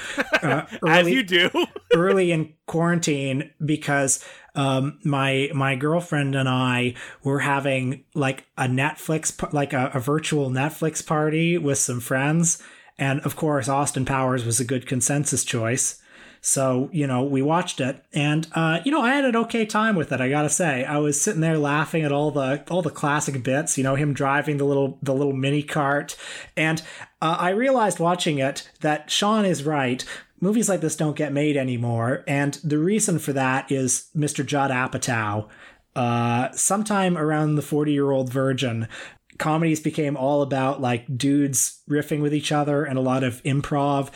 Uh, 0.42 0.66
early, 0.84 0.92
As 0.92 1.10
you 1.10 1.24
do, 1.24 1.50
early 1.94 2.32
in 2.32 2.54
quarantine 2.68 3.52
because 3.64 4.24
um, 4.56 5.00
my 5.04 5.50
my 5.54 5.76
girlfriend 5.76 6.36
and 6.36 6.48
I 6.48 6.96
were 7.24 7.40
having 7.40 8.04
like 8.14 8.46
a 8.58 8.66
Netflix 8.66 9.54
like 9.54 9.74
a, 9.74 9.92
a 9.94 10.00
virtual 10.00 10.50
Netflix 10.50 11.06
party 11.06 11.58
with 11.58 11.78
some 11.78 12.00
friends, 12.00 12.62
and 12.98 13.20
of 13.22 13.36
course 13.36 13.68
Austin 13.68 14.06
Powers 14.06 14.46
was 14.46 14.60
a 14.60 14.66
good 14.66 14.86
consensus 14.86 15.44
choice. 15.44 16.02
So, 16.46 16.90
you 16.92 17.08
know, 17.08 17.24
we 17.24 17.42
watched 17.42 17.80
it 17.80 18.04
and 18.12 18.46
uh, 18.52 18.82
you 18.84 18.92
know, 18.92 19.02
I 19.02 19.16
had 19.16 19.24
an 19.24 19.36
okay 19.38 19.66
time 19.66 19.96
with 19.96 20.12
it, 20.12 20.20
I 20.20 20.28
got 20.28 20.42
to 20.42 20.50
say. 20.50 20.84
I 20.84 20.98
was 20.98 21.20
sitting 21.20 21.40
there 21.40 21.58
laughing 21.58 22.04
at 22.04 22.12
all 22.12 22.32
the 22.32 22.62
all 22.70 22.82
the 22.82 22.90
classic 22.90 23.42
bits, 23.44 23.78
you 23.78 23.84
know, 23.84 23.96
him 23.96 24.14
driving 24.14 24.58
the 24.58 24.66
little 24.66 25.00
the 25.02 25.14
little 25.14 25.32
mini 25.32 25.64
cart 25.64 26.18
and 26.58 26.82
uh, 27.22 27.38
I 27.40 27.52
realized 27.52 28.00
watching 28.00 28.40
it 28.40 28.70
that 28.82 29.10
Sean 29.10 29.46
is 29.46 29.64
right. 29.64 30.04
Movies 30.42 30.68
like 30.68 30.82
this 30.82 30.98
don't 30.98 31.16
get 31.16 31.32
made 31.32 31.56
anymore, 31.56 32.26
and 32.28 32.56
the 32.56 32.78
reason 32.78 33.18
for 33.18 33.32
that 33.32 33.72
is 33.72 34.10
Mr. 34.14 34.46
Judd 34.46 34.70
Apatow. 34.70 35.48
Uh, 35.96 36.52
sometime 36.52 37.18
around 37.18 37.56
the 37.56 37.62
40 37.62 37.94
year 37.94 38.12
old 38.12 38.30
virgin, 38.30 38.90
comedies 39.38 39.80
became 39.80 40.18
all 40.18 40.42
about 40.42 40.82
like 40.82 41.18
dudes 41.18 41.82
riffing 41.90 42.22
with 42.22 42.34
each 42.34 42.52
other 42.52 42.84
and 42.84 42.98
a 42.98 43.02
lot 43.02 43.24
of 43.24 43.42
improv, 43.44 44.10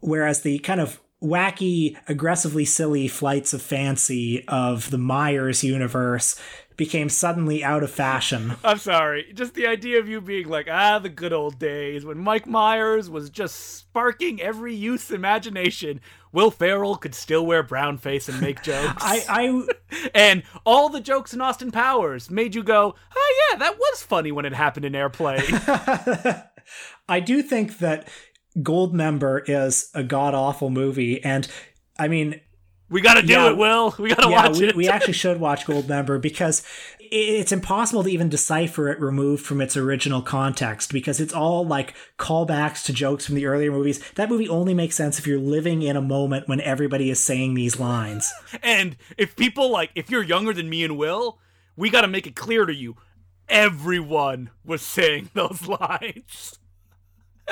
whereas 0.00 0.40
the 0.40 0.58
kind 0.60 0.80
of 0.80 0.98
wacky, 1.22 1.96
aggressively 2.08 2.64
silly 2.64 3.08
flights 3.08 3.52
of 3.52 3.62
fancy 3.62 4.46
of 4.48 4.90
the 4.90 4.98
Myers 4.98 5.64
universe 5.64 6.38
became 6.78 7.08
suddenly 7.08 7.62
out 7.62 7.82
of 7.82 7.90
fashion. 7.90 8.54
I'm 8.62 8.78
sorry. 8.78 9.32
Just 9.34 9.54
the 9.54 9.66
idea 9.66 9.98
of 9.98 10.08
you 10.08 10.20
being 10.20 10.48
like, 10.48 10.68
ah, 10.70 11.00
the 11.00 11.08
good 11.08 11.32
old 11.32 11.58
days 11.58 12.04
when 12.04 12.18
Mike 12.18 12.46
Myers 12.46 13.10
was 13.10 13.28
just 13.28 13.56
sparking 13.56 14.40
every 14.40 14.74
youth's 14.74 15.10
imagination. 15.10 16.00
Will 16.30 16.52
Ferrell 16.52 16.96
could 16.96 17.16
still 17.16 17.44
wear 17.44 17.64
brown 17.64 17.98
face 17.98 18.28
and 18.28 18.40
make 18.40 18.62
jokes. 18.62 19.02
I, 19.02 19.24
I 19.28 20.08
and 20.14 20.44
all 20.64 20.88
the 20.88 21.00
jokes 21.00 21.34
in 21.34 21.40
Austin 21.40 21.72
Powers 21.72 22.30
made 22.30 22.54
you 22.54 22.62
go, 22.62 22.94
oh 23.16 23.48
yeah, 23.50 23.58
that 23.58 23.76
was 23.76 24.02
funny 24.04 24.30
when 24.30 24.46
it 24.46 24.54
happened 24.54 24.86
in 24.86 24.94
Airplane. 24.94 25.42
I 27.08 27.20
do 27.20 27.42
think 27.42 27.78
that 27.78 28.08
Goldmember 28.58 29.42
is 29.46 29.90
a 29.94 30.02
god 30.02 30.34
awful 30.34 30.70
movie, 30.70 31.22
and 31.22 31.48
I 31.98 32.08
mean, 32.08 32.40
we 32.90 33.00
got 33.00 33.14
to 33.14 33.22
do 33.22 33.34
yeah, 33.34 33.50
it, 33.50 33.56
Will. 33.56 33.94
We 33.98 34.08
got 34.10 34.22
to 34.22 34.30
yeah, 34.30 34.48
watch 34.48 34.58
we, 34.58 34.68
it. 34.68 34.76
we 34.76 34.88
actually 34.88 35.12
should 35.12 35.40
watch 35.40 35.66
Goldmember 35.66 36.20
because 36.20 36.62
it's 36.98 37.52
impossible 37.52 38.02
to 38.04 38.10
even 38.10 38.28
decipher 38.28 38.88
it 38.88 39.00
removed 39.00 39.44
from 39.44 39.60
its 39.60 39.76
original 39.76 40.22
context 40.22 40.92
because 40.92 41.20
it's 41.20 41.32
all 41.32 41.66
like 41.66 41.94
callbacks 42.18 42.84
to 42.84 42.92
jokes 42.92 43.26
from 43.26 43.34
the 43.34 43.46
earlier 43.46 43.70
movies. 43.70 44.00
That 44.12 44.28
movie 44.28 44.48
only 44.48 44.74
makes 44.74 44.96
sense 44.96 45.18
if 45.18 45.26
you're 45.26 45.38
living 45.38 45.82
in 45.82 45.96
a 45.96 46.02
moment 46.02 46.48
when 46.48 46.60
everybody 46.60 47.10
is 47.10 47.20
saying 47.20 47.54
these 47.54 47.78
lines. 47.78 48.32
and 48.62 48.96
if 49.16 49.36
people 49.36 49.70
like, 49.70 49.90
if 49.94 50.10
you're 50.10 50.22
younger 50.22 50.52
than 50.52 50.70
me 50.70 50.84
and 50.84 50.96
Will, 50.96 51.38
we 51.76 51.90
got 51.90 52.02
to 52.02 52.08
make 52.08 52.26
it 52.26 52.36
clear 52.36 52.64
to 52.66 52.74
you 52.74 52.96
everyone 53.48 54.50
was 54.64 54.82
saying 54.82 55.30
those 55.34 55.66
lines. 55.66 56.58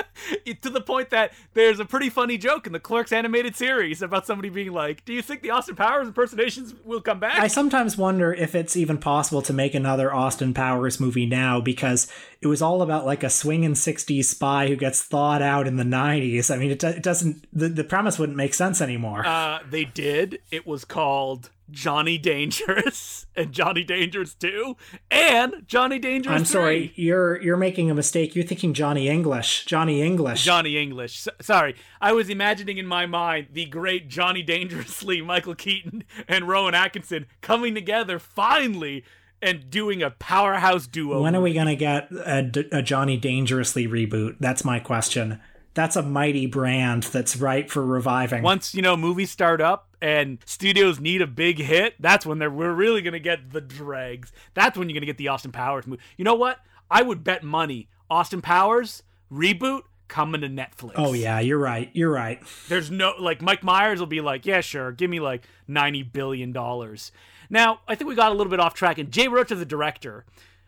to 0.62 0.70
the 0.70 0.80
point 0.80 1.10
that 1.10 1.32
there's 1.54 1.80
a 1.80 1.84
pretty 1.84 2.10
funny 2.10 2.38
joke 2.38 2.66
in 2.66 2.72
the 2.72 2.80
Clerks 2.80 3.12
animated 3.12 3.56
series 3.56 4.02
about 4.02 4.26
somebody 4.26 4.48
being 4.48 4.72
like, 4.72 5.04
"Do 5.04 5.12
you 5.12 5.22
think 5.22 5.42
the 5.42 5.50
Austin 5.50 5.76
Powers 5.76 6.06
impersonations 6.06 6.74
will 6.84 7.00
come 7.00 7.20
back?" 7.20 7.38
I 7.38 7.46
sometimes 7.46 7.96
wonder 7.96 8.32
if 8.32 8.54
it's 8.54 8.76
even 8.76 8.98
possible 8.98 9.42
to 9.42 9.52
make 9.52 9.74
another 9.74 10.12
Austin 10.12 10.54
Powers 10.54 11.00
movie 11.00 11.26
now 11.26 11.60
because 11.60 12.10
it 12.40 12.46
was 12.46 12.62
all 12.62 12.82
about 12.82 13.06
like 13.06 13.22
a 13.22 13.30
swinging 13.30 13.74
60s 13.74 14.24
spy 14.24 14.68
who 14.68 14.76
gets 14.76 15.02
thawed 15.02 15.42
out 15.42 15.66
in 15.66 15.76
the 15.76 15.84
90s. 15.84 16.52
I 16.52 16.58
mean, 16.58 16.70
it, 16.70 16.82
it 16.82 17.02
doesn't 17.02 17.46
the, 17.52 17.68
the 17.68 17.84
premise 17.84 18.18
wouldn't 18.18 18.36
make 18.36 18.54
sense 18.54 18.80
anymore. 18.80 19.26
Uh, 19.26 19.60
they 19.68 19.84
did. 19.84 20.40
It 20.50 20.66
was 20.66 20.84
called 20.84 21.50
Johnny 21.70 22.18
Dangerous 22.18 23.26
and 23.36 23.52
Johnny 23.52 23.84
Dangerous 23.84 24.34
2 24.34 24.76
and 25.10 25.62
Johnny 25.66 25.98
Dangerous 25.98 26.34
I'm 26.40 26.44
3. 26.44 26.46
sorry, 26.46 26.92
you're 26.96 27.40
you're 27.42 27.56
making 27.56 27.90
a 27.90 27.94
mistake. 27.94 28.34
You're 28.34 28.44
thinking 28.44 28.74
Johnny 28.74 29.08
English. 29.08 29.64
Johnny 29.66 30.02
English. 30.02 30.44
Johnny 30.44 30.76
English. 30.76 31.26
Sorry. 31.40 31.74
I 32.00 32.12
was 32.12 32.28
imagining 32.28 32.78
in 32.78 32.86
my 32.86 33.06
mind 33.06 33.48
the 33.52 33.66
great 33.66 34.08
Johnny 34.08 34.42
Dangerously 34.42 35.20
Michael 35.22 35.54
Keaton 35.54 36.04
and 36.28 36.48
Rowan 36.48 36.74
Atkinson 36.74 37.26
coming 37.40 37.74
together 37.74 38.18
finally 38.18 39.04
and 39.42 39.68
doing 39.70 40.02
a 40.02 40.10
powerhouse 40.10 40.86
duo. 40.86 41.22
When 41.22 41.36
are 41.36 41.42
we 41.42 41.52
going 41.52 41.66
to 41.66 41.76
get 41.76 42.10
a, 42.10 42.64
a 42.72 42.82
Johnny 42.82 43.16
Dangerously 43.16 43.86
reboot? 43.86 44.36
That's 44.40 44.64
my 44.64 44.80
question 44.80 45.40
that's 45.76 45.94
a 45.94 46.02
mighty 46.02 46.46
brand 46.46 47.04
that's 47.04 47.36
ripe 47.36 47.70
for 47.70 47.84
reviving. 47.84 48.42
Once 48.42 48.74
you 48.74 48.82
know 48.82 48.96
movies 48.96 49.30
start 49.30 49.60
up 49.60 49.85
and 50.00 50.38
studios 50.44 51.00
need 51.00 51.22
a 51.22 51.26
big 51.26 51.58
hit, 51.58 51.94
that's 52.00 52.26
when 52.26 52.38
they're 52.38 52.50
we're 52.50 52.72
really 52.72 53.02
gonna 53.02 53.18
get 53.18 53.50
the 53.50 53.60
dregs. 53.60 54.32
That's 54.54 54.76
when 54.76 54.88
you're 54.88 54.94
gonna 54.94 55.06
get 55.06 55.18
the 55.18 55.28
Austin 55.28 55.52
Powers 55.52 55.86
movie. 55.86 56.02
You 56.16 56.24
know 56.24 56.34
what? 56.34 56.60
I 56.90 57.02
would 57.02 57.24
bet 57.24 57.42
money 57.42 57.88
Austin 58.10 58.42
Powers 58.42 59.02
reboot 59.30 59.82
coming 60.08 60.40
to 60.42 60.48
Netflix. 60.48 60.92
Oh 60.96 61.12
yeah, 61.12 61.40
you're 61.40 61.58
right. 61.58 61.90
You're 61.92 62.12
right. 62.12 62.40
There's 62.68 62.90
no 62.90 63.14
like 63.18 63.42
Mike 63.42 63.62
Myers 63.62 63.98
will 63.98 64.06
be 64.06 64.20
like, 64.20 64.46
yeah, 64.46 64.60
sure, 64.60 64.92
give 64.92 65.10
me 65.10 65.20
like 65.20 65.44
ninety 65.66 66.02
billion 66.02 66.52
dollars. 66.52 67.12
Now 67.50 67.80
I 67.88 67.94
think 67.94 68.08
we 68.08 68.14
got 68.14 68.32
a 68.32 68.34
little 68.34 68.50
bit 68.50 68.60
off 68.60 68.74
track, 68.74 68.98
and 68.98 69.10
Jay 69.10 69.28
Roach 69.28 69.50
is 69.50 69.58
the 69.58 69.64
director. 69.64 70.24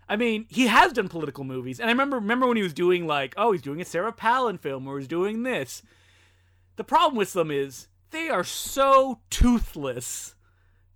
I 0.09 0.17
mean, 0.17 0.47
he 0.49 0.69
has 0.69 0.95
done 0.95 1.09
political 1.09 1.45
movies, 1.45 1.79
and 1.79 1.89
I 1.89 1.93
remember 1.93 2.17
remember 2.17 2.47
when 2.47 2.57
he 2.57 2.63
was 2.63 2.73
doing 2.73 3.07
like, 3.07 3.35
oh, 3.37 3.53
he's 3.53 3.63
doing 3.63 3.81
a 3.81 3.85
Sarah 3.85 4.13
Palin 4.13 4.59
film, 4.59 4.87
or 4.87 4.99
he's 4.99 5.09
doing 5.09 5.43
this. 5.43 5.83
The 6.77 6.85
problem 6.85 7.17
with 7.17 7.33
them 7.33 7.51
is 7.51 7.89
they 8.11 8.29
are 8.29 8.45
so 8.45 9.21
toothless 9.31 10.35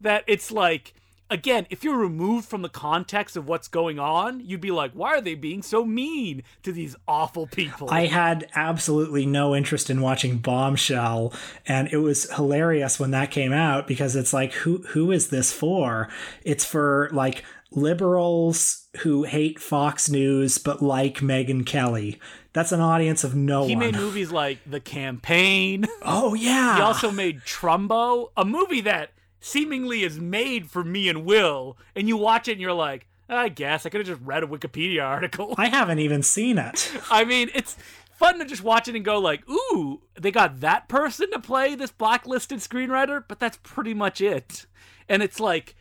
that 0.00 0.24
it's 0.26 0.50
like, 0.50 0.94
again, 1.30 1.66
if 1.70 1.82
you're 1.82 1.96
removed 1.96 2.48
from 2.48 2.62
the 2.62 2.68
context 2.68 3.36
of 3.36 3.48
what's 3.48 3.68
going 3.68 3.98
on, 3.98 4.40
you'd 4.40 4.60
be 4.60 4.70
like, 4.70 4.92
why 4.92 5.14
are 5.14 5.20
they 5.20 5.34
being 5.34 5.62
so 5.62 5.84
mean 5.84 6.42
to 6.62 6.72
these 6.72 6.94
awful 7.08 7.46
people? 7.46 7.88
I 7.90 8.06
had 8.06 8.48
absolutely 8.54 9.26
no 9.26 9.54
interest 9.54 9.90
in 9.90 10.00
watching 10.00 10.38
Bombshell, 10.38 11.32
and 11.66 11.88
it 11.88 11.98
was 11.98 12.30
hilarious 12.32 13.00
when 13.00 13.12
that 13.12 13.30
came 13.30 13.52
out 13.52 13.86
because 13.86 14.14
it's 14.16 14.32
like, 14.32 14.52
who 14.52 14.78
who 14.88 15.10
is 15.10 15.28
this 15.28 15.52
for? 15.52 16.08
It's 16.44 16.64
for 16.64 17.08
like 17.12 17.44
liberals 17.70 18.88
who 18.98 19.22
hate 19.22 19.58
Fox 19.58 20.10
News 20.10 20.58
but 20.58 20.82
like 20.82 21.18
Megyn 21.18 21.64
Kelly. 21.64 22.20
That's 22.52 22.72
an 22.72 22.80
audience 22.80 23.24
of 23.24 23.34
no 23.34 23.66
he 23.66 23.74
one. 23.74 23.84
He 23.84 23.92
made 23.92 24.00
movies 24.00 24.30
like 24.30 24.58
The 24.66 24.80
Campaign. 24.80 25.86
Oh 26.02 26.34
yeah. 26.34 26.76
He 26.76 26.82
also 26.82 27.10
made 27.10 27.40
Trumbo, 27.40 28.30
a 28.36 28.44
movie 28.44 28.82
that 28.82 29.10
seemingly 29.40 30.02
is 30.02 30.18
made 30.18 30.70
for 30.70 30.84
me 30.84 31.08
and 31.08 31.24
Will, 31.24 31.76
and 31.96 32.08
you 32.08 32.16
watch 32.16 32.48
it 32.48 32.52
and 32.52 32.60
you're 32.60 32.72
like, 32.72 33.06
I 33.28 33.48
guess 33.48 33.86
I 33.86 33.88
could 33.88 34.00
have 34.00 34.06
just 34.06 34.26
read 34.26 34.42
a 34.42 34.46
Wikipedia 34.46 35.04
article. 35.04 35.54
I 35.56 35.68
haven't 35.68 35.98
even 36.00 36.22
seen 36.22 36.58
it. 36.58 36.92
I 37.10 37.24
mean, 37.24 37.50
it's 37.54 37.76
fun 38.12 38.38
to 38.38 38.44
just 38.44 38.62
watch 38.62 38.88
it 38.88 38.94
and 38.94 39.04
go 39.04 39.18
like, 39.18 39.48
"Ooh, 39.48 40.02
they 40.20 40.30
got 40.30 40.60
that 40.60 40.88
person 40.88 41.30
to 41.30 41.38
play 41.38 41.74
this 41.74 41.90
blacklisted 41.90 42.58
screenwriter," 42.58 43.24
but 43.26 43.40
that's 43.40 43.58
pretty 43.62 43.94
much 43.94 44.20
it. 44.20 44.66
And 45.08 45.22
it's 45.22 45.40
like 45.40 45.74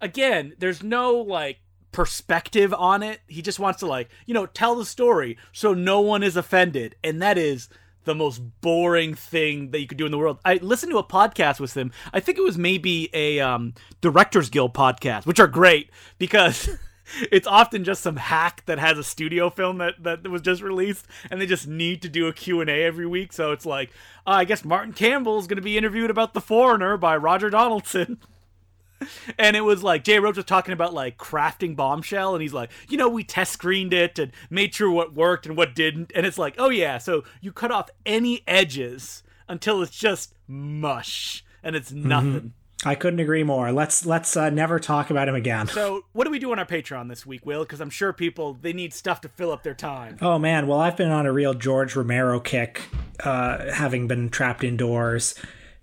again, 0.00 0.54
there's 0.58 0.82
no 0.82 1.12
like 1.14 1.58
perspective 1.94 2.74
on 2.74 3.04
it. 3.04 3.20
He 3.28 3.40
just 3.40 3.60
wants 3.60 3.78
to 3.78 3.86
like, 3.86 4.10
you 4.26 4.34
know, 4.34 4.46
tell 4.46 4.74
the 4.74 4.84
story 4.84 5.38
so 5.52 5.72
no 5.72 6.00
one 6.00 6.24
is 6.24 6.36
offended. 6.36 6.96
And 7.04 7.22
that 7.22 7.38
is 7.38 7.68
the 8.04 8.16
most 8.16 8.42
boring 8.60 9.14
thing 9.14 9.70
that 9.70 9.80
you 9.80 9.86
could 9.86 9.96
do 9.96 10.04
in 10.04 10.10
the 10.10 10.18
world. 10.18 10.40
I 10.44 10.54
listened 10.56 10.90
to 10.90 10.98
a 10.98 11.04
podcast 11.04 11.60
with 11.60 11.76
him. 11.76 11.92
I 12.12 12.18
think 12.18 12.36
it 12.36 12.42
was 12.42 12.58
maybe 12.58 13.08
a 13.14 13.38
um, 13.38 13.74
Directors 14.00 14.50
Guild 14.50 14.74
podcast, 14.74 15.24
which 15.24 15.38
are 15.38 15.46
great 15.46 15.88
because 16.18 16.68
it's 17.30 17.46
often 17.46 17.84
just 17.84 18.02
some 18.02 18.16
hack 18.16 18.64
that 18.66 18.80
has 18.80 18.98
a 18.98 19.04
studio 19.04 19.48
film 19.48 19.78
that, 19.78 20.02
that 20.02 20.28
was 20.28 20.42
just 20.42 20.62
released 20.62 21.06
and 21.30 21.40
they 21.40 21.46
just 21.46 21.68
need 21.68 22.02
to 22.02 22.08
do 22.08 22.26
a 22.26 22.32
Q&A 22.32 22.82
every 22.82 23.06
week. 23.06 23.32
So 23.32 23.52
it's 23.52 23.64
like, 23.64 23.90
uh, 24.26 24.30
I 24.30 24.44
guess 24.44 24.64
Martin 24.64 24.92
Campbell 24.94 25.38
is 25.38 25.46
going 25.46 25.58
to 25.58 25.62
be 25.62 25.78
interviewed 25.78 26.10
about 26.10 26.34
The 26.34 26.40
Foreigner 26.40 26.96
by 26.96 27.16
Roger 27.16 27.50
Donaldson. 27.50 28.18
and 29.38 29.56
it 29.56 29.62
was 29.62 29.82
like 29.82 30.04
Jay 30.04 30.18
Roach 30.18 30.36
was 30.36 30.44
talking 30.44 30.72
about 30.72 30.94
like 30.94 31.16
crafting 31.16 31.76
bombshell, 31.76 32.34
and 32.34 32.42
he's 32.42 32.54
like, 32.54 32.70
you 32.88 32.96
know, 32.96 33.08
we 33.08 33.24
test 33.24 33.52
screened 33.52 33.92
it 33.92 34.18
and 34.18 34.32
made 34.50 34.74
sure 34.74 34.90
what 34.90 35.14
worked 35.14 35.46
and 35.46 35.56
what 35.56 35.74
didn't, 35.74 36.12
and 36.14 36.26
it's 36.26 36.38
like, 36.38 36.54
oh 36.58 36.70
yeah, 36.70 36.98
so 36.98 37.24
you 37.40 37.52
cut 37.52 37.70
off 37.70 37.90
any 38.06 38.42
edges 38.46 39.22
until 39.48 39.82
it's 39.82 39.96
just 39.96 40.34
mush 40.46 41.44
and 41.62 41.76
it's 41.76 41.92
nothing. 41.92 42.32
Mm-hmm. 42.32 42.48
I 42.86 42.94
couldn't 42.94 43.20
agree 43.20 43.44
more. 43.44 43.72
Let's 43.72 44.04
let's 44.04 44.36
uh, 44.36 44.50
never 44.50 44.78
talk 44.78 45.08
about 45.08 45.28
him 45.28 45.34
again. 45.34 45.68
So, 45.68 46.04
what 46.12 46.24
do 46.24 46.30
we 46.30 46.38
do 46.38 46.52
on 46.52 46.58
our 46.58 46.66
Patreon 46.66 47.08
this 47.08 47.24
week, 47.24 47.46
Will? 47.46 47.62
Because 47.62 47.80
I'm 47.80 47.88
sure 47.88 48.12
people 48.12 48.58
they 48.60 48.74
need 48.74 48.92
stuff 48.92 49.22
to 49.22 49.28
fill 49.28 49.52
up 49.52 49.62
their 49.62 49.74
time. 49.74 50.18
Oh 50.20 50.38
man, 50.38 50.66
well 50.66 50.80
I've 50.80 50.96
been 50.96 51.10
on 51.10 51.24
a 51.24 51.32
real 51.32 51.54
George 51.54 51.96
Romero 51.96 52.40
kick, 52.40 52.82
uh, 53.20 53.72
having 53.72 54.06
been 54.06 54.28
trapped 54.28 54.64
indoors 54.64 55.34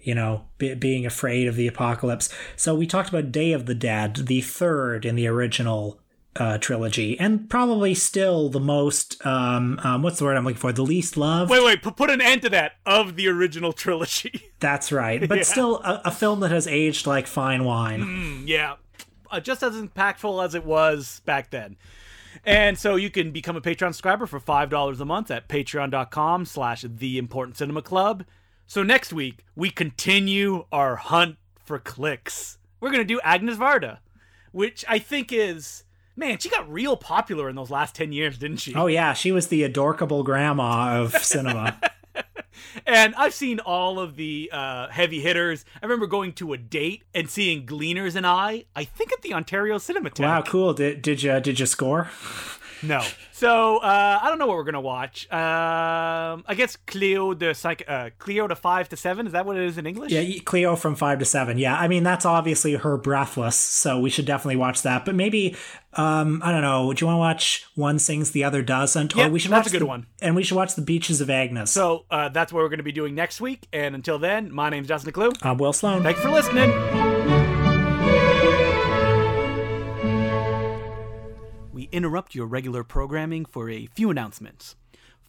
you 0.04 0.16
know, 0.16 0.46
be, 0.58 0.74
being 0.76 1.06
afraid 1.06 1.48
of 1.48 1.56
the 1.56 1.68
apocalypse. 1.68 2.30
So 2.56 2.76
we 2.76 2.88
talked 2.88 3.10
about 3.10 3.32
Day 3.32 3.54
of 3.54 3.66
the 3.66 3.76
Dead, 3.76 4.16
the 4.16 4.42
third 4.42 5.06
in 5.06 5.16
the 5.16 5.28
original 5.28 6.00
uh, 6.36 6.58
trilogy, 6.58 7.20
and 7.20 7.50
probably 7.50 7.94
still 7.94 8.50
the 8.50 8.60
most 8.60 9.24
um, 9.26 9.80
um, 9.84 10.02
what's 10.02 10.20
the 10.20 10.26
word 10.26 10.38
I'm 10.38 10.46
looking 10.46 10.60
for? 10.60 10.72
The 10.72 10.82
least 10.82 11.18
loved. 11.18 11.52
Wait, 11.52 11.64
wait, 11.64 11.82
put 11.82 12.10
an 12.10 12.22
end 12.22 12.44
to 12.44 12.50
that 12.50 12.74
of 12.86 13.16
the 13.16 13.28
original 13.28 13.74
trilogy. 13.74 14.52
That's 14.60 14.92
right, 14.92 15.28
but 15.28 15.40
yeah. 15.40 15.44
still 15.44 15.78
a, 15.78 16.02
a, 16.06 16.12
film 16.12 16.40
that 16.42 16.52
has 16.52 16.68
aged 16.68 17.06
like 17.06 17.28
fine 17.28 17.66
wine. 17.66 18.02
Mm, 18.02 18.44
yeah, 18.48 18.76
uh, 19.30 19.40
just 19.40 19.62
as 19.62 19.76
impactful 19.76 20.44
as 20.44 20.56
it 20.56 20.66
was 20.66 21.22
back 21.26 21.50
then. 21.50 21.76
And 22.46 22.78
so 22.78 22.96
you 22.96 23.10
can 23.10 23.32
become 23.32 23.58
a 23.58 23.62
Patreon 23.62 23.90
subscriber 23.90 24.26
for 24.26 24.40
five 24.40 24.70
dollars 24.70 25.02
a 25.02 25.06
month 25.06 25.30
at 25.32 25.50
patreon.com/slash 25.50 26.86
The 26.88 27.18
Important 27.18 27.58
Cinema 27.58 27.82
Club. 27.82 28.24
So 28.72 28.84
next 28.84 29.12
week, 29.12 29.44
we 29.54 29.70
continue 29.70 30.64
our 30.72 30.96
hunt 30.96 31.36
for 31.62 31.78
clicks. 31.78 32.58
We're 32.80 32.88
going 32.88 33.02
to 33.02 33.06
do 33.06 33.20
Agnes 33.22 33.58
Varda, 33.58 33.98
which 34.54 34.86
I 34.88 34.98
think 34.98 35.34
is. 35.34 35.84
Man, 36.16 36.38
she 36.38 36.48
got 36.48 36.72
real 36.72 36.96
popular 36.96 37.50
in 37.50 37.58
those 37.58 37.70
last 37.70 37.96
10 37.96 38.14
years, 38.14 38.38
didn't 38.38 38.62
she? 38.62 38.74
Oh, 38.74 38.88
yeah. 38.88 39.12
She 39.12 39.34
was 39.34 39.48
the 39.48 39.64
adorable 39.64 40.24
grandma 40.24 41.02
of 41.02 41.12
cinema. 41.22 41.82
and 42.88 43.14
I've 43.16 43.34
seen 43.34 43.60
all 43.60 44.00
of 44.00 44.16
the 44.16 44.50
uh, 44.54 44.88
heavy 44.88 45.20
hitters. 45.20 45.66
I 45.82 45.86
remember 45.86 46.08
going 46.08 46.32
to 46.36 46.54
a 46.54 46.58
date 46.58 47.04
and 47.14 47.30
seeing 47.30 47.66
Gleaners 47.66 48.16
and 48.16 48.26
I. 48.26 48.64
I 48.74 48.86
think 48.86 49.12
at 49.12 49.22
the 49.22 49.34
Ontario 49.34 49.80
Cinematheque. 49.80 50.22
Wow, 50.22 50.44
cool! 50.44 50.74
Did 50.74 51.02
did 51.02 51.24
you 51.24 51.38
did 51.42 51.60
you 51.60 51.66
score? 51.66 52.10
No. 52.84 53.04
So 53.32 53.78
uh, 53.78 54.20
I 54.22 54.30
don't 54.30 54.40
know 54.40 54.48
what 54.48 54.58
we're 54.58 54.64
gonna 54.64 54.82
watch. 54.82 55.32
Um, 55.32 56.44
I 56.48 56.54
guess 56.56 56.76
Cleo 56.76 57.34
the 57.34 57.54
psych- 57.54 57.86
uh, 57.88 58.12
Cleo 58.20 58.48
to 58.48 58.56
five 58.56 58.90
to 58.90 58.98
seven. 58.98 59.26
Is 59.26 59.34
that 59.34 59.46
what 59.46 59.58
it 59.58 59.64
is 59.64 59.78
in 59.78 59.86
English? 59.86 60.12
Yeah, 60.12 60.40
Cleo 60.46 60.76
from 60.76 60.96
five 60.96 61.20
to 61.20 61.26
seven. 61.26 61.58
Yeah, 61.58 61.76
I 61.76 61.88
mean 61.88 62.04
that's 62.04 62.26
obviously 62.26 62.76
her 62.76 62.98
Breathless, 62.98 63.56
so 63.56 64.00
we 64.00 64.10
should 64.10 64.26
definitely 64.26 64.58
watch 64.58 64.84
that. 64.84 65.06
But 65.06 65.16
maybe 65.16 65.56
um, 65.94 66.42
I 66.44 66.52
don't 66.52 66.62
know. 66.62 66.94
Do 66.94 67.04
you 67.04 67.08
want 67.08 67.16
to 67.16 67.20
watch 67.20 67.66
One 67.76 68.00
Sings, 68.00 68.32
the 68.32 68.44
Other 68.44 68.62
Doesn't? 68.62 69.16
Or 69.18 69.30
we 69.30 69.40
should 69.40 69.52
watch 69.52 69.68
a 69.68 69.72
good 69.72 69.82
the, 69.82 69.86
one. 69.86 70.08
And 70.22 70.36
we 70.36 70.44
should 70.44 70.56
watch 70.56 70.76
The 70.76 70.82
Beaches 70.82 71.22
of 71.22 71.30
Agnes. 71.30 71.72
So 71.72 72.06
uh, 72.10 72.30
that's 72.30 72.54
what 72.54 72.62
we're 72.62 72.70
going 72.70 72.78
to 72.78 72.84
be 72.84 72.92
doing 72.92 73.16
next 73.16 73.42
week. 73.42 73.68
And 73.74 73.96
until 73.96 74.18
then, 74.18 74.52
my 74.54 74.70
name's 74.70 74.88
Justin 74.88 75.12
Decloux. 75.12 75.34
I'm 75.42 75.58
Will 75.58 75.74
Sloan. 75.74 76.04
Thanks 76.04 76.22
for 76.22 76.30
listening. 76.30 77.21
Interrupt 81.92 82.36
your 82.36 82.48
regular 82.48 82.84
programming 82.84 83.46
for 83.46 83.70
a 83.70 83.86
few 83.88 84.10
announcements. 84.10 84.76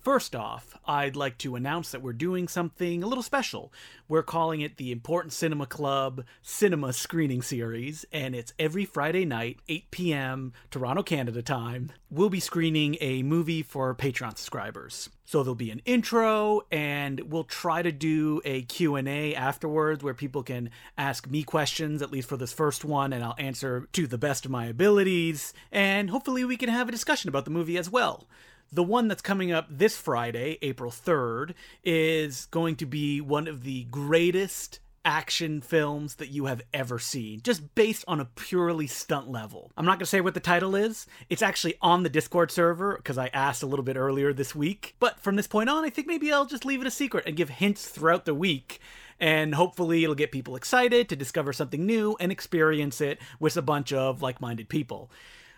First 0.02 0.34
off, 0.34 0.76
I'd 0.84 1.14
like 1.14 1.38
to 1.38 1.54
announce 1.54 1.92
that 1.92 2.02
we're 2.02 2.12
doing 2.12 2.48
something 2.48 3.04
a 3.04 3.06
little 3.06 3.22
special. 3.22 3.72
We're 4.08 4.24
calling 4.24 4.60
it 4.60 4.76
the 4.76 4.90
Important 4.90 5.32
Cinema 5.32 5.64
Club 5.64 6.24
Cinema 6.42 6.92
Screening 6.92 7.40
Series, 7.40 8.04
and 8.10 8.34
it's 8.34 8.52
every 8.58 8.84
Friday 8.84 9.24
night, 9.24 9.60
8 9.68 9.92
p.m. 9.92 10.52
Toronto, 10.72 11.04
Canada 11.04 11.40
time. 11.40 11.92
We'll 12.10 12.30
be 12.30 12.40
screening 12.40 12.96
a 13.00 13.22
movie 13.22 13.62
for 13.62 13.94
Patreon 13.94 14.36
subscribers. 14.38 15.08
So 15.24 15.44
there'll 15.44 15.54
be 15.54 15.70
an 15.70 15.82
intro 15.84 16.62
and 16.70 17.20
we'll 17.20 17.44
try 17.44 17.80
to 17.80 17.92
do 17.92 18.42
a 18.44 18.62
Q&A 18.62 19.34
afterwards 19.36 20.02
where 20.02 20.14
people 20.14 20.42
can 20.42 20.70
ask 20.98 21.30
me 21.30 21.44
questions 21.44 22.02
at 22.02 22.10
least 22.10 22.28
for 22.28 22.36
this 22.36 22.52
first 22.52 22.84
one 22.84 23.12
and 23.12 23.24
I'll 23.24 23.36
answer 23.38 23.88
to 23.92 24.06
the 24.06 24.18
best 24.18 24.44
of 24.44 24.50
my 24.50 24.66
abilities 24.66 25.54
and 25.70 26.10
hopefully 26.10 26.44
we 26.44 26.58
can 26.58 26.68
have 26.68 26.88
a 26.88 26.92
discussion 26.92 27.28
about 27.28 27.44
the 27.46 27.50
movie 27.50 27.78
as 27.78 27.88
well. 27.88 28.26
The 28.74 28.82
one 28.82 29.06
that's 29.06 29.20
coming 29.20 29.52
up 29.52 29.66
this 29.68 29.98
Friday, 29.98 30.56
April 30.62 30.90
3rd, 30.90 31.52
is 31.84 32.46
going 32.46 32.76
to 32.76 32.86
be 32.86 33.20
one 33.20 33.46
of 33.46 33.64
the 33.64 33.84
greatest 33.84 34.80
action 35.04 35.60
films 35.60 36.14
that 36.14 36.30
you 36.30 36.46
have 36.46 36.62
ever 36.72 36.98
seen, 36.98 37.42
just 37.42 37.74
based 37.74 38.02
on 38.08 38.18
a 38.18 38.24
purely 38.24 38.86
stunt 38.86 39.28
level. 39.28 39.70
I'm 39.76 39.84
not 39.84 39.98
going 39.98 40.06
to 40.06 40.06
say 40.06 40.22
what 40.22 40.32
the 40.32 40.40
title 40.40 40.74
is. 40.74 41.06
It's 41.28 41.42
actually 41.42 41.74
on 41.82 42.02
the 42.02 42.08
Discord 42.08 42.50
server 42.50 42.96
because 42.96 43.18
I 43.18 43.26
asked 43.34 43.62
a 43.62 43.66
little 43.66 43.84
bit 43.84 43.96
earlier 43.96 44.32
this 44.32 44.54
week. 44.54 44.96
But 45.00 45.20
from 45.20 45.36
this 45.36 45.46
point 45.46 45.68
on, 45.68 45.84
I 45.84 45.90
think 45.90 46.06
maybe 46.06 46.32
I'll 46.32 46.46
just 46.46 46.64
leave 46.64 46.80
it 46.80 46.86
a 46.86 46.90
secret 46.90 47.24
and 47.26 47.36
give 47.36 47.50
hints 47.50 47.86
throughout 47.86 48.24
the 48.24 48.34
week. 48.34 48.80
And 49.20 49.54
hopefully, 49.54 50.02
it'll 50.02 50.14
get 50.14 50.32
people 50.32 50.56
excited 50.56 51.10
to 51.10 51.16
discover 51.16 51.52
something 51.52 51.84
new 51.84 52.16
and 52.18 52.32
experience 52.32 53.02
it 53.02 53.20
with 53.38 53.58
a 53.58 53.62
bunch 53.62 53.92
of 53.92 54.22
like 54.22 54.40
minded 54.40 54.70
people. 54.70 55.10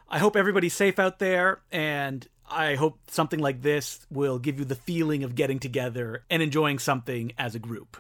I 0.08 0.18
hope 0.18 0.36
everybody's 0.36 0.74
safe 0.74 0.98
out 0.98 1.18
there, 1.18 1.62
and 1.72 2.28
I 2.48 2.74
hope 2.74 2.98
something 3.10 3.40
like 3.40 3.62
this 3.62 4.06
will 4.10 4.38
give 4.38 4.58
you 4.58 4.64
the 4.64 4.74
feeling 4.74 5.24
of 5.24 5.34
getting 5.34 5.58
together 5.58 6.24
and 6.30 6.42
enjoying 6.42 6.78
something 6.78 7.32
as 7.38 7.54
a 7.54 7.58
group. 7.58 7.96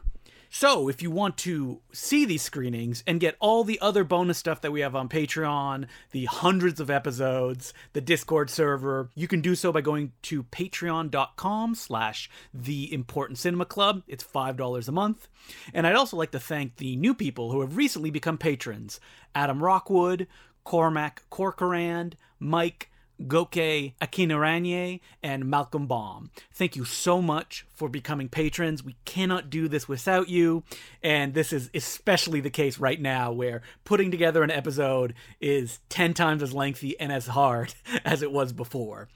So, 0.56 0.88
if 0.88 1.02
you 1.02 1.10
want 1.10 1.36
to 1.38 1.80
see 1.92 2.24
these 2.24 2.42
screenings 2.42 3.02
and 3.08 3.18
get 3.18 3.34
all 3.40 3.64
the 3.64 3.80
other 3.80 4.04
bonus 4.04 4.38
stuff 4.38 4.60
that 4.60 4.70
we 4.70 4.82
have 4.82 4.94
on 4.94 5.08
Patreon, 5.08 5.88
the 6.12 6.26
hundreds 6.26 6.78
of 6.78 6.90
episodes, 6.90 7.74
the 7.92 8.00
Discord 8.00 8.50
server, 8.50 9.10
you 9.16 9.26
can 9.26 9.40
do 9.40 9.56
so 9.56 9.72
by 9.72 9.80
going 9.80 10.12
to 10.22 10.44
patreon.com 10.44 11.74
slash 11.74 12.30
the 12.52 12.94
important 12.94 13.40
cinema 13.40 13.64
club. 13.64 14.04
It's 14.06 14.22
$5 14.22 14.86
a 14.86 14.92
month. 14.92 15.26
And 15.72 15.88
I'd 15.88 15.96
also 15.96 16.16
like 16.16 16.30
to 16.30 16.38
thank 16.38 16.76
the 16.76 16.94
new 16.94 17.14
people 17.14 17.50
who 17.50 17.60
have 17.60 17.76
recently 17.76 18.12
become 18.12 18.38
patrons. 18.38 19.00
Adam 19.34 19.60
Rockwood, 19.60 20.28
Cormac 20.62 21.28
Corcoran, 21.30 22.12
Mike, 22.38 22.90
Goke 23.26 23.52
Akinaranye, 23.52 25.00
and 25.22 25.46
Malcolm 25.46 25.86
Baum. 25.86 26.30
Thank 26.52 26.76
you 26.76 26.84
so 26.84 27.22
much 27.22 27.66
for 27.74 27.88
becoming 27.88 28.28
patrons. 28.28 28.84
We 28.84 28.96
cannot 29.04 29.50
do 29.50 29.68
this 29.68 29.88
without 29.88 30.28
you, 30.28 30.64
and 31.02 31.34
this 31.34 31.52
is 31.52 31.70
especially 31.74 32.40
the 32.40 32.50
case 32.50 32.78
right 32.78 33.00
now 33.00 33.32
where 33.32 33.62
putting 33.84 34.10
together 34.10 34.42
an 34.42 34.50
episode 34.50 35.14
is 35.40 35.80
10 35.88 36.14
times 36.14 36.42
as 36.42 36.52
lengthy 36.52 36.98
and 36.98 37.12
as 37.12 37.28
hard 37.28 37.74
as 38.04 38.22
it 38.22 38.32
was 38.32 38.52
before. 38.52 39.08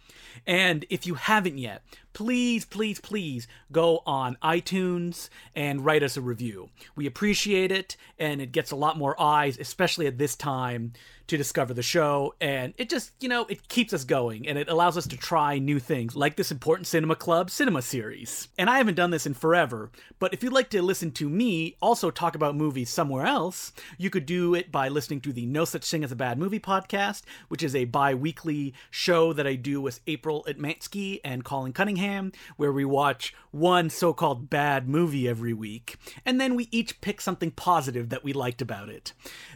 And 0.47 0.85
if 0.89 1.07
you 1.07 1.15
haven't 1.15 1.59
yet, 1.59 1.83
please, 2.13 2.65
please, 2.65 3.01
please 3.01 3.49
go 3.73 4.03
on 4.07 4.37
iTunes 4.43 5.29
and 5.55 5.85
write 5.85 6.03
us 6.03 6.17
a 6.17 6.21
review. 6.21 6.71
We 6.95 7.07
appreciate 7.07 7.73
it, 7.73 7.97
and 8.19 8.41
it 8.41 8.53
gets 8.53 8.71
a 8.71 8.77
lot 8.77 8.97
more 8.97 9.21
eyes, 9.21 9.59
especially 9.59 10.07
at 10.07 10.19
this 10.19 10.37
time 10.37 10.93
to 11.29 11.37
discover 11.37 11.73
the 11.73 11.83
show 11.83 12.35
and 12.41 12.75
it 12.77 12.89
just 12.89 13.13
you 13.21 13.29
know 13.29 13.45
it 13.47 13.69
keeps 13.69 13.93
us 13.93 14.05
going 14.05 14.49
and 14.49 14.59
it 14.59 14.69
allows 14.69 14.97
us 14.97 15.07
to 15.07 15.17
try 15.17 15.59
new 15.59 15.79
things 15.79 16.17
like 16.17 16.37
this 16.37 16.51
important 16.51 16.87
cinema 16.87 17.15
club 17.15 17.51
cinema 17.51 17.83
series. 17.83 18.49
And 18.59 18.69
i 18.69 18.79
haven't 18.79 18.95
done 18.95 19.11
this 19.11 19.27
in 19.27 19.35
forever 19.35 19.91
but 20.19 20.33
if 20.35 20.43
you'd 20.43 20.53
like 20.53 20.71
to 20.71 20.83
listen 20.83 21.11
to 21.13 21.29
me 21.29 21.77
also 21.81 22.11
talk 22.11 22.35
about 22.35 22.57
movies 22.57 22.91
somewhere 22.91 23.27
else 23.27 23.73
you 23.97 24.11
could 24.11 24.27
do 24.27 24.55
it 24.55 24.73
by 24.73 24.89
listening 24.89 25.21
to 25.23 25.33
the 25.33 25.47
no 25.47 25.65
such 25.65 25.89
thing 25.89 26.03
as 26.03 26.13
a 26.13 26.17
bad 26.17 26.39
movie 26.39 26.61
podcast 26.61 27.23
which 27.49 27.63
is 27.63 27.75
a 27.75 27.85
bi-weekly 27.85 28.75
show 28.91 29.33
that 29.33 29.47
i 29.47 29.55
do 29.55 29.81
with 29.81 30.01
april 30.07 30.45
atmansky 30.49 31.21
and 31.25 31.45
colin 31.45 31.73
cunningham 31.73 32.33
where 32.57 32.73
we 32.73 32.85
watch 32.85 33.35
one 33.51 33.91
so-called 33.91 34.51
bad 34.51 34.89
movie 34.89 35.29
every 35.29 35.53
week 35.53 35.97
and 36.25 36.41
then 36.41 36.55
we 36.55 36.69
each 36.71 37.01
pick 37.01 37.21
something 37.21 37.51
positive 37.51 38.09
that 38.09 38.25
we 38.25 38.33
liked 38.33 38.63
about 38.63 38.89
it. 38.89 39.13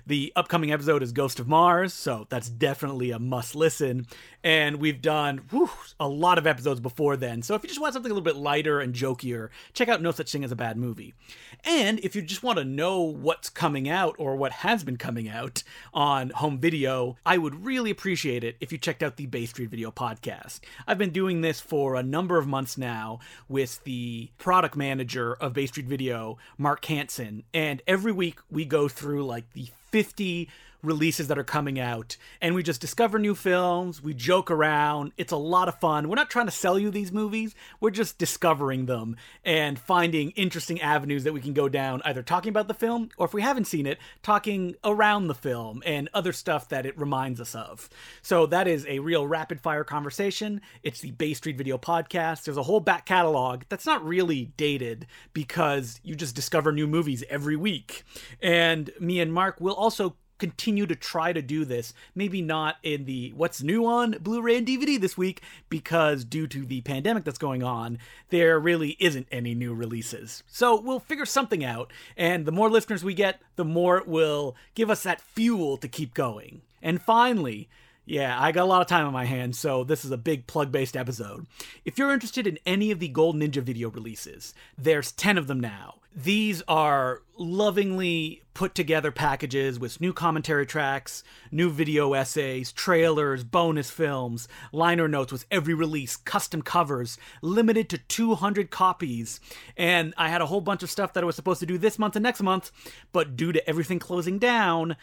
The 0.07 0.33
upcoming 0.37 0.73
episode 0.73 1.03
is 1.03 1.13
ghost 1.13 1.39
of 1.41 1.49
mars 1.49 1.62
Mars, 1.63 1.95
so 1.95 2.27
that's 2.29 2.49
definitely 2.49 3.13
a 3.13 3.21
must 3.21 3.55
listen. 3.55 4.09
And 4.43 4.81
we've 4.81 5.01
done 5.01 5.43
whew, 5.51 5.71
a 6.01 6.09
lot 6.09 6.37
of 6.37 6.45
episodes 6.45 6.81
before 6.81 7.17
then. 7.17 7.41
So 7.41 7.55
if 7.55 7.63
you 7.63 7.69
just 7.69 7.81
want 7.81 7.95
something 7.95 8.11
a 8.11 8.15
little 8.15 8.25
bit 8.25 8.35
lighter 8.35 8.81
and 8.81 8.93
jokier, 8.93 9.51
check 9.73 9.89
out 9.89 10.03
No 10.03 10.11
Such 10.11 10.33
Thing 10.33 10.43
as 10.43 10.51
a 10.51 10.57
Bad 10.57 10.77
Movie. 10.77 11.15
And 11.63 12.01
if 12.01 12.17
you 12.17 12.23
just 12.23 12.43
want 12.43 12.59
to 12.59 12.65
know 12.65 13.03
what's 13.03 13.49
coming 13.49 13.89
out 13.89 14.17
or 14.19 14.35
what 14.35 14.51
has 14.51 14.83
been 14.83 14.97
coming 14.97 15.29
out 15.29 15.63
on 15.95 16.31
home 16.31 16.59
video, 16.59 17.17
I 17.25 17.39
would 17.39 17.65
really 17.65 17.93
appreciate 17.93 18.43
it 18.43 18.57
if 18.59 18.73
you 18.73 18.79
checked 18.79 19.05
out 19.05 19.15
the 19.15 19.27
Bay 19.27 19.47
Street 19.47 19.71
Video 19.71 19.93
podcast. 19.93 20.59
I've 20.89 20.99
been 20.99 21.11
doing 21.11 21.43
this 21.43 21.61
for 21.61 21.95
a 21.95 22.03
number 22.03 22.39
of 22.39 22.49
months 22.49 22.77
now 22.77 23.21
with 23.49 23.85
the 23.85 24.31
product 24.37 24.75
manager 24.75 25.35
of 25.35 25.53
Bay 25.53 25.67
Street 25.67 25.87
Video, 25.87 26.39
Mark 26.59 26.85
Hanson, 26.87 27.45
and 27.55 27.81
every 27.87 28.11
week 28.11 28.41
we 28.51 28.65
go 28.65 28.89
through 28.89 29.25
like 29.25 29.53
the 29.53 29.69
50 29.93 30.49
releases 30.83 31.29
that 31.29 31.39
are 31.39 31.45
coming 31.45 31.79
out. 31.79 32.17
And 32.41 32.55
we 32.55 32.63
just 32.63 32.81
discover 32.81 33.19
new 33.19 33.35
films, 33.35 34.03
we 34.03 34.15
joke 34.15 34.51
around. 34.51 35.13
It's 35.17 35.33
a 35.33 35.37
lot 35.37 35.69
of 35.69 35.79
fun. 35.79 36.09
We're 36.09 36.17
not 36.17 36.31
trying 36.31 36.47
to 36.47 36.53
sell 36.53 36.79
you 36.79 36.91
these 36.91 37.13
movies, 37.13 37.55
we're 37.81 37.91
just 37.91 38.19
discovering 38.19 38.87
them 38.87 39.17
and 39.45 39.79
finding 39.79 40.31
interesting 40.31 40.81
avenues 40.81 41.25
that 41.25 41.33
we 41.33 41.41
can 41.41 41.53
go 41.53 41.69
down, 41.69 42.03
either 42.05 42.23
talking 42.23 42.51
about 42.51 42.69
the 42.69 42.75
film 42.75 43.11
or 43.17 43.27
if 43.27 43.35
we 43.35 43.43
haven't 43.43 43.67
seen 43.67 43.87
it, 43.87 43.99
talking 44.23 44.75
around 44.85 45.27
the 45.27 45.35
film 45.35 45.83
and 45.87 46.09
other 46.13 46.33
stuff 46.33 46.69
that 46.69 46.87
it 46.87 46.99
reminds 46.99 47.41
us 47.41 47.55
of. 47.55 47.89
So 48.23 48.47
that 48.47 48.67
is 48.67 48.87
a 48.87 48.99
real 48.99 49.27
rapid 49.27 49.61
fire 49.61 49.85
conversation. 49.85 50.61
It's 50.83 51.01
the 51.01 51.13
Bay 51.13 51.35
Street 51.35 51.57
Video 51.57 51.79
Podcast. 51.79 52.45
There's 52.45 52.57
a 52.57 52.63
whole 52.63 52.81
back 52.81 53.07
catalog 53.07 53.63
that's 53.69 53.87
not 53.87 54.05
really 54.05 54.53
dated 54.57 55.07
because 55.33 56.01
you 56.03 56.15
just 56.15 56.35
discover 56.35 56.73
new 56.73 56.87
movies 56.87 57.23
every 57.29 57.57
week. 57.57 58.05
And 58.41 58.91
me 58.99 59.21
and 59.21 59.33
Mark 59.33 59.61
will 59.61 59.75
also 59.75 60.17
continue 60.43 60.89
to 60.89 60.97
try 60.97 61.33
to 61.33 61.41
do 61.41 61.65
this. 61.65 61.95
Maybe 62.17 62.43
not 62.43 62.79
in 62.83 63.05
the 63.05 63.33
what's 63.37 63.63
new 63.63 63.87
on 63.87 64.17
Blu 64.21 64.43
ray 64.43 64.57
and 64.57 64.67
DVD 64.67 65.01
this 65.01 65.17
week, 65.17 65.41
because 65.69 66.25
due 66.25 66.49
to 66.49 66.67
the 66.67 66.81
pandemic 66.81 67.23
that's 67.23 67.39
going 67.39 67.63
on, 67.63 67.99
there 68.31 68.59
really 68.59 68.97
isn't 68.99 69.29
any 69.31 69.55
new 69.55 69.73
releases. 69.73 70.43
So 70.49 70.81
we'll 70.81 70.99
figure 70.99 71.27
something 71.27 71.65
out, 71.65 71.93
and 72.17 72.45
the 72.45 72.51
more 72.51 72.69
listeners 72.69 73.05
we 73.05 73.15
get, 73.15 73.41
the 73.55 73.65
more 73.65 73.99
it 73.99 74.09
will 74.09 74.57
give 74.75 74.91
us 74.91 75.05
that 75.05 75.21
fuel 75.21 75.77
to 75.77 75.87
keep 75.87 76.13
going. 76.13 76.63
And 76.83 77.01
finally, 77.01 77.69
yeah, 78.05 78.37
I 78.41 78.53
got 78.53 78.65
a 78.65 78.67
lot 78.67 78.81
of 78.81 78.89
time 78.89 79.07
on 79.07 79.13
my 79.13 79.25
hands, 79.25 79.59
so 79.59 79.85
this 79.85 80.05
is 80.05 80.11
a 80.11 80.17
big 80.17 80.47
plug 80.47 80.73
based 80.73 80.97
episode. 80.97 81.47
If 81.85 81.99
you're 81.99 82.13
interested 82.13 82.47
in 82.47 82.59
any 82.67 82.91
of 82.91 82.99
the 82.99 83.09
Gold 83.09 83.37
Ninja 83.37 83.63
video 83.63 83.91
releases, 83.91 84.55
there's 84.77 85.13
10 85.13 85.39
of 85.39 85.47
them 85.47 85.61
now. 85.61 85.97
These 86.15 86.63
are 86.69 87.23
lovingly 87.39 88.43
put 88.55 88.75
together 88.75 89.11
packages 89.11 89.79
with 89.79 90.01
new 90.01 90.13
commentary 90.13 90.67
tracks, 90.67 91.25
new 91.51 91.71
video 91.71 92.13
essays, 92.13 92.71
trailers, 92.71 93.45
bonus 93.45 93.91
films, 93.91 94.47
liner 94.73 95.09
notes 95.09 95.33
with 95.33 95.47
every 95.51 95.73
release, 95.73 96.17
custom 96.17 96.61
covers, 96.61 97.17
limited 97.41 97.89
to 97.89 97.99
200 97.99 98.71
copies. 98.71 99.41
And 99.77 100.13
I 100.19 100.29
had 100.29 100.43
a 100.43 100.47
whole 100.47 100.61
bunch 100.61 100.83
of 100.83 100.91
stuff 100.91 101.15
that 101.15 101.23
I 101.23 101.27
was 101.27 101.37
supposed 101.37 101.61
to 101.61 101.67
do 101.67 101.79
this 101.79 101.99
month 101.99 102.15
and 102.15 102.23
next 102.23 102.43
month, 102.43 102.73
but 103.13 103.37
due 103.37 103.53
to 103.53 103.67
everything 103.67 103.99
closing 103.99 104.39
down, 104.39 104.97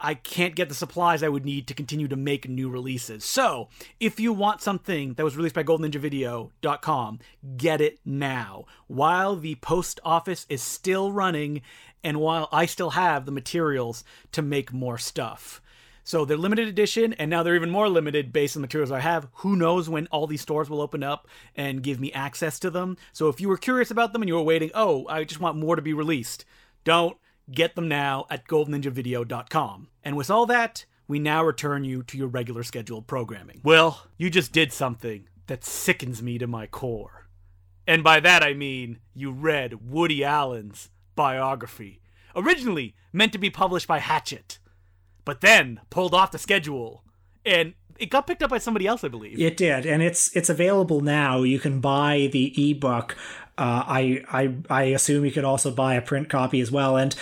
I 0.00 0.14
can't 0.14 0.54
get 0.54 0.68
the 0.68 0.74
supplies 0.74 1.22
I 1.22 1.28
would 1.28 1.44
need 1.44 1.66
to 1.66 1.74
continue 1.74 2.08
to 2.08 2.16
make 2.16 2.48
new 2.48 2.68
releases. 2.68 3.24
So, 3.24 3.68
if 3.98 4.20
you 4.20 4.32
want 4.32 4.62
something 4.62 5.14
that 5.14 5.24
was 5.24 5.36
released 5.36 5.54
by 5.54 5.64
GoldNinjaVideo.com, 5.64 7.18
get 7.56 7.80
it 7.80 7.98
now 8.04 8.64
while 8.86 9.36
the 9.36 9.56
post 9.56 10.00
office 10.04 10.46
is 10.48 10.62
still 10.62 11.12
running 11.12 11.62
and 12.04 12.20
while 12.20 12.48
I 12.52 12.66
still 12.66 12.90
have 12.90 13.26
the 13.26 13.32
materials 13.32 14.04
to 14.32 14.42
make 14.42 14.72
more 14.72 14.98
stuff. 14.98 15.60
So 16.08 16.24
they're 16.24 16.38
limited 16.38 16.68
edition, 16.68 17.12
and 17.12 17.28
now 17.28 17.42
they're 17.42 17.54
even 17.54 17.68
more 17.68 17.86
limited 17.86 18.32
based 18.32 18.56
on 18.56 18.62
the 18.62 18.66
materials 18.66 18.90
I 18.90 19.00
have. 19.00 19.28
Who 19.34 19.56
knows 19.56 19.90
when 19.90 20.06
all 20.06 20.26
these 20.26 20.40
stores 20.40 20.70
will 20.70 20.80
open 20.80 21.02
up 21.02 21.28
and 21.54 21.82
give 21.82 22.00
me 22.00 22.10
access 22.14 22.58
to 22.60 22.70
them? 22.70 22.96
So 23.12 23.28
if 23.28 23.42
you 23.42 23.48
were 23.48 23.58
curious 23.58 23.90
about 23.90 24.14
them 24.14 24.22
and 24.22 24.28
you 24.28 24.34
were 24.34 24.42
waiting, 24.42 24.70
oh, 24.74 25.06
I 25.06 25.24
just 25.24 25.40
want 25.40 25.58
more 25.58 25.76
to 25.76 25.82
be 25.82 25.92
released, 25.92 26.46
don't 26.82 27.18
Get 27.50 27.74
them 27.74 27.88
now 27.88 28.26
at 28.30 28.46
goldninjavideo.com. 28.46 29.88
And 30.02 30.16
with 30.16 30.30
all 30.30 30.46
that, 30.46 30.84
we 31.06 31.18
now 31.18 31.42
return 31.42 31.84
you 31.84 32.02
to 32.04 32.18
your 32.18 32.28
regular 32.28 32.62
scheduled 32.62 33.06
programming. 33.06 33.60
Well, 33.64 34.06
you 34.16 34.30
just 34.30 34.52
did 34.52 34.72
something 34.72 35.28
that 35.46 35.64
sickens 35.64 36.22
me 36.22 36.38
to 36.38 36.46
my 36.46 36.66
core. 36.66 37.26
And 37.86 38.04
by 38.04 38.20
that 38.20 38.42
I 38.42 38.52
mean 38.52 38.98
you 39.14 39.32
read 39.32 39.90
Woody 39.90 40.22
Allen's 40.22 40.90
biography, 41.16 42.00
originally 42.36 42.94
meant 43.12 43.32
to 43.32 43.38
be 43.38 43.50
published 43.50 43.88
by 43.88 43.98
Hachette, 43.98 44.58
but 45.24 45.40
then 45.40 45.80
pulled 45.88 46.14
off 46.14 46.30
the 46.30 46.38
schedule. 46.38 47.02
And 47.46 47.72
it 47.98 48.10
got 48.10 48.26
picked 48.26 48.42
up 48.42 48.50
by 48.50 48.58
somebody 48.58 48.86
else, 48.86 49.02
I 49.02 49.08
believe. 49.08 49.40
It 49.40 49.56
did, 49.56 49.86
and 49.86 50.02
it's 50.02 50.34
it's 50.36 50.50
available 50.50 51.00
now. 51.00 51.42
You 51.42 51.58
can 51.58 51.80
buy 51.80 52.28
the 52.30 52.70
ebook 52.70 53.16
uh, 53.58 53.84
I, 53.86 54.22
I 54.30 54.54
I 54.70 54.82
assume 54.84 55.24
you 55.24 55.32
could 55.32 55.44
also 55.44 55.70
buy 55.70 55.94
a 55.94 56.02
print 56.02 56.28
copy 56.28 56.60
as 56.60 56.70
well. 56.70 56.96
And 56.96 57.14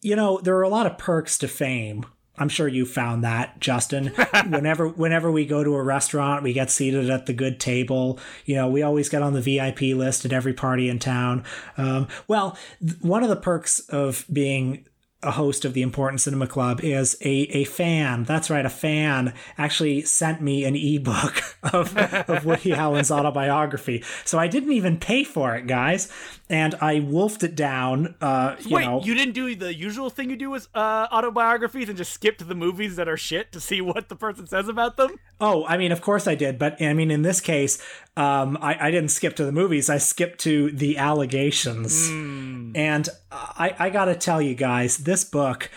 you 0.00 0.16
know 0.16 0.40
there 0.42 0.56
are 0.56 0.62
a 0.62 0.68
lot 0.68 0.86
of 0.86 0.98
perks 0.98 1.36
to 1.38 1.48
fame. 1.48 2.06
I'm 2.38 2.48
sure 2.48 2.66
you 2.66 2.86
found 2.86 3.22
that, 3.22 3.60
Justin. 3.60 4.06
whenever 4.48 4.88
whenever 4.88 5.30
we 5.30 5.44
go 5.44 5.62
to 5.62 5.74
a 5.74 5.82
restaurant, 5.82 6.42
we 6.42 6.54
get 6.54 6.70
seated 6.70 7.10
at 7.10 7.26
the 7.26 7.34
good 7.34 7.60
table. 7.60 8.18
You 8.46 8.54
know, 8.54 8.68
we 8.68 8.82
always 8.82 9.10
get 9.10 9.22
on 9.22 9.34
the 9.34 9.42
VIP 9.42 9.94
list 9.94 10.24
at 10.24 10.32
every 10.32 10.54
party 10.54 10.88
in 10.88 10.98
town. 10.98 11.44
Um, 11.76 12.08
well, 12.28 12.56
th- 12.80 13.00
one 13.02 13.22
of 13.22 13.28
the 13.28 13.36
perks 13.36 13.80
of 13.90 14.24
being 14.32 14.86
a 15.22 15.32
host 15.32 15.64
of 15.64 15.74
the 15.74 15.82
Important 15.82 16.20
Cinema 16.20 16.46
Club 16.46 16.80
is 16.82 17.16
a, 17.20 17.30
a 17.30 17.64
fan. 17.64 18.24
That's 18.24 18.48
right, 18.48 18.64
a 18.64 18.70
fan 18.70 19.34
actually 19.58 20.02
sent 20.02 20.40
me 20.40 20.64
an 20.64 20.74
ebook 20.74 21.42
of, 21.74 21.96
of 21.96 22.44
Woody 22.44 22.72
Allen's 22.72 23.10
autobiography. 23.10 24.02
So 24.24 24.38
I 24.38 24.48
didn't 24.48 24.72
even 24.72 24.98
pay 24.98 25.24
for 25.24 25.54
it, 25.56 25.66
guys 25.66 26.10
and 26.50 26.74
I 26.80 26.98
wolfed 26.98 27.44
it 27.44 27.54
down. 27.54 28.16
Uh, 28.20 28.56
you 28.58 28.74
Wait, 28.74 28.84
know. 28.84 29.00
you 29.02 29.14
didn't 29.14 29.34
do 29.34 29.54
the 29.54 29.72
usual 29.72 30.10
thing 30.10 30.28
you 30.30 30.36
do 30.36 30.50
with 30.50 30.68
uh, 30.74 31.06
autobiographies 31.12 31.88
and 31.88 31.96
just 31.96 32.12
skip 32.12 32.38
to 32.38 32.44
the 32.44 32.56
movies 32.56 32.96
that 32.96 33.08
are 33.08 33.16
shit 33.16 33.52
to 33.52 33.60
see 33.60 33.80
what 33.80 34.08
the 34.08 34.16
person 34.16 34.48
says 34.48 34.68
about 34.68 34.96
them? 34.96 35.14
Oh, 35.40 35.64
I 35.66 35.78
mean, 35.78 35.92
of 35.92 36.02
course 36.02 36.26
I 36.26 36.34
did, 36.34 36.58
but 36.58 36.82
I 36.82 36.92
mean, 36.92 37.12
in 37.12 37.22
this 37.22 37.40
case, 37.40 37.80
um, 38.16 38.58
I, 38.60 38.88
I, 38.88 38.90
didn't 38.90 39.12
skip 39.12 39.36
to 39.36 39.44
the 39.44 39.52
movies. 39.52 39.88
I 39.88 39.98
skipped 39.98 40.40
to 40.40 40.72
the 40.72 40.98
allegations, 40.98 42.10
mm. 42.10 42.76
and 42.76 43.08
I, 43.30 43.76
I 43.78 43.90
got 43.90 44.06
to 44.06 44.16
tell 44.16 44.42
you 44.42 44.54
guys, 44.54 44.98
this 44.98 45.24
book. 45.24 45.70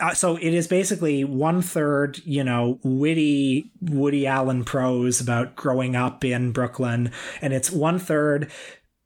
Uh, 0.00 0.14
so 0.14 0.36
it 0.36 0.54
is 0.54 0.68
basically 0.68 1.24
one 1.24 1.60
third, 1.60 2.20
you 2.24 2.44
know, 2.44 2.78
witty 2.84 3.72
Woody 3.80 4.26
Allen 4.26 4.64
prose 4.64 5.20
about 5.20 5.56
growing 5.56 5.96
up 5.96 6.24
in 6.24 6.52
Brooklyn, 6.52 7.10
and 7.40 7.52
it's 7.52 7.70
one 7.70 7.98
third 7.98 8.50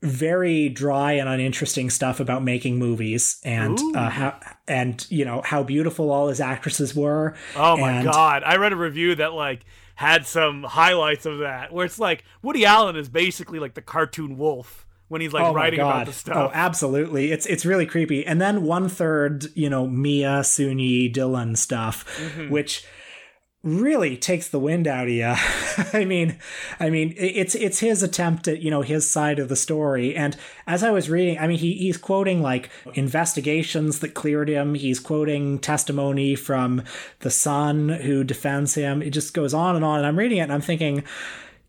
very 0.02 0.68
dry 0.68 1.12
and 1.12 1.28
uninteresting 1.28 1.88
stuff 1.88 2.18
about 2.18 2.42
making 2.42 2.78
movies 2.78 3.40
and 3.44 3.78
uh, 3.94 4.10
how 4.10 4.40
and 4.66 5.06
you 5.10 5.24
know 5.24 5.40
how 5.44 5.62
beautiful 5.62 6.10
all 6.10 6.28
his 6.28 6.40
actresses 6.40 6.94
were. 6.94 7.34
Oh 7.56 7.76
my 7.76 7.92
and, 7.92 8.04
god! 8.10 8.42
I 8.44 8.56
read 8.56 8.72
a 8.72 8.76
review 8.76 9.14
that 9.14 9.32
like 9.32 9.64
had 9.94 10.26
some 10.26 10.64
highlights 10.64 11.26
of 11.26 11.38
that 11.38 11.72
where 11.72 11.86
it's 11.86 11.98
like 11.98 12.24
Woody 12.42 12.64
Allen 12.64 12.96
is 12.96 13.08
basically 13.08 13.58
like 13.58 13.74
the 13.74 13.82
cartoon 13.82 14.36
wolf 14.36 14.86
when 15.08 15.20
he's 15.20 15.32
like 15.32 15.44
oh 15.44 15.52
writing 15.52 15.78
about 15.78 16.06
the 16.06 16.12
stuff. 16.12 16.36
Oh, 16.36 16.50
absolutely. 16.52 17.30
It's 17.30 17.46
it's 17.46 17.64
really 17.64 17.86
creepy. 17.86 18.26
And 18.26 18.40
then 18.40 18.62
one 18.62 18.88
third, 18.88 19.46
you 19.54 19.70
know, 19.70 19.86
Mia, 19.86 20.42
Soon-Yi, 20.42 21.12
Dylan 21.12 21.56
stuff, 21.56 22.04
mm-hmm. 22.18 22.50
which 22.50 22.84
really 23.62 24.16
takes 24.16 24.48
the 24.48 24.58
wind 24.58 24.88
out 24.88 25.04
of 25.04 25.12
you. 25.12 25.34
I 25.92 26.04
mean, 26.04 26.38
I 26.80 26.90
mean, 26.90 27.14
it's 27.16 27.54
it's 27.54 27.80
his 27.80 28.02
attempt 28.02 28.48
at 28.48 28.60
you 28.60 28.70
know 28.70 28.82
his 28.82 29.08
side 29.08 29.38
of 29.38 29.48
the 29.48 29.56
story. 29.56 30.14
And 30.14 30.36
as 30.66 30.82
I 30.82 30.90
was 30.90 31.08
reading, 31.08 31.38
I 31.38 31.46
mean, 31.46 31.58
he 31.58 31.74
he's 31.74 31.96
quoting 31.96 32.42
like 32.42 32.70
investigations 32.94 34.00
that 34.00 34.14
cleared 34.14 34.48
him. 34.48 34.74
He's 34.74 35.00
quoting 35.00 35.58
testimony 35.58 36.34
from 36.34 36.82
the 37.20 37.30
son 37.30 37.88
who 37.88 38.24
defends 38.24 38.74
him. 38.74 39.02
It 39.02 39.10
just 39.10 39.34
goes 39.34 39.54
on 39.54 39.76
and 39.76 39.84
on. 39.84 39.98
And 39.98 40.06
I'm 40.06 40.18
reading 40.18 40.38
it 40.38 40.42
and 40.42 40.52
I'm 40.52 40.60
thinking. 40.60 41.04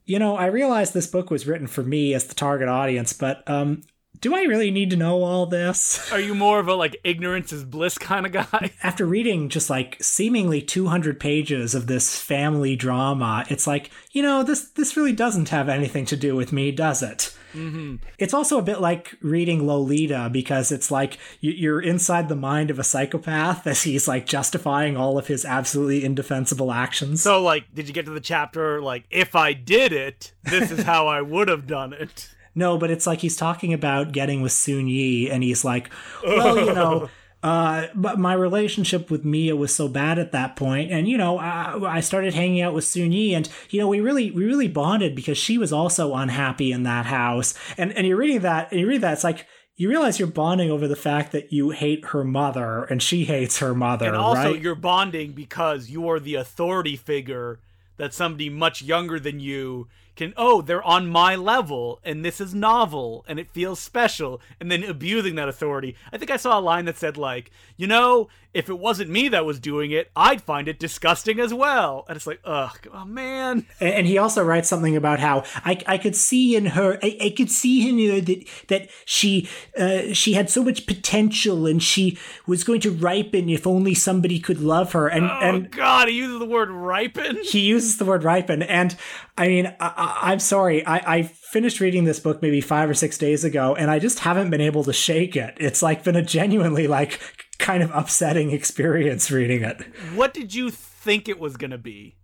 You 0.05 0.19
know, 0.19 0.35
I 0.35 0.47
realize 0.47 0.91
this 0.91 1.07
book 1.07 1.31
was 1.31 1.47
written 1.47 1.65
for 1.65 1.81
me 1.81 2.13
as 2.13 2.25
the 2.25 2.35
target 2.35 2.67
audience, 2.67 3.13
but 3.13 3.41
um, 3.49 3.83
do 4.23 4.33
I 4.33 4.43
really 4.43 4.71
need 4.71 4.89
to 4.91 4.95
know 4.95 5.21
all 5.21 5.45
this? 5.45 6.09
Are 6.13 6.19
you 6.19 6.33
more 6.33 6.57
of 6.57 6.69
a 6.69 6.75
like 6.75 6.95
ignorance 7.03 7.51
is 7.51 7.65
bliss 7.65 7.97
kind 7.97 8.25
of 8.25 8.31
guy? 8.31 8.71
After 8.81 9.05
reading 9.05 9.49
just 9.49 9.69
like 9.69 9.97
seemingly 10.01 10.61
200 10.61 11.19
pages 11.19 11.75
of 11.75 11.87
this 11.87 12.17
family 12.17 12.77
drama, 12.77 13.45
it's 13.49 13.67
like, 13.67 13.91
you 14.13 14.23
know, 14.23 14.41
this 14.41 14.69
this 14.69 14.95
really 14.95 15.11
doesn't 15.11 15.49
have 15.49 15.67
anything 15.67 16.05
to 16.05 16.15
do 16.15 16.37
with 16.37 16.53
me, 16.53 16.71
does 16.71 17.03
it? 17.03 17.35
Mm-hmm. 17.53 17.97
It's 18.17 18.33
also 18.33 18.57
a 18.57 18.63
bit 18.63 18.79
like 18.79 19.13
reading 19.19 19.67
Lolita 19.67 20.29
because 20.31 20.71
it's 20.71 20.89
like 20.89 21.17
you're 21.41 21.81
inside 21.81 22.29
the 22.29 22.35
mind 22.35 22.71
of 22.71 22.79
a 22.79 22.83
psychopath 22.83 23.67
as 23.67 23.83
he's 23.83 24.07
like 24.07 24.25
justifying 24.25 24.95
all 24.95 25.17
of 25.17 25.27
his 25.27 25.43
absolutely 25.43 26.05
indefensible 26.05 26.71
actions. 26.71 27.21
So, 27.21 27.43
like, 27.43 27.65
did 27.75 27.89
you 27.89 27.93
get 27.93 28.05
to 28.05 28.11
the 28.11 28.21
chapter 28.21 28.81
like, 28.81 29.03
if 29.11 29.35
I 29.35 29.51
did 29.51 29.91
it, 29.91 30.31
this 30.43 30.71
is 30.71 30.83
how 30.83 31.07
I 31.07 31.21
would 31.21 31.49
have 31.49 31.67
done 31.67 31.91
it? 31.91 32.29
No, 32.55 32.77
but 32.77 32.91
it's 32.91 33.07
like 33.07 33.21
he's 33.21 33.35
talking 33.35 33.73
about 33.73 34.11
getting 34.11 34.41
with 34.41 34.51
Soon-Yi, 34.51 35.29
and 35.29 35.43
he's 35.43 35.65
like, 35.65 35.89
well, 36.23 36.57
you 36.57 36.73
know. 36.73 37.09
Uh, 37.43 37.87
but 37.93 38.17
my 38.17 38.31
relationship 38.31 39.11
with 39.11 39.25
Mia 39.25 39.53
was 39.53 39.75
so 39.75 39.89
bad 39.89 40.17
at 40.17 40.31
that 40.31 40.55
point, 40.55 40.93
and 40.93 41.09
you 41.09 41.17
know, 41.17 41.37
I, 41.37 41.97
I 41.97 41.99
started 41.99 42.33
hanging 42.33 42.61
out 42.61 42.73
with 42.73 42.85
Soon-Yi, 42.85 43.33
and 43.33 43.49
you 43.69 43.81
know, 43.81 43.89
we 43.89 43.99
really, 43.99 44.31
we 44.31 44.45
really 44.45 44.69
bonded 44.69 45.13
because 45.13 45.37
she 45.37 45.57
was 45.57 45.73
also 45.73 46.15
unhappy 46.15 46.71
in 46.71 46.83
that 46.83 47.05
house. 47.05 47.53
And 47.77 47.91
and 47.97 48.07
you're 48.07 48.15
reading 48.15 48.39
that, 48.43 48.71
and 48.71 48.79
you 48.79 48.87
read 48.87 49.01
that, 49.01 49.11
it's 49.11 49.25
like 49.25 49.45
you 49.75 49.89
realize 49.89 50.19
you're 50.19 50.27
bonding 50.29 50.71
over 50.71 50.87
the 50.87 50.95
fact 50.95 51.33
that 51.33 51.51
you 51.51 51.71
hate 51.71 52.05
her 52.05 52.23
mother, 52.23 52.83
and 52.85 53.03
she 53.03 53.25
hates 53.25 53.59
her 53.59 53.73
mother. 53.75 54.07
And 54.07 54.15
also, 54.15 54.53
right? 54.53 54.61
you're 54.61 54.73
bonding 54.73 55.33
because 55.33 55.89
you 55.89 56.07
are 56.07 56.21
the 56.21 56.35
authority 56.35 56.95
figure 56.95 57.59
that 57.97 58.13
somebody 58.13 58.49
much 58.49 58.81
younger 58.81 59.19
than 59.19 59.39
you 59.39 59.87
can 60.15 60.33
oh 60.37 60.61
they're 60.61 60.83
on 60.83 61.07
my 61.07 61.35
level 61.35 61.99
and 62.03 62.23
this 62.23 62.39
is 62.39 62.53
novel 62.53 63.25
and 63.27 63.39
it 63.39 63.49
feels 63.49 63.79
special 63.79 64.41
and 64.59 64.71
then 64.71 64.83
abusing 64.83 65.35
that 65.35 65.49
authority. 65.49 65.95
I 66.11 66.17
think 66.17 66.31
i 66.31 66.37
saw 66.37 66.59
a 66.59 66.61
line 66.61 66.85
that 66.85 66.97
said 66.97 67.17
like 67.17 67.51
you 67.77 67.87
know 67.87 68.29
if 68.53 68.69
it 68.69 68.79
wasn't 68.79 69.09
me 69.09 69.27
that 69.29 69.45
was 69.45 69.59
doing 69.59 69.91
it 69.91 70.11
i'd 70.15 70.41
find 70.41 70.67
it 70.67 70.79
disgusting 70.79 71.39
as 71.39 71.53
well. 71.53 72.05
And 72.07 72.15
it's 72.15 72.27
like 72.27 72.39
ugh 72.45 72.87
oh 72.93 73.05
man. 73.05 73.65
And 73.79 74.05
he 74.07 74.17
also 74.17 74.43
writes 74.43 74.69
something 74.69 74.95
about 74.95 75.19
how 75.19 75.43
i, 75.65 75.81
I 75.87 75.97
could 75.97 76.15
see 76.15 76.55
in 76.55 76.67
her 76.67 76.99
I, 77.01 77.17
I 77.21 77.33
could 77.35 77.49
see 77.49 77.89
in 77.89 78.13
her 78.13 78.21
that 78.21 78.47
that 78.67 78.89
she 79.05 79.49
uh, 79.77 80.13
she 80.13 80.33
had 80.33 80.49
so 80.49 80.63
much 80.63 80.85
potential 80.85 81.65
and 81.65 81.81
she 81.81 82.17
was 82.47 82.63
going 82.63 82.81
to 82.81 82.91
ripen 82.91 83.49
if 83.49 83.65
only 83.65 83.93
somebody 83.93 84.39
could 84.39 84.59
love 84.59 84.93
her. 84.93 85.07
And 85.07 85.25
oh 85.25 85.39
and 85.41 85.71
god 85.71 86.07
he 86.07 86.15
uses 86.15 86.39
the 86.39 86.45
word 86.45 86.69
ripen? 86.69 87.37
he 87.43 87.59
uses 87.59 87.97
the 87.97 88.05
word 88.05 88.23
ripen. 88.23 88.61
And 88.61 88.95
i 89.37 89.47
mean 89.47 89.73
I, 89.79 90.31
am 90.31 90.39
sorry. 90.39 90.85
I, 90.85 91.17
I 91.17 91.23
finished 91.23 91.79
reading 91.79 92.03
this 92.03 92.19
book 92.19 92.41
maybe 92.41 92.61
five 92.61 92.89
or 92.89 92.93
six 92.93 93.17
days 93.17 93.43
ago 93.43 93.75
and 93.75 93.91
i 93.91 93.99
just 93.99 94.19
haven't 94.19 94.49
been 94.49 94.61
able 94.61 94.83
to 94.83 94.93
shake 94.93 95.35
it. 95.35 95.55
It's 95.57 95.81
like 95.81 96.03
been 96.03 96.15
a 96.15 96.21
genuinely 96.21 96.87
like 96.87 97.19
kind 97.59 97.83
of 97.83 97.91
upsetting 97.93 98.51
experience 98.51 99.31
reading 99.31 99.63
it. 99.63 99.81
What 100.15 100.33
did 100.33 100.53
you 100.53 100.69
think 100.69 101.27
it 101.27 101.39
was 101.39 101.57
going 101.57 101.71
to 101.71 101.77
be? 101.77 102.17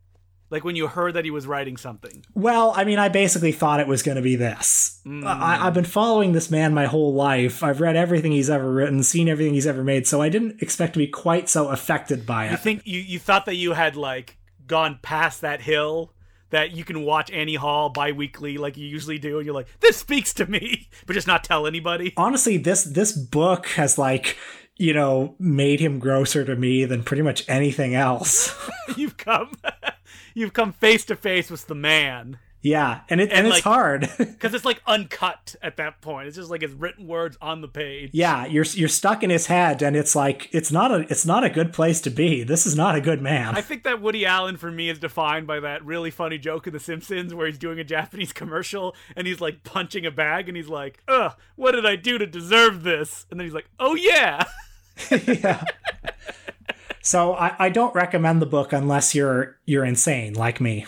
Like 0.49 0.63
when 0.63 0.75
you 0.75 0.88
heard 0.88 1.13
that 1.13 1.25
he 1.25 1.32
was 1.32 1.45
writing 1.45 1.77
something? 1.77 2.25
Well 2.34 2.73
i 2.75 2.84
mean 2.84 2.99
i 2.99 3.09
basically 3.09 3.51
thought 3.51 3.80
it 3.80 3.88
was 3.88 4.01
going 4.01 4.15
to 4.15 4.21
be 4.21 4.36
this. 4.36 4.99
Mm. 5.05 5.25
I, 5.25 5.67
i've 5.67 5.73
been 5.73 5.84
following 5.86 6.32
this 6.32 6.49
man 6.49 6.73
my 6.73 6.86
whole 6.86 7.13
life. 7.13 7.63
I've 7.63 7.82
read 7.82 7.95
everything 7.95 8.32
he's 8.32 8.49
ever 8.49 8.71
written 8.71 9.03
seen 9.03 9.30
everything 9.30 9.53
he's 9.53 9.67
ever 9.67 9.84
made 9.84 10.07
so 10.07 10.21
i 10.21 10.30
didn't 10.30 10.61
expect 10.61 10.93
to 10.93 10.99
be 10.99 11.07
quite 11.07 11.49
so 11.49 11.69
affected 11.69 12.25
by 12.25 12.47
it. 12.47 12.51
you 12.51 12.57
think 12.57 12.82
you, 12.86 12.99
you 12.99 13.19
thought 13.19 13.45
that 13.45 13.55
you 13.55 13.73
had 13.73 13.95
like 13.95 14.38
gone 14.65 14.99
past 15.01 15.41
that 15.41 15.61
hill 15.61 16.13
that 16.51 16.71
you 16.71 16.84
can 16.84 17.03
watch 17.03 17.30
Annie 17.30 17.55
Hall 17.55 17.89
bi-weekly 17.89 18.57
like 18.57 18.75
you 18.75 18.88
usually 18.88 19.19
do 19.19 19.38
and 19.38 19.45
you're 19.45 19.53
like 19.53 19.67
this 19.82 19.97
speaks 19.97 20.34
to 20.36 20.47
me 20.47 20.89
but 21.05 21.13
just 21.13 21.27
not 21.27 21.43
tell 21.43 21.67
anybody? 21.67 22.13
Honestly 22.17 22.57
this 22.57 22.84
this 22.84 23.11
book 23.11 23.67
has 23.67 23.97
like 23.99 24.36
you 24.80 24.93
know 24.93 25.36
made 25.38 25.80
him 25.80 25.99
grosser 25.99 26.43
to 26.43 26.55
me 26.55 26.86
than 26.86 27.03
pretty 27.03 27.21
much 27.21 27.47
anything 27.47 27.93
else 27.93 28.55
you've 28.97 29.17
come 29.17 29.51
you've 30.34 30.53
come 30.53 30.73
face 30.73 31.05
to 31.05 31.15
face 31.15 31.51
with 31.51 31.67
the 31.67 31.75
man 31.75 32.39
yeah, 32.61 33.01
and 33.07 33.21
it 33.21 33.30
and, 33.30 33.39
and 33.39 33.47
it's 33.47 33.57
like, 33.57 33.63
hard 33.63 34.09
because 34.17 34.53
it's 34.53 34.65
like 34.65 34.82
uncut 34.86 35.55
at 35.61 35.77
that 35.77 36.01
point. 36.01 36.27
It's 36.27 36.36
just 36.36 36.49
like 36.49 36.61
his 36.61 36.73
written 36.73 37.07
words 37.07 37.38
on 37.41 37.61
the 37.61 37.69
page. 37.69 38.09
Yeah, 38.11 38.45
you're 38.45 38.65
you're 38.65 38.89
stuck 38.89 39.23
in 39.23 39.30
his 39.30 39.47
head, 39.47 39.82
and 39.82 39.95
it's 39.95 40.13
like 40.13 40.49
it's 40.51 40.71
not 40.71 40.91
a 40.91 40.99
it's 41.09 41.25
not 41.25 41.45
a 41.45 41.49
good 41.49 41.71
place 41.71 42.01
to 42.01 42.09
be. 42.09 42.43
This 42.43 42.65
is 42.65 42.75
not 42.75 42.95
a 42.95 43.01
good 43.01 43.21
man. 43.21 43.55
I 43.55 43.61
think 43.61 43.84
that 43.84 44.01
Woody 44.01 44.25
Allen 44.25 44.57
for 44.57 44.71
me 44.71 44.89
is 44.89 44.99
defined 44.99 45.47
by 45.47 45.61
that 45.61 45.86
really 45.86 46.11
funny 46.11 46.38
joke 46.38 46.67
in 46.67 46.73
The 46.73 46.82
Simpsons 46.82 47.34
where 47.34 47.47
he's 47.47 47.57
doing 47.57 47.80
a 47.80 47.84
Japanese 47.86 48.34
commercial 48.34 48.93
and 49.15 49.25
he's 49.25 49.39
like 49.39 49.63
punching 49.63 50.05
a 50.05 50.11
bag 50.11 50.49
and 50.49 50.57
he's 50.57 50.69
like, 50.69 51.01
"Ugh, 51.07 51.34
what 51.55 51.71
did 51.71 51.86
I 51.86 51.95
do 51.95 52.17
to 52.17 52.27
deserve 52.27 52.84
this?" 52.84 53.25
And 53.32 53.39
then 53.39 53.47
he's 53.47 53.55
like, 53.55 53.69
"Oh 53.80 53.95
yeah." 53.95 54.43
yeah. 55.27 55.63
So 57.01 57.33
I, 57.33 57.55
I 57.57 57.69
don't 57.69 57.95
recommend 57.95 58.41
the 58.41 58.45
book 58.45 58.73
unless 58.73 59.15
you're 59.15 59.57
you're 59.65 59.85
insane 59.85 60.33
like 60.33 60.59
me. 60.61 60.85